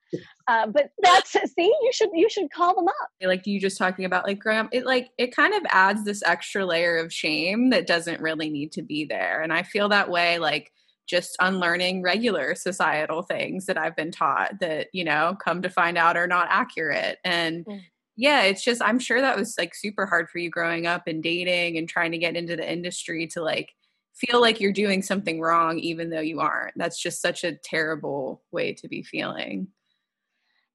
uh, 0.48 0.68
but 0.68 0.92
that's 1.02 1.32
see 1.32 1.66
you 1.66 1.92
should 1.92 2.10
you 2.14 2.30
should 2.30 2.52
call 2.52 2.76
them 2.76 2.88
up. 2.88 3.10
Like 3.22 3.46
you 3.46 3.60
just 3.60 3.78
talking 3.78 4.06
about 4.06 4.26
like 4.26 4.40
Graham, 4.40 4.70
it 4.72 4.86
like 4.86 5.10
it 5.18 5.36
kind 5.36 5.54
of 5.54 5.64
adds 5.70 6.04
this 6.06 6.24
extra 6.24 6.66
layer 6.66 6.98
of 6.98 7.12
shame 7.12 7.72
that 7.72 7.88
doesn't 7.88 8.22
really 8.22 8.50
need 8.50 8.72
to 8.74 8.82
be 8.82 9.06
there, 9.06 9.42
and 9.42 9.52
I 9.52 9.64
feel 9.64 9.90
that 9.90 10.10
way 10.10 10.40
like 10.40 10.72
just 11.08 11.36
unlearning 11.40 12.02
regular 12.02 12.54
societal 12.56 13.22
things 13.22 13.66
that 13.66 13.78
I've 13.78 13.96
been 13.96 14.12
taught 14.12 14.60
that 14.60 14.88
you 14.94 15.04
know 15.04 15.36
come 15.44 15.62
to 15.62 15.70
find 15.70 15.98
out 15.98 16.18
are 16.18 16.28
not 16.28 16.48
accurate 16.50 17.18
and. 17.24 17.66
Mm. 17.66 17.82
Yeah, 18.20 18.42
it's 18.46 18.64
just 18.64 18.82
I'm 18.82 18.98
sure 18.98 19.22
that 19.22 19.38
was 19.38 19.54
like 19.60 19.76
super 19.76 20.08
hard 20.08 20.32
for 20.32 20.40
you 20.40 20.50
growing 20.50 20.88
up 20.88 21.04
and 21.06 21.22
dating 21.22 21.78
and 21.78 21.88
trying 21.88 22.14
to 22.14 22.18
get 22.18 22.36
into 22.36 22.56
the 22.56 22.68
industry 22.68 23.28
to 23.28 23.44
like 23.44 23.76
feel 24.18 24.42
like 24.42 24.60
you're 24.60 24.72
doing 24.72 25.02
something 25.02 25.40
wrong 25.40 25.80
even 25.80 26.10
though 26.10 26.22
you 26.22 26.40
aren't. 26.40 26.78
That's 26.78 27.02
just 27.02 27.22
such 27.22 27.44
a 27.44 27.56
terrible 27.56 28.44
way 28.52 28.74
to 28.74 28.88
be 28.88 29.04
feeling. 29.04 29.68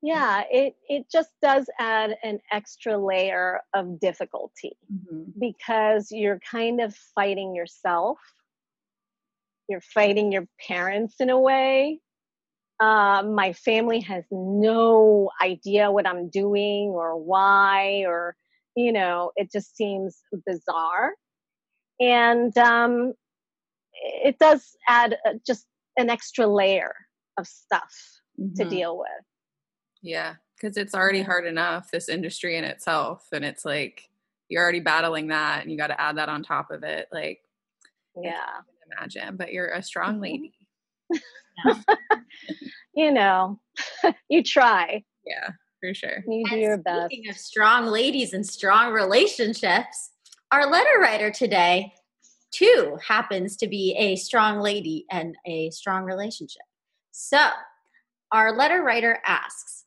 Yeah 0.02 0.42
it 0.50 0.74
it 0.88 1.06
just 1.10 1.30
does 1.40 1.66
add 1.78 2.16
an 2.24 2.40
extra 2.50 2.98
layer 2.98 3.60
of 3.72 4.00
difficulty 4.00 4.76
mm-hmm. 4.92 5.30
because 5.38 6.08
you're 6.10 6.40
kind 6.40 6.80
of 6.80 6.94
fighting 7.14 7.54
yourself. 7.54 8.18
You're 9.68 9.80
fighting 9.80 10.32
your 10.32 10.46
parents 10.66 11.16
in 11.20 11.30
a 11.30 11.38
way. 11.38 12.00
Uh, 12.80 13.22
my 13.22 13.52
family 13.52 14.00
has 14.00 14.24
no 14.32 15.30
idea 15.40 15.92
what 15.92 16.04
i'm 16.04 16.28
doing 16.30 16.88
or 16.88 17.16
why 17.16 18.02
or 18.08 18.34
you 18.74 18.90
know 18.92 19.30
it 19.36 19.52
just 19.52 19.76
seems 19.76 20.20
bizarre. 20.46 21.12
And 22.00 22.56
um, 22.58 23.12
it 24.02 24.38
does 24.38 24.76
add 24.88 25.16
just 25.46 25.66
an 25.96 26.10
extra 26.10 26.46
layer 26.46 26.94
of 27.38 27.46
stuff 27.46 27.94
mm-hmm. 28.40 28.54
to 28.54 28.68
deal 28.68 28.98
with. 28.98 29.08
Yeah, 30.02 30.34
because 30.56 30.76
it's 30.76 30.94
already 30.94 31.22
hard 31.22 31.46
enough, 31.46 31.90
this 31.90 32.08
industry 32.08 32.56
in 32.56 32.64
itself. 32.64 33.26
And 33.32 33.44
it's 33.44 33.64
like 33.64 34.08
you're 34.48 34.62
already 34.62 34.80
battling 34.80 35.28
that 35.28 35.62
and 35.62 35.70
you 35.70 35.78
got 35.78 35.88
to 35.88 36.00
add 36.00 36.18
that 36.18 36.28
on 36.28 36.42
top 36.42 36.70
of 36.70 36.82
it. 36.82 37.08
Like, 37.12 37.40
yeah. 38.20 38.60
Imagine, 38.98 39.36
but 39.36 39.52
you're 39.52 39.70
a 39.70 39.82
strong 39.82 40.14
mm-hmm. 40.14 40.22
lady. 40.22 40.54
you 42.94 43.10
know, 43.10 43.58
you 44.28 44.42
try. 44.42 45.02
Yeah, 45.26 45.50
for 45.80 45.94
sure. 45.94 46.22
You 46.26 46.44
do 46.48 46.56
your 46.56 46.76
best. 46.76 47.06
Speaking 47.06 47.30
of 47.30 47.36
strong 47.36 47.86
ladies 47.86 48.34
and 48.34 48.46
strong 48.46 48.92
relationships, 48.92 50.10
our 50.50 50.70
letter 50.70 50.98
writer 51.00 51.30
today 51.30 51.94
two 52.52 52.98
happens 53.06 53.56
to 53.56 53.66
be 53.66 53.94
a 53.98 54.16
strong 54.16 54.60
lady 54.60 55.04
and 55.10 55.36
a 55.46 55.70
strong 55.70 56.04
relationship. 56.04 56.62
So, 57.10 57.48
our 58.30 58.56
letter 58.56 58.82
writer 58.82 59.18
asks 59.26 59.84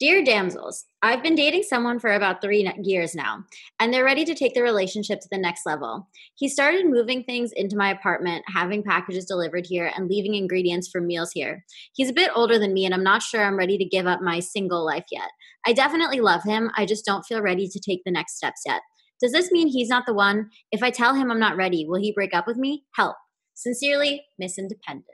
Dear 0.00 0.22
damsels, 0.22 0.84
I've 1.02 1.24
been 1.24 1.34
dating 1.34 1.64
someone 1.64 1.98
for 1.98 2.12
about 2.12 2.40
three 2.40 2.70
years 2.80 3.16
now, 3.16 3.42
and 3.80 3.92
they're 3.92 4.04
ready 4.04 4.24
to 4.26 4.34
take 4.34 4.54
the 4.54 4.62
relationship 4.62 5.18
to 5.18 5.28
the 5.28 5.38
next 5.38 5.66
level. 5.66 6.08
He 6.36 6.48
started 6.48 6.86
moving 6.86 7.24
things 7.24 7.50
into 7.50 7.76
my 7.76 7.90
apartment, 7.90 8.44
having 8.46 8.84
packages 8.84 9.24
delivered 9.24 9.66
here, 9.66 9.90
and 9.96 10.08
leaving 10.08 10.36
ingredients 10.36 10.88
for 10.88 11.00
meals 11.00 11.32
here. 11.32 11.64
He's 11.94 12.10
a 12.10 12.14
bit 12.14 12.30
older 12.36 12.60
than 12.60 12.74
me, 12.74 12.84
and 12.84 12.94
I'm 12.94 13.02
not 13.02 13.22
sure 13.22 13.42
I'm 13.44 13.58
ready 13.58 13.76
to 13.76 13.84
give 13.84 14.06
up 14.06 14.20
my 14.20 14.38
single 14.38 14.86
life 14.86 15.06
yet. 15.10 15.30
I 15.66 15.72
definitely 15.72 16.20
love 16.20 16.44
him, 16.44 16.70
I 16.76 16.86
just 16.86 17.04
don't 17.04 17.26
feel 17.26 17.42
ready 17.42 17.66
to 17.66 17.80
take 17.80 18.04
the 18.04 18.12
next 18.12 18.36
steps 18.36 18.62
yet. 18.64 18.82
Does 19.20 19.32
this 19.32 19.50
mean 19.50 19.68
he's 19.68 19.88
not 19.88 20.06
the 20.06 20.14
one? 20.14 20.50
If 20.70 20.82
I 20.82 20.90
tell 20.90 21.14
him 21.14 21.30
I'm 21.30 21.40
not 21.40 21.56
ready, 21.56 21.84
will 21.86 22.00
he 22.00 22.12
break 22.12 22.34
up 22.34 22.46
with 22.46 22.56
me? 22.56 22.84
Help. 22.94 23.16
Sincerely, 23.54 24.24
Miss 24.38 24.58
Independent. 24.58 25.06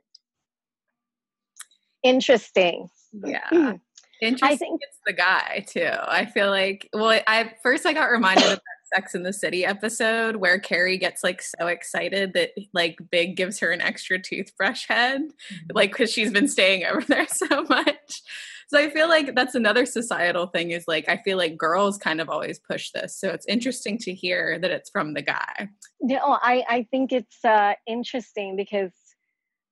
Interesting. 2.02 2.88
Yeah. 3.24 3.48
Hmm. 3.48 3.72
Interesting. 4.20 4.48
I 4.48 4.56
think 4.56 4.80
it's 4.82 4.98
the 5.06 5.12
guy 5.12 5.64
too. 5.66 5.90
I 6.06 6.26
feel 6.26 6.48
like 6.48 6.88
well, 6.92 7.20
I 7.26 7.52
first 7.62 7.86
I 7.86 7.92
got 7.92 8.10
reminded 8.10 8.44
of 8.44 8.50
that 8.50 8.94
Sex 8.94 9.14
in 9.14 9.22
the 9.22 9.32
City 9.32 9.64
episode 9.64 10.36
where 10.36 10.58
Carrie 10.58 10.98
gets 10.98 11.24
like 11.24 11.42
so 11.42 11.66
excited 11.66 12.32
that 12.34 12.50
like 12.72 12.98
Big 13.10 13.36
gives 13.36 13.58
her 13.60 13.70
an 13.70 13.80
extra 13.80 14.18
toothbrush 14.18 14.86
head, 14.88 15.20
mm-hmm. 15.20 15.76
like 15.76 15.92
because 15.92 16.12
she's 16.12 16.30
been 16.30 16.48
staying 16.48 16.84
over 16.84 17.02
there 17.02 17.26
so 17.30 17.62
much. 17.64 18.22
So 18.68 18.78
I 18.78 18.90
feel 18.90 19.08
like 19.08 19.34
that's 19.34 19.54
another 19.54 19.86
societal 19.86 20.46
thing 20.46 20.70
is 20.70 20.84
like 20.88 21.08
I 21.08 21.18
feel 21.18 21.36
like 21.36 21.56
girls 21.56 21.98
kind 21.98 22.20
of 22.20 22.28
always 22.28 22.58
push 22.58 22.90
this. 22.92 23.18
So 23.18 23.30
it's 23.30 23.46
interesting 23.46 23.98
to 23.98 24.14
hear 24.14 24.58
that 24.58 24.70
it's 24.70 24.90
from 24.90 25.14
the 25.14 25.22
guy. 25.22 25.68
No, 26.00 26.38
I 26.42 26.64
I 26.68 26.86
think 26.90 27.12
it's 27.12 27.44
uh, 27.44 27.74
interesting 27.86 28.56
because 28.56 28.92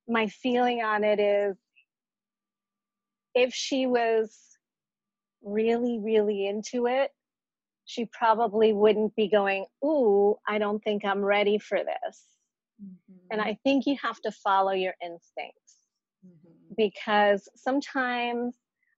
my 0.09 0.27
feeling 0.27 0.83
on 0.83 1.05
it 1.05 1.21
is 1.21 1.57
if 3.35 3.55
she 3.55 3.87
was 3.87 4.37
really, 5.43 5.99
really 5.99 6.47
into 6.47 6.87
it, 6.87 7.11
she 7.85 8.07
probably 8.07 8.73
wouldn't 8.73 9.15
be 9.17 9.29
going, 9.29 9.67
Ooh, 9.85 10.37
I 10.47 10.59
don't 10.59 10.81
think 10.81 11.05
I'm 11.05 11.25
ready 11.25 11.59
for 11.59 11.79
this. 11.79 12.23
Mm-hmm. 12.83 13.27
And 13.31 13.41
I 13.41 13.59
think 13.65 13.87
you 13.87 13.97
have 14.03 14.21
to 14.23 14.31
follow 14.31 14.73
your 14.73 14.95
instincts 15.03 15.77
mm-hmm. 16.25 16.75
because 16.77 17.49
sometimes 17.57 18.57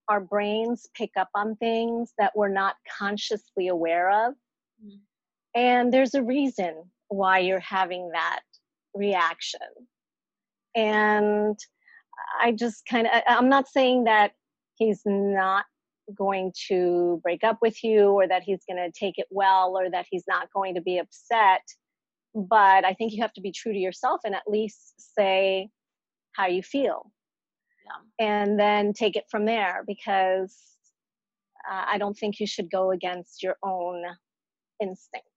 our 0.08 0.20
brains 0.20 0.88
pick 0.94 1.10
up 1.18 1.28
on 1.34 1.56
things 1.56 2.12
that 2.18 2.32
we're 2.34 2.48
not 2.48 2.76
consciously 2.98 3.68
aware 3.68 4.10
of. 4.10 4.34
Mm-hmm. 4.84 4.96
And 5.54 5.92
there's 5.92 6.14
a 6.14 6.22
reason 6.22 6.74
why 7.08 7.38
you're 7.38 7.60
having 7.60 8.10
that 8.12 8.40
reaction. 8.94 9.60
And 10.74 11.58
I 12.40 12.52
just 12.52 12.82
kind 12.88 13.06
of, 13.06 13.22
I'm 13.28 13.48
not 13.48 13.68
saying 13.68 14.04
that 14.04 14.32
he's 14.76 15.02
not 15.04 15.64
going 16.16 16.52
to 16.68 17.20
break 17.22 17.44
up 17.44 17.58
with 17.62 17.82
you 17.82 18.10
or 18.10 18.28
that 18.28 18.42
he's 18.42 18.64
going 18.68 18.76
to 18.76 18.92
take 18.98 19.18
it 19.18 19.26
well 19.30 19.76
or 19.78 19.90
that 19.90 20.06
he's 20.10 20.24
not 20.28 20.48
going 20.52 20.74
to 20.74 20.80
be 20.80 20.98
upset. 20.98 21.62
But 22.34 22.84
I 22.84 22.94
think 22.94 23.12
you 23.12 23.22
have 23.22 23.32
to 23.34 23.40
be 23.40 23.52
true 23.52 23.72
to 23.72 23.78
yourself 23.78 24.20
and 24.24 24.34
at 24.34 24.42
least 24.48 24.94
say 25.16 25.70
how 26.32 26.46
you 26.46 26.62
feel. 26.62 27.12
Yeah. 27.84 28.26
And 28.26 28.58
then 28.58 28.92
take 28.92 29.16
it 29.16 29.24
from 29.30 29.44
there 29.44 29.84
because 29.86 30.56
uh, 31.70 31.84
I 31.86 31.98
don't 31.98 32.16
think 32.16 32.40
you 32.40 32.46
should 32.46 32.70
go 32.70 32.90
against 32.90 33.42
your 33.42 33.56
own 33.62 34.02
instinct. 34.80 35.28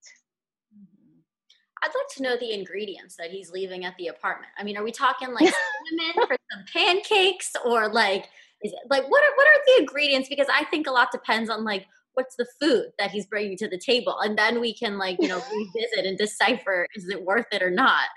I'd 1.84 1.88
like 1.88 2.16
to 2.16 2.24
know 2.24 2.38
the 2.38 2.54
ingredients 2.54 3.16
that 3.18 3.30
he's 3.30 3.52
leaving 3.52 3.86
at 3.86 3.96
the 3.98 4.08
apartment. 4.08 4.52
I 4.58 4.64
mean, 4.64 4.78
are 4.78 4.84
we 4.84 4.92
talking 4.92 5.32
like 5.32 5.54
cinnamon 5.90 6.28
for 6.28 6.38
some 6.52 6.66
pancakes 6.74 7.52
or 7.64 7.92
like 7.92 8.30
is 8.64 8.74
it 8.74 8.80
like 8.90 9.04
what 9.10 9.24
are 9.24 9.36
what 9.36 9.48
are 9.48 9.62
the 9.66 9.82
ingredients? 9.82 10.30
Because 10.30 10.48
I 10.52 10.64
think 10.66 10.88
a 10.88 10.92
lot 10.92 11.12
depends 11.12 11.50
on 11.50 11.64
like 11.64 11.86
what's 12.14 12.36
the 12.36 12.48
food 12.60 12.88
that 12.98 13.12
he's 13.12 13.28
bringing 13.28 13.56
to 13.58 13.68
the 13.68 13.78
table, 13.78 14.18
and 14.20 14.38
then 14.38 14.60
we 14.60 14.74
can 14.74 14.98
like 14.98 15.18
you 15.22 15.28
know 15.28 15.42
revisit 15.76 16.06
and 16.06 16.18
decipher 16.18 16.88
is 16.96 17.08
it 17.10 17.24
worth 17.24 17.46
it 17.52 17.62
or 17.62 17.70
not. 17.70 18.10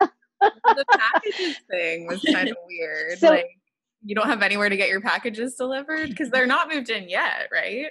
the 0.00 0.84
packages 0.92 1.56
thing 1.70 2.06
was 2.06 2.20
kind 2.32 2.48
of 2.48 2.56
weird. 2.66 3.18
So, 3.18 3.28
like 3.28 3.46
you 4.04 4.14
don't 4.14 4.28
have 4.28 4.42
anywhere 4.42 4.68
to 4.68 4.76
get 4.76 4.88
your 4.88 5.00
packages 5.00 5.54
delivered 5.54 6.08
because 6.10 6.30
they're 6.30 6.46
not 6.46 6.72
moved 6.72 6.90
in 6.90 7.08
yet, 7.08 7.48
right? 7.52 7.90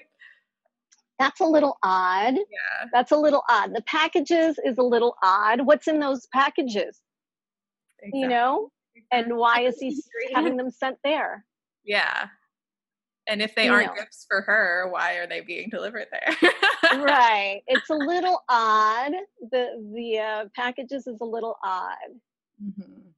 That's 1.18 1.42
a 1.42 1.46
little 1.46 1.78
odd. 1.84 2.36
Yeah. 2.36 2.88
That's 2.94 3.12
a 3.12 3.18
little 3.18 3.44
odd. 3.50 3.76
The 3.76 3.82
packages 3.82 4.58
is 4.64 4.78
a 4.78 4.84
little 4.84 5.16
odd. 5.22 5.66
What's 5.66 5.88
in 5.88 6.00
those 6.00 6.28
packages? 6.34 7.02
Exactly. 8.02 8.22
You 8.22 8.28
know? 8.30 8.72
And 9.12 9.36
why 9.36 9.62
is 9.62 9.78
he 9.80 10.02
having 10.34 10.56
them 10.56 10.72
sent 10.72 10.98
there? 11.04 11.46
Yeah. 11.84 12.28
And 13.28 13.42
if 13.42 13.54
they 13.54 13.66
you 13.66 13.74
aren't 13.74 13.88
know. 13.88 14.02
gifts 14.02 14.26
for 14.28 14.42
her, 14.42 14.88
why 14.92 15.16
are 15.16 15.28
they 15.28 15.42
being 15.42 15.70
delivered 15.70 16.08
there? 16.12 16.52
right. 17.04 17.62
It's 17.68 17.90
a 17.90 17.96
little 17.96 18.42
odd. 18.50 19.12
The 19.52 19.92
the 19.94 20.20
uh, 20.20 20.46
packages 20.56 21.06
is 21.06 21.20
a 21.22 21.26
little 21.26 21.58
odd. 21.64 21.98
Mm-hmm. 22.64 23.09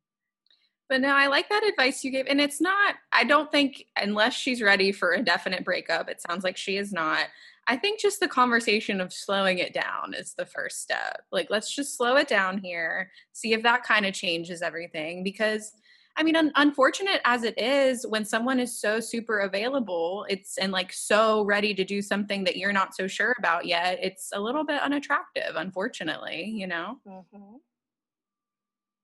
But 0.91 0.99
no, 0.99 1.15
I 1.15 1.27
like 1.27 1.47
that 1.47 1.63
advice 1.63 2.03
you 2.03 2.11
gave. 2.11 2.25
And 2.27 2.41
it's 2.41 2.59
not, 2.59 2.95
I 3.13 3.23
don't 3.23 3.49
think, 3.49 3.85
unless 3.95 4.33
she's 4.33 4.61
ready 4.61 4.91
for 4.91 5.13
a 5.13 5.23
definite 5.23 5.63
breakup, 5.63 6.09
it 6.09 6.21
sounds 6.21 6.43
like 6.43 6.57
she 6.57 6.75
is 6.75 6.91
not. 6.91 7.27
I 7.65 7.77
think 7.77 8.01
just 8.01 8.19
the 8.19 8.27
conversation 8.27 8.99
of 8.99 9.13
slowing 9.13 9.59
it 9.59 9.73
down 9.73 10.13
is 10.13 10.33
the 10.33 10.45
first 10.45 10.81
step. 10.81 11.21
Like, 11.31 11.47
let's 11.49 11.73
just 11.73 11.95
slow 11.95 12.17
it 12.17 12.27
down 12.27 12.57
here, 12.57 13.09
see 13.31 13.53
if 13.53 13.63
that 13.63 13.83
kind 13.83 14.05
of 14.05 14.13
changes 14.13 14.61
everything. 14.61 15.23
Because, 15.23 15.71
I 16.17 16.23
mean, 16.23 16.35
un- 16.35 16.51
unfortunate 16.57 17.21
as 17.23 17.43
it 17.43 17.57
is, 17.57 18.05
when 18.05 18.25
someone 18.25 18.59
is 18.59 18.77
so 18.77 18.99
super 18.99 19.39
available, 19.39 20.25
it's 20.27 20.57
and 20.57 20.73
like 20.73 20.91
so 20.91 21.45
ready 21.45 21.73
to 21.73 21.85
do 21.85 22.01
something 22.01 22.43
that 22.43 22.57
you're 22.57 22.73
not 22.73 22.93
so 22.93 23.07
sure 23.07 23.33
about 23.39 23.65
yet, 23.65 23.97
it's 24.01 24.31
a 24.33 24.41
little 24.41 24.65
bit 24.65 24.81
unattractive, 24.81 25.55
unfortunately, 25.55 26.43
you 26.43 26.67
know? 26.67 26.97
Mm-hmm. 27.07 27.55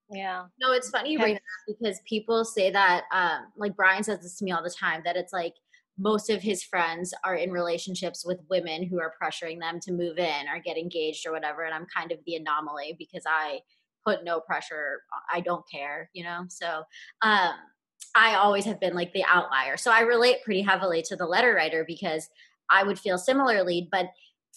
Yeah. 0.10 0.46
No, 0.60 0.72
it's 0.72 0.90
funny 0.90 1.12
you 1.12 1.20
bring 1.20 1.34
that 1.36 1.42
because 1.80 2.00
people 2.08 2.46
say 2.46 2.72
that, 2.72 3.04
um, 3.12 3.48
like 3.58 3.76
Brian 3.76 4.04
says 4.04 4.22
this 4.22 4.38
to 4.38 4.46
me 4.46 4.52
all 4.52 4.64
the 4.64 4.70
time, 4.70 5.02
that 5.06 5.18
it's 5.18 5.34
like 5.34 5.54
most 5.98 6.30
of 6.30 6.42
his 6.42 6.64
friends 6.64 7.14
are 7.24 7.36
in 7.36 7.52
relationships 7.52 8.24
with 8.26 8.40
women 8.50 8.84
who 8.84 9.00
are 9.00 9.14
pressuring 9.22 9.60
them 9.60 9.80
to 9.82 9.92
move 9.92 10.18
in 10.18 10.48
or 10.48 10.60
get 10.60 10.78
engaged 10.78 11.26
or 11.26 11.32
whatever. 11.32 11.64
And 11.64 11.74
I'm 11.74 11.88
kind 11.94 12.12
of 12.12 12.20
the 12.26 12.36
anomaly 12.36 12.96
because 12.98 13.24
I 13.28 13.60
put 14.06 14.24
no 14.24 14.40
pressure. 14.40 15.02
I 15.34 15.42
don't 15.42 15.66
care, 15.70 16.10
you 16.14 16.24
know? 16.24 16.46
So, 16.50 16.84
um, 17.22 17.56
I 18.16 18.36
always 18.36 18.66
have 18.66 18.80
been 18.80 18.94
like 18.94 19.14
the 19.14 19.26
outlier. 19.26 19.78
So 19.78 19.92
I 19.92 20.02
relate 20.02 20.38
pretty 20.44 20.62
heavily 20.62 21.02
to 21.04 21.16
the 21.16 21.26
letter 21.26 21.54
writer 21.54 21.84
because 21.86 22.30
I 22.70 22.84
would 22.84 23.00
feel 23.00 23.18
similarly. 23.18 23.88
But 23.92 24.08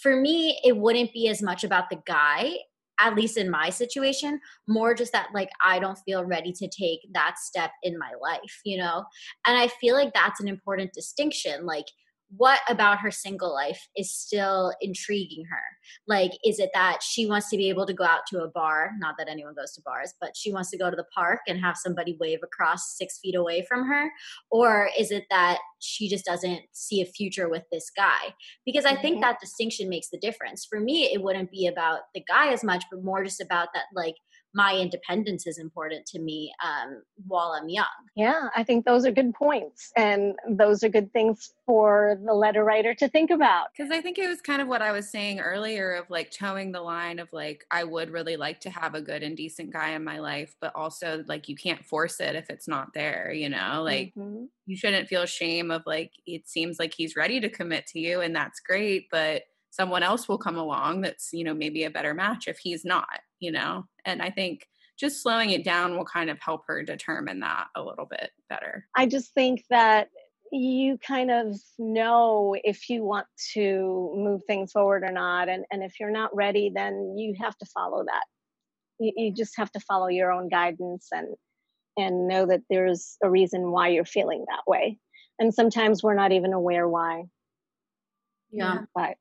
for 0.01 0.17
me, 0.17 0.59
it 0.65 0.77
wouldn't 0.77 1.13
be 1.13 1.29
as 1.29 1.43
much 1.43 1.65
about 1.65 1.91
the 1.91 2.01
guy 2.07 2.55
at 3.01 3.15
least 3.15 3.37
in 3.37 3.51
my 3.51 3.71
situation, 3.71 4.41
more 4.69 4.95
just 4.95 5.13
that 5.13 5.29
like 5.35 5.51
I 5.63 5.79
don't 5.79 5.99
feel 6.05 6.25
ready 6.25 6.53
to 6.53 6.69
take 6.69 7.01
that 7.13 7.39
step 7.39 7.71
in 7.83 7.99
my 7.99 8.13
life, 8.21 8.61
you 8.65 8.79
know? 8.79 9.05
And 9.47 9.59
I 9.59 9.69
feel 9.69 9.95
like 9.95 10.13
that's 10.15 10.41
an 10.41 10.49
important 10.49 10.93
distinction. 10.93 11.67
Like, 11.67 11.87
what 12.37 12.61
about 12.69 13.01
her 13.01 13.11
single 13.11 13.53
life 13.53 13.89
is 13.97 14.15
still 14.15 14.73
intriguing 14.81 15.45
her? 15.51 15.63
Like, 16.07 16.33
is 16.45 16.59
it 16.59 16.71
that 16.75 17.03
she 17.03 17.27
wants 17.27 17.51
to 17.51 17.57
be 17.57 17.69
able 17.69 17.87
to 17.87 17.93
go 17.93 18.05
out 18.05 18.21
to 18.29 18.43
a 18.43 18.49
bar? 18.49 18.93
Not 18.99 19.17
that 19.19 19.29
anyone 19.29 19.55
goes 19.55 19.73
to 19.75 19.83
bars, 19.85 20.15
but 20.21 20.37
she 20.37 20.53
wants 20.53 20.71
to 20.71 20.79
go 20.79 20.91
to 20.91 20.97
the 20.97 21.07
park 21.15 21.41
and 21.49 21.61
have 21.61 21.77
somebody 21.77 22.17
wave 22.21 22.39
across 22.43 22.97
six 22.97 23.19
feet 23.19 23.35
away 23.35 23.67
from 23.69 23.87
her? 23.87 24.11
Or 24.51 24.91
is 24.99 25.11
it 25.11 25.25
that 25.31 25.59
she 25.81 26.09
just 26.09 26.25
doesn't 26.25 26.63
see 26.73 27.01
a 27.01 27.07
future 27.07 27.49
with 27.49 27.65
this 27.73 27.91
guy? 27.97 28.35
Because 28.65 28.85
I 28.85 28.95
think 28.95 29.17
mm-hmm. 29.17 29.23
that 29.23 29.41
distinction 29.41 29.89
makes 29.89 30.11
the 30.11 30.19
difference. 30.19 30.65
For 30.65 30.79
me, 30.79 31.13
it 31.13 31.23
wouldn't 31.23 31.51
be 31.51 31.67
about 31.67 32.01
the 32.15 32.23
guy 32.29 32.53
as 32.53 32.63
much, 32.63 32.85
but 32.91 33.03
more 33.03 33.25
just 33.25 33.41
about 33.41 33.69
that, 33.75 33.85
like, 33.95 34.15
my 34.55 34.77
independence 34.77 35.47
is 35.47 35.59
important 35.59 36.07
to 36.07 36.19
me 36.19 36.53
um, 36.65 37.03
while 37.27 37.53
I'm 37.53 37.69
young. 37.69 37.87
Yeah, 38.17 38.49
I 38.57 38.65
think 38.65 38.85
those 38.85 39.07
are 39.07 39.13
good 39.13 39.33
points. 39.33 39.93
And 39.97 40.35
those 40.49 40.83
are 40.83 40.89
good 40.89 41.13
things 41.13 41.53
for 41.67 42.19
the 42.25 42.35
letter 42.35 42.65
writer 42.65 42.95
to 42.95 43.09
think 43.09 43.31
about. 43.31 43.69
Because 43.77 43.93
I 43.93 44.01
think 44.01 44.19
it 44.19 44.29
was 44.29 44.41
kind 44.41 44.61
of 44.61 44.67
what 44.67 44.83
I 44.83 44.91
was 44.93 45.09
saying 45.09 45.41
earlier 45.41 45.95
of 45.95 46.11
like 46.11 46.31
toeing 46.31 46.73
the 46.73 46.81
line 46.81 47.21
of 47.21 47.29
like, 47.33 47.65
I 47.71 47.85
would 47.85 48.11
really 48.11 48.37
like 48.37 48.61
to 48.61 48.71
have 48.71 48.95
a 48.95 49.01
good 49.01 49.23
and 49.23 49.37
decent 49.37 49.73
guy 49.73 49.91
in 49.91 50.03
my 50.03 50.19
life, 50.19 50.57
but 50.61 50.75
also 50.75 51.25
like 51.29 51.49
you 51.49 51.55
can't 51.57 51.85
force 51.85 52.19
it 52.21 52.35
if 52.35 52.51
it's 52.51 52.67
not 52.67 52.93
there, 52.93 53.33
you 53.33 53.49
know? 53.49 53.83
Like 53.85 54.13
mm-hmm. 54.17 54.47
you 54.67 54.77
shouldn't 54.77 55.09
feel 55.09 55.27
shame 55.27 55.71
of 55.71 55.83
like, 55.87 56.13
it 56.27 56.49
seems 56.49 56.79
like 56.79 56.93
he's 56.93 57.17
ready 57.17 57.41
to 57.41 57.49
commit 57.49 57.87
to 57.89 58.01
you 58.01 58.21
and 58.21 58.35
that's 58.35 58.61
great, 58.61 59.07
but 59.13 59.43
someone 59.71 60.03
else 60.03 60.29
will 60.29 60.37
come 60.37 60.57
along 60.57 61.01
that's 61.01 61.31
you 61.33 61.45
know 61.45 61.55
maybe 61.55 61.85
a 61.85 61.91
better 61.91 62.13
match 62.13 62.49
if 62.49 62.59
he's 62.59 62.85
not 62.85 63.21
you 63.41 63.53
know? 63.53 63.85
And 64.05 64.23
i 64.23 64.31
think 64.31 64.67
just 65.01 65.23
slowing 65.23 65.51
it 65.51 65.65
down 65.65 65.97
will 65.97 66.05
kind 66.05 66.29
of 66.29 66.39
help 66.41 66.63
her 66.67 66.83
determine 66.83 67.41
that 67.41 67.69
a 67.75 67.83
little 67.83 68.05
bit 68.05 68.31
better. 68.51 68.87
I 68.95 69.07
just 69.07 69.33
think 69.33 69.65
that 69.71 70.09
you 70.53 70.99
kind 70.99 71.31
of 71.31 71.57
know 71.79 72.55
if 72.65 72.91
you 72.91 73.03
want 73.03 73.27
to 73.55 74.13
move 74.15 74.43
things 74.47 74.73
forward 74.73 75.05
or 75.05 75.13
not 75.13 75.49
and 75.49 75.65
and 75.71 75.83
if 75.83 75.99
you're 76.01 76.11
not 76.11 76.35
ready 76.35 76.73
then 76.75 77.15
you 77.17 77.35
have 77.41 77.57
to 77.59 77.67
follow 77.67 78.05
that. 78.05 78.25
You, 78.99 79.13
you 79.17 79.33
just 79.33 79.57
have 79.57 79.73
to 79.73 79.81
follow 79.81 80.09
your 80.09 80.33
own 80.33 80.49
guidance 80.49 81.09
and 81.13 81.29
and 81.97 82.29
know 82.29 82.47
that 82.47 82.63
there's 82.69 83.17
a 83.23 83.31
reason 83.31 83.71
why 83.71 83.89
you're 83.89 84.05
feeling 84.05 84.45
that 84.49 84.63
way. 84.67 84.99
And 85.39 85.55
sometimes 85.55 86.03
we're 86.03 86.15
not 86.15 86.33
even 86.33 86.53
aware 86.53 86.89
why. 86.89 87.25
Yeah. 88.51 88.83
But 88.95 89.17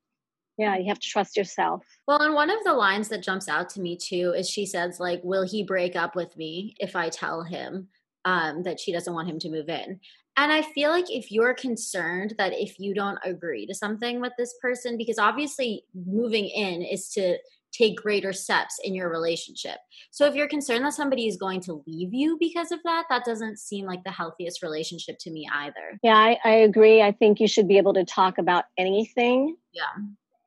yeah 0.60 0.78
you 0.78 0.88
have 0.88 1.00
to 1.00 1.08
trust 1.08 1.36
yourself 1.36 1.82
well 2.08 2.22
and 2.22 2.34
one 2.34 2.50
of 2.50 2.64
the 2.64 2.74
lines 2.74 3.08
that 3.08 3.24
jumps 3.24 3.48
out 3.48 3.70
to 3.70 3.82
me 3.82 3.98
too 3.98 4.34
is 4.38 4.50
she 4.50 4.66
says 4.66 5.00
like 5.00 5.22
will 5.24 5.48
he 5.48 5.64
break 5.64 5.96
up 5.96 6.16
with 6.16 6.36
me 6.38 6.76
if 6.80 6.96
i 6.96 7.10
tell 7.10 7.44
him 7.44 7.88
um, 8.26 8.64
that 8.64 8.80
she 8.80 8.92
doesn't 8.92 9.14
want 9.14 9.30
him 9.30 9.40
to 9.40 9.50
move 9.50 9.70
in 9.70 10.00
and 10.38 10.52
i 10.52 10.62
feel 10.62 10.92
like 10.92 11.10
if 11.10 11.32
you're 11.32 11.54
concerned 11.54 12.36
that 12.38 12.54
if 12.54 12.78
you 12.78 12.94
don't 12.94 13.18
agree 13.24 13.66
to 13.66 13.74
something 13.74 14.20
with 14.20 14.34
this 14.38 14.54
person 14.62 14.98
because 14.98 15.18
obviously 15.18 15.84
moving 15.96 16.46
in 16.46 16.82
is 16.82 17.10
to 17.10 17.38
take 17.72 17.98
greater 17.98 18.34
steps 18.34 18.80
in 18.84 18.94
your 18.94 19.10
relationship. 19.10 19.78
So 20.12 20.26
if 20.26 20.36
you're 20.36 20.48
concerned 20.48 20.86
that 20.86 20.94
somebody 20.94 21.28
is 21.28 21.38
going 21.38 21.62
to 21.62 21.84
leave 21.86 22.14
you 22.14 22.38
because 22.40 22.72
of 22.72 22.80
that, 22.84 23.06
that 23.10 23.26
doesn't 23.26 23.60
seem 23.60 23.86
like 23.86 24.04
the 24.04 24.12
healthiest 24.12 24.64
relationship 24.64 25.18
to 25.22 25.32
me 25.32 25.48
either. 25.54 26.00
Yeah, 26.04 26.16
I, 26.16 26.38
I 26.44 26.52
agree. 26.52 27.02
I 27.02 27.12
think 27.12 27.40
you 27.40 27.48
should 27.48 27.68
be 27.68 27.78
able 27.78 27.94
to 27.94 28.06
talk 28.06 28.38
about 28.38 28.66
anything. 28.78 29.56
Yeah. 29.72 29.84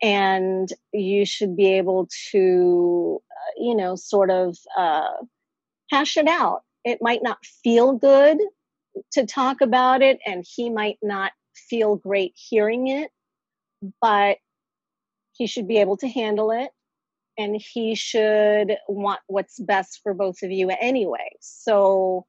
And 0.02 0.68
you 0.92 1.24
should 1.24 1.56
be 1.56 1.74
able 1.74 2.08
to, 2.32 3.22
uh, 3.30 3.52
you 3.62 3.76
know, 3.76 3.94
sort 3.94 4.30
of 4.30 4.56
uh, 4.76 5.12
hash 5.90 6.16
it 6.16 6.26
out. 6.26 6.62
It 6.84 6.98
might 7.00 7.22
not 7.22 7.38
feel 7.62 7.92
good 7.92 8.38
to 9.12 9.24
talk 9.24 9.60
about 9.60 10.02
it, 10.02 10.18
and 10.26 10.44
he 10.46 10.70
might 10.70 10.98
not 11.02 11.32
feel 11.54 11.96
great 11.96 12.32
hearing 12.34 12.88
it, 12.88 13.10
but 14.00 14.38
he 15.32 15.46
should 15.46 15.68
be 15.68 15.78
able 15.78 15.96
to 15.98 16.08
handle 16.08 16.50
it 16.50 16.70
and 17.38 17.60
he 17.60 17.94
should 17.94 18.76
want 18.88 19.20
what's 19.26 19.58
best 19.58 20.00
for 20.02 20.14
both 20.14 20.42
of 20.42 20.50
you 20.50 20.70
anyway. 20.80 21.30
So 21.40 22.26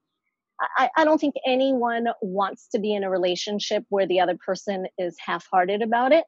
I, 0.77 0.89
I, 0.95 1.03
don't 1.03 1.19
think 1.19 1.35
anyone 1.45 2.07
wants 2.21 2.67
to 2.71 2.79
be 2.79 2.93
in 2.93 3.03
a 3.03 3.09
relationship 3.09 3.83
where 3.89 4.07
the 4.07 4.21
other 4.21 4.37
person 4.37 4.87
is 4.97 5.15
half 5.23 5.45
hearted 5.51 5.81
about 5.81 6.11
it. 6.11 6.23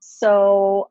So 0.00 0.90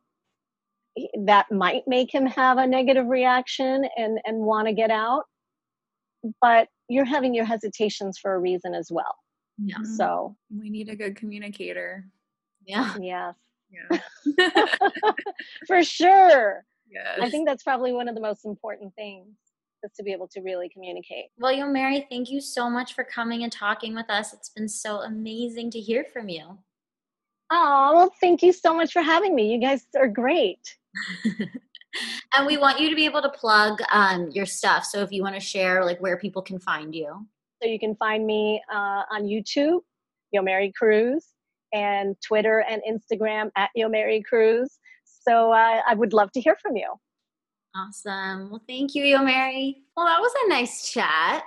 that 1.26 1.52
might 1.52 1.84
make 1.88 2.14
him 2.14 2.26
have 2.26 2.58
a 2.58 2.68
negative 2.68 3.08
reaction 3.08 3.86
and, 3.98 4.20
and 4.26 4.38
want 4.40 4.68
to 4.68 4.74
get 4.74 4.92
out. 4.92 5.24
But 6.42 6.68
you're 6.88 7.06
having 7.06 7.34
your 7.34 7.46
hesitations 7.46 8.18
for 8.18 8.34
a 8.34 8.40
reason 8.40 8.74
as 8.74 8.90
well. 8.92 9.16
Yeah. 9.58 9.76
Mm-hmm. 9.76 9.96
So 9.96 10.36
we 10.56 10.70
need 10.70 10.90
a 10.90 10.96
good 10.96 11.16
communicator. 11.16 12.06
Yeah. 12.66 12.96
Yes. 13.00 13.36
Yeah. 13.70 14.00
for 15.68 15.84
sure. 15.84 16.66
Yes. 16.90 17.20
I 17.22 17.30
think 17.30 17.48
that's 17.48 17.64
probably 17.64 17.94
one 17.94 18.08
of 18.08 18.16
the 18.16 18.22
most 18.22 18.46
important 18.46 18.96
things 18.96 19.36
is 19.84 19.92
to 19.94 20.04
be 20.04 20.12
able 20.12 20.28
to 20.28 20.42
really 20.42 20.70
communicate. 20.70 21.26
Well, 21.38 21.54
Yomeri, 21.54 22.06
thank 22.10 22.30
you 22.30 22.42
so 22.42 22.70
much 22.70 22.94
for 22.94 23.04
coming 23.04 23.44
and 23.44 23.52
talking 23.52 23.96
with 23.96 24.10
us. 24.10 24.34
It's 24.34 24.50
been 24.50 24.68
so 24.68 25.02
amazing 25.02 25.72
to 25.72 25.80
hear 25.80 26.04
from 26.04 26.30
you. 26.30 26.58
Oh, 27.52 27.92
well, 27.96 28.14
thank 28.22 28.44
you 28.44 28.54
so 28.54 28.74
much 28.76 28.94
for 28.94 29.02
having 29.02 29.36
me. 29.36 29.52
You 29.52 29.60
guys 29.60 29.86
are 29.96 30.08
great. 30.08 30.78
and 32.36 32.46
we 32.46 32.58
want 32.58 32.80
you 32.80 32.90
to 32.90 32.96
be 32.96 33.06
able 33.06 33.22
to 33.22 33.30
plug 33.30 33.80
um, 33.92 34.30
your 34.32 34.46
stuff. 34.46 34.86
So 34.86 35.02
if 35.02 35.12
you 35.12 35.24
want 35.24 35.36
to 35.36 35.42
share 35.42 35.84
like 35.84 36.00
where 36.00 36.18
people 36.18 36.42
can 36.42 36.60
find 36.60 36.94
you. 36.94 37.26
So 37.62 37.68
you 37.68 37.80
can 37.80 37.96
find 37.96 38.26
me 38.26 38.62
uh, 38.72 39.04
on 39.12 39.24
YouTube, 39.24 39.80
Yomeri 40.34 40.74
Cruz, 40.74 41.26
and 41.74 42.16
Twitter 42.26 42.64
and 42.70 42.82
Instagram 42.90 43.52
at 43.56 43.70
Yomeri 43.78 44.24
Cruz. 44.24 44.80
So 45.04 45.52
uh, 45.52 45.82
I 45.88 45.94
would 45.96 46.14
love 46.14 46.32
to 46.34 46.42
hear 46.42 46.56
from 46.62 46.76
you. 46.76 46.94
Awesome. 47.76 48.50
Well, 48.50 48.64
thank 48.68 48.96
you, 48.96 49.04
Yomeri. 49.04 49.76
Well, 49.96 50.06
that 50.06 50.20
was 50.20 50.32
a 50.46 50.50
nice 50.50 50.90
chat. 50.90 51.44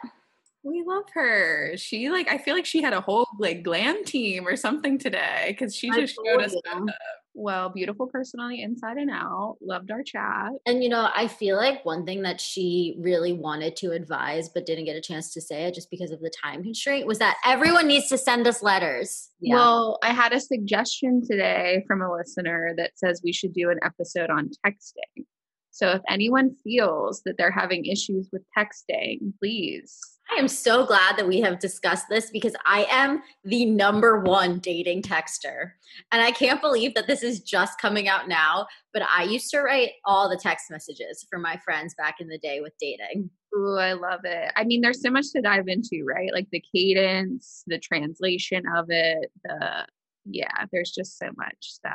We 0.64 0.84
love 0.86 1.04
her. 1.14 1.76
She 1.76 2.08
like 2.08 2.28
I 2.28 2.38
feel 2.38 2.54
like 2.54 2.66
she 2.66 2.82
had 2.82 2.92
a 2.92 3.00
whole 3.00 3.26
like 3.38 3.62
glam 3.62 4.04
team 4.04 4.46
or 4.46 4.56
something 4.56 4.96
today 4.98 5.46
because 5.48 5.74
she 5.74 5.90
just 5.90 6.14
showed 6.24 6.42
us 6.42 6.54
stuff. 6.56 6.88
Well, 7.34 7.70
beautiful 7.70 8.06
person 8.06 8.40
on 8.40 8.50
the 8.50 8.62
inside 8.62 8.98
and 8.98 9.10
out. 9.10 9.56
Loved 9.60 9.90
our 9.90 10.02
chat. 10.02 10.50
And 10.66 10.82
you 10.82 10.88
know, 10.88 11.08
I 11.14 11.28
feel 11.28 11.56
like 11.56 11.84
one 11.84 12.04
thing 12.04 12.22
that 12.22 12.40
she 12.40 12.96
really 13.00 13.32
wanted 13.32 13.74
to 13.76 13.92
advise 13.92 14.50
but 14.50 14.66
didn't 14.66 14.84
get 14.84 14.96
a 14.96 15.00
chance 15.00 15.32
to 15.32 15.40
say 15.40 15.64
it 15.64 15.74
just 15.74 15.90
because 15.90 16.10
of 16.10 16.20
the 16.20 16.30
time 16.42 16.62
constraint 16.62 17.06
was 17.06 17.18
that 17.18 17.38
everyone 17.44 17.88
needs 17.88 18.08
to 18.10 18.18
send 18.18 18.46
us 18.46 18.62
letters. 18.62 19.30
Yeah. 19.40 19.56
Well, 19.56 19.98
I 20.02 20.10
had 20.10 20.32
a 20.32 20.40
suggestion 20.40 21.22
today 21.26 21.84
from 21.88 22.02
a 22.02 22.12
listener 22.12 22.74
that 22.76 22.92
says 22.96 23.22
we 23.24 23.32
should 23.32 23.54
do 23.54 23.70
an 23.70 23.80
episode 23.82 24.30
on 24.30 24.50
texting. 24.64 25.24
So 25.70 25.88
if 25.88 26.02
anyone 26.08 26.54
feels 26.62 27.22
that 27.24 27.38
they're 27.38 27.50
having 27.50 27.86
issues 27.86 28.28
with 28.30 28.42
texting, 28.56 29.32
please 29.38 29.98
I 30.32 30.38
am 30.38 30.48
so 30.48 30.86
glad 30.86 31.16
that 31.16 31.28
we 31.28 31.40
have 31.40 31.58
discussed 31.58 32.08
this 32.08 32.30
because 32.30 32.54
I 32.64 32.86
am 32.90 33.22
the 33.44 33.66
number 33.66 34.20
one 34.20 34.60
dating 34.60 35.02
texter. 35.02 35.72
And 36.10 36.22
I 36.22 36.30
can't 36.30 36.60
believe 36.62 36.94
that 36.94 37.06
this 37.06 37.22
is 37.22 37.40
just 37.40 37.78
coming 37.78 38.08
out 38.08 38.28
now, 38.28 38.66
but 38.94 39.02
I 39.02 39.24
used 39.24 39.50
to 39.50 39.60
write 39.60 39.90
all 40.06 40.30
the 40.30 40.38
text 40.38 40.70
messages 40.70 41.26
for 41.28 41.38
my 41.38 41.58
friends 41.64 41.94
back 41.94 42.16
in 42.20 42.28
the 42.28 42.38
day 42.38 42.60
with 42.60 42.72
dating. 42.80 43.28
Ooh, 43.54 43.76
I 43.76 43.92
love 43.92 44.20
it. 44.24 44.50
I 44.56 44.64
mean, 44.64 44.80
there's 44.80 45.02
so 45.02 45.10
much 45.10 45.30
to 45.32 45.42
dive 45.42 45.68
into, 45.68 46.04
right? 46.06 46.32
Like 46.32 46.48
the 46.50 46.64
cadence, 46.74 47.62
the 47.66 47.78
translation 47.78 48.64
of 48.74 48.86
it, 48.88 49.30
the 49.44 49.86
yeah, 50.24 50.66
there's 50.72 50.92
just 50.92 51.18
so 51.18 51.26
much. 51.36 51.56
So 51.84 51.90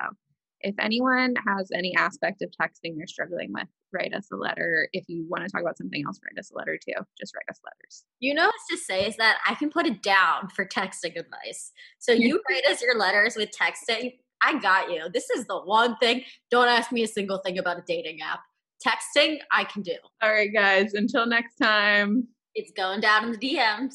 if 0.62 0.76
anyone 0.80 1.36
has 1.48 1.70
any 1.74 1.96
aspect 1.96 2.42
of 2.42 2.50
texting 2.50 2.96
they're 2.98 3.08
struggling 3.08 3.52
with, 3.54 3.68
write 3.94 4.14
us 4.14 4.28
a 4.32 4.36
letter. 4.36 4.90
If 4.94 5.06
you 5.08 5.26
want 5.30 5.44
to 5.44 5.50
talk 5.50 5.62
about 5.62 5.78
something 5.78 6.04
else, 6.06 6.20
write 6.24 6.40
us 6.40 6.52
a 6.52 6.58
letter 6.58 6.78
too. 6.78 7.00
Just 7.20 7.36
write 7.36 7.50
us 7.50 7.60
letters. 7.64 8.04
You 8.20 8.34
know 8.34 8.46
what 8.46 8.54
to 8.72 8.78
say 8.78 9.06
is 9.06 9.16
that 9.18 9.38
I 9.48 9.56
can 9.56 9.70
put 9.70 9.86
it 9.86 10.02
down 10.02 10.50
for 10.50 10.66
texting 10.66 11.18
advice. 11.18 11.72
So 12.00 12.12
you 12.12 12.42
write 12.50 12.66
us 12.66 12.82
your 12.82 12.98
letters 12.98 13.36
with 13.36 13.50
texting. 13.52 14.14
I 14.42 14.60
got 14.60 14.92
you. 14.92 15.06
This 15.14 15.30
is 15.30 15.46
the 15.46 15.60
one 15.60 15.98
thing. 15.98 16.24
Don't 16.52 16.68
ask 16.68 16.92
me 16.92 17.04
a 17.04 17.08
single 17.08 17.40
thing 17.40 17.58
about 17.58 17.78
a 17.78 17.84
dating 17.88 18.20
app. 18.22 18.40
Texting, 18.86 19.38
I 19.52 19.64
can 19.64 19.82
do. 19.82 19.96
All 20.22 20.32
right, 20.32 20.54
guys. 20.54 20.94
Until 20.94 21.26
next 21.26 21.56
time. 21.56 22.28
It's 22.54 22.72
going 22.72 23.02
down 23.02 23.26
in 23.26 23.32
the 23.32 23.38
DMs. 23.38 23.94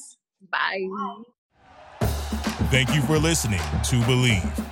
Bye. 0.51 0.87
Bye. 0.91 2.09
Thank 2.71 2.95
you 2.95 3.03
for 3.03 3.19
listening 3.19 3.59
to 3.59 4.01
Bleav. 4.03 4.72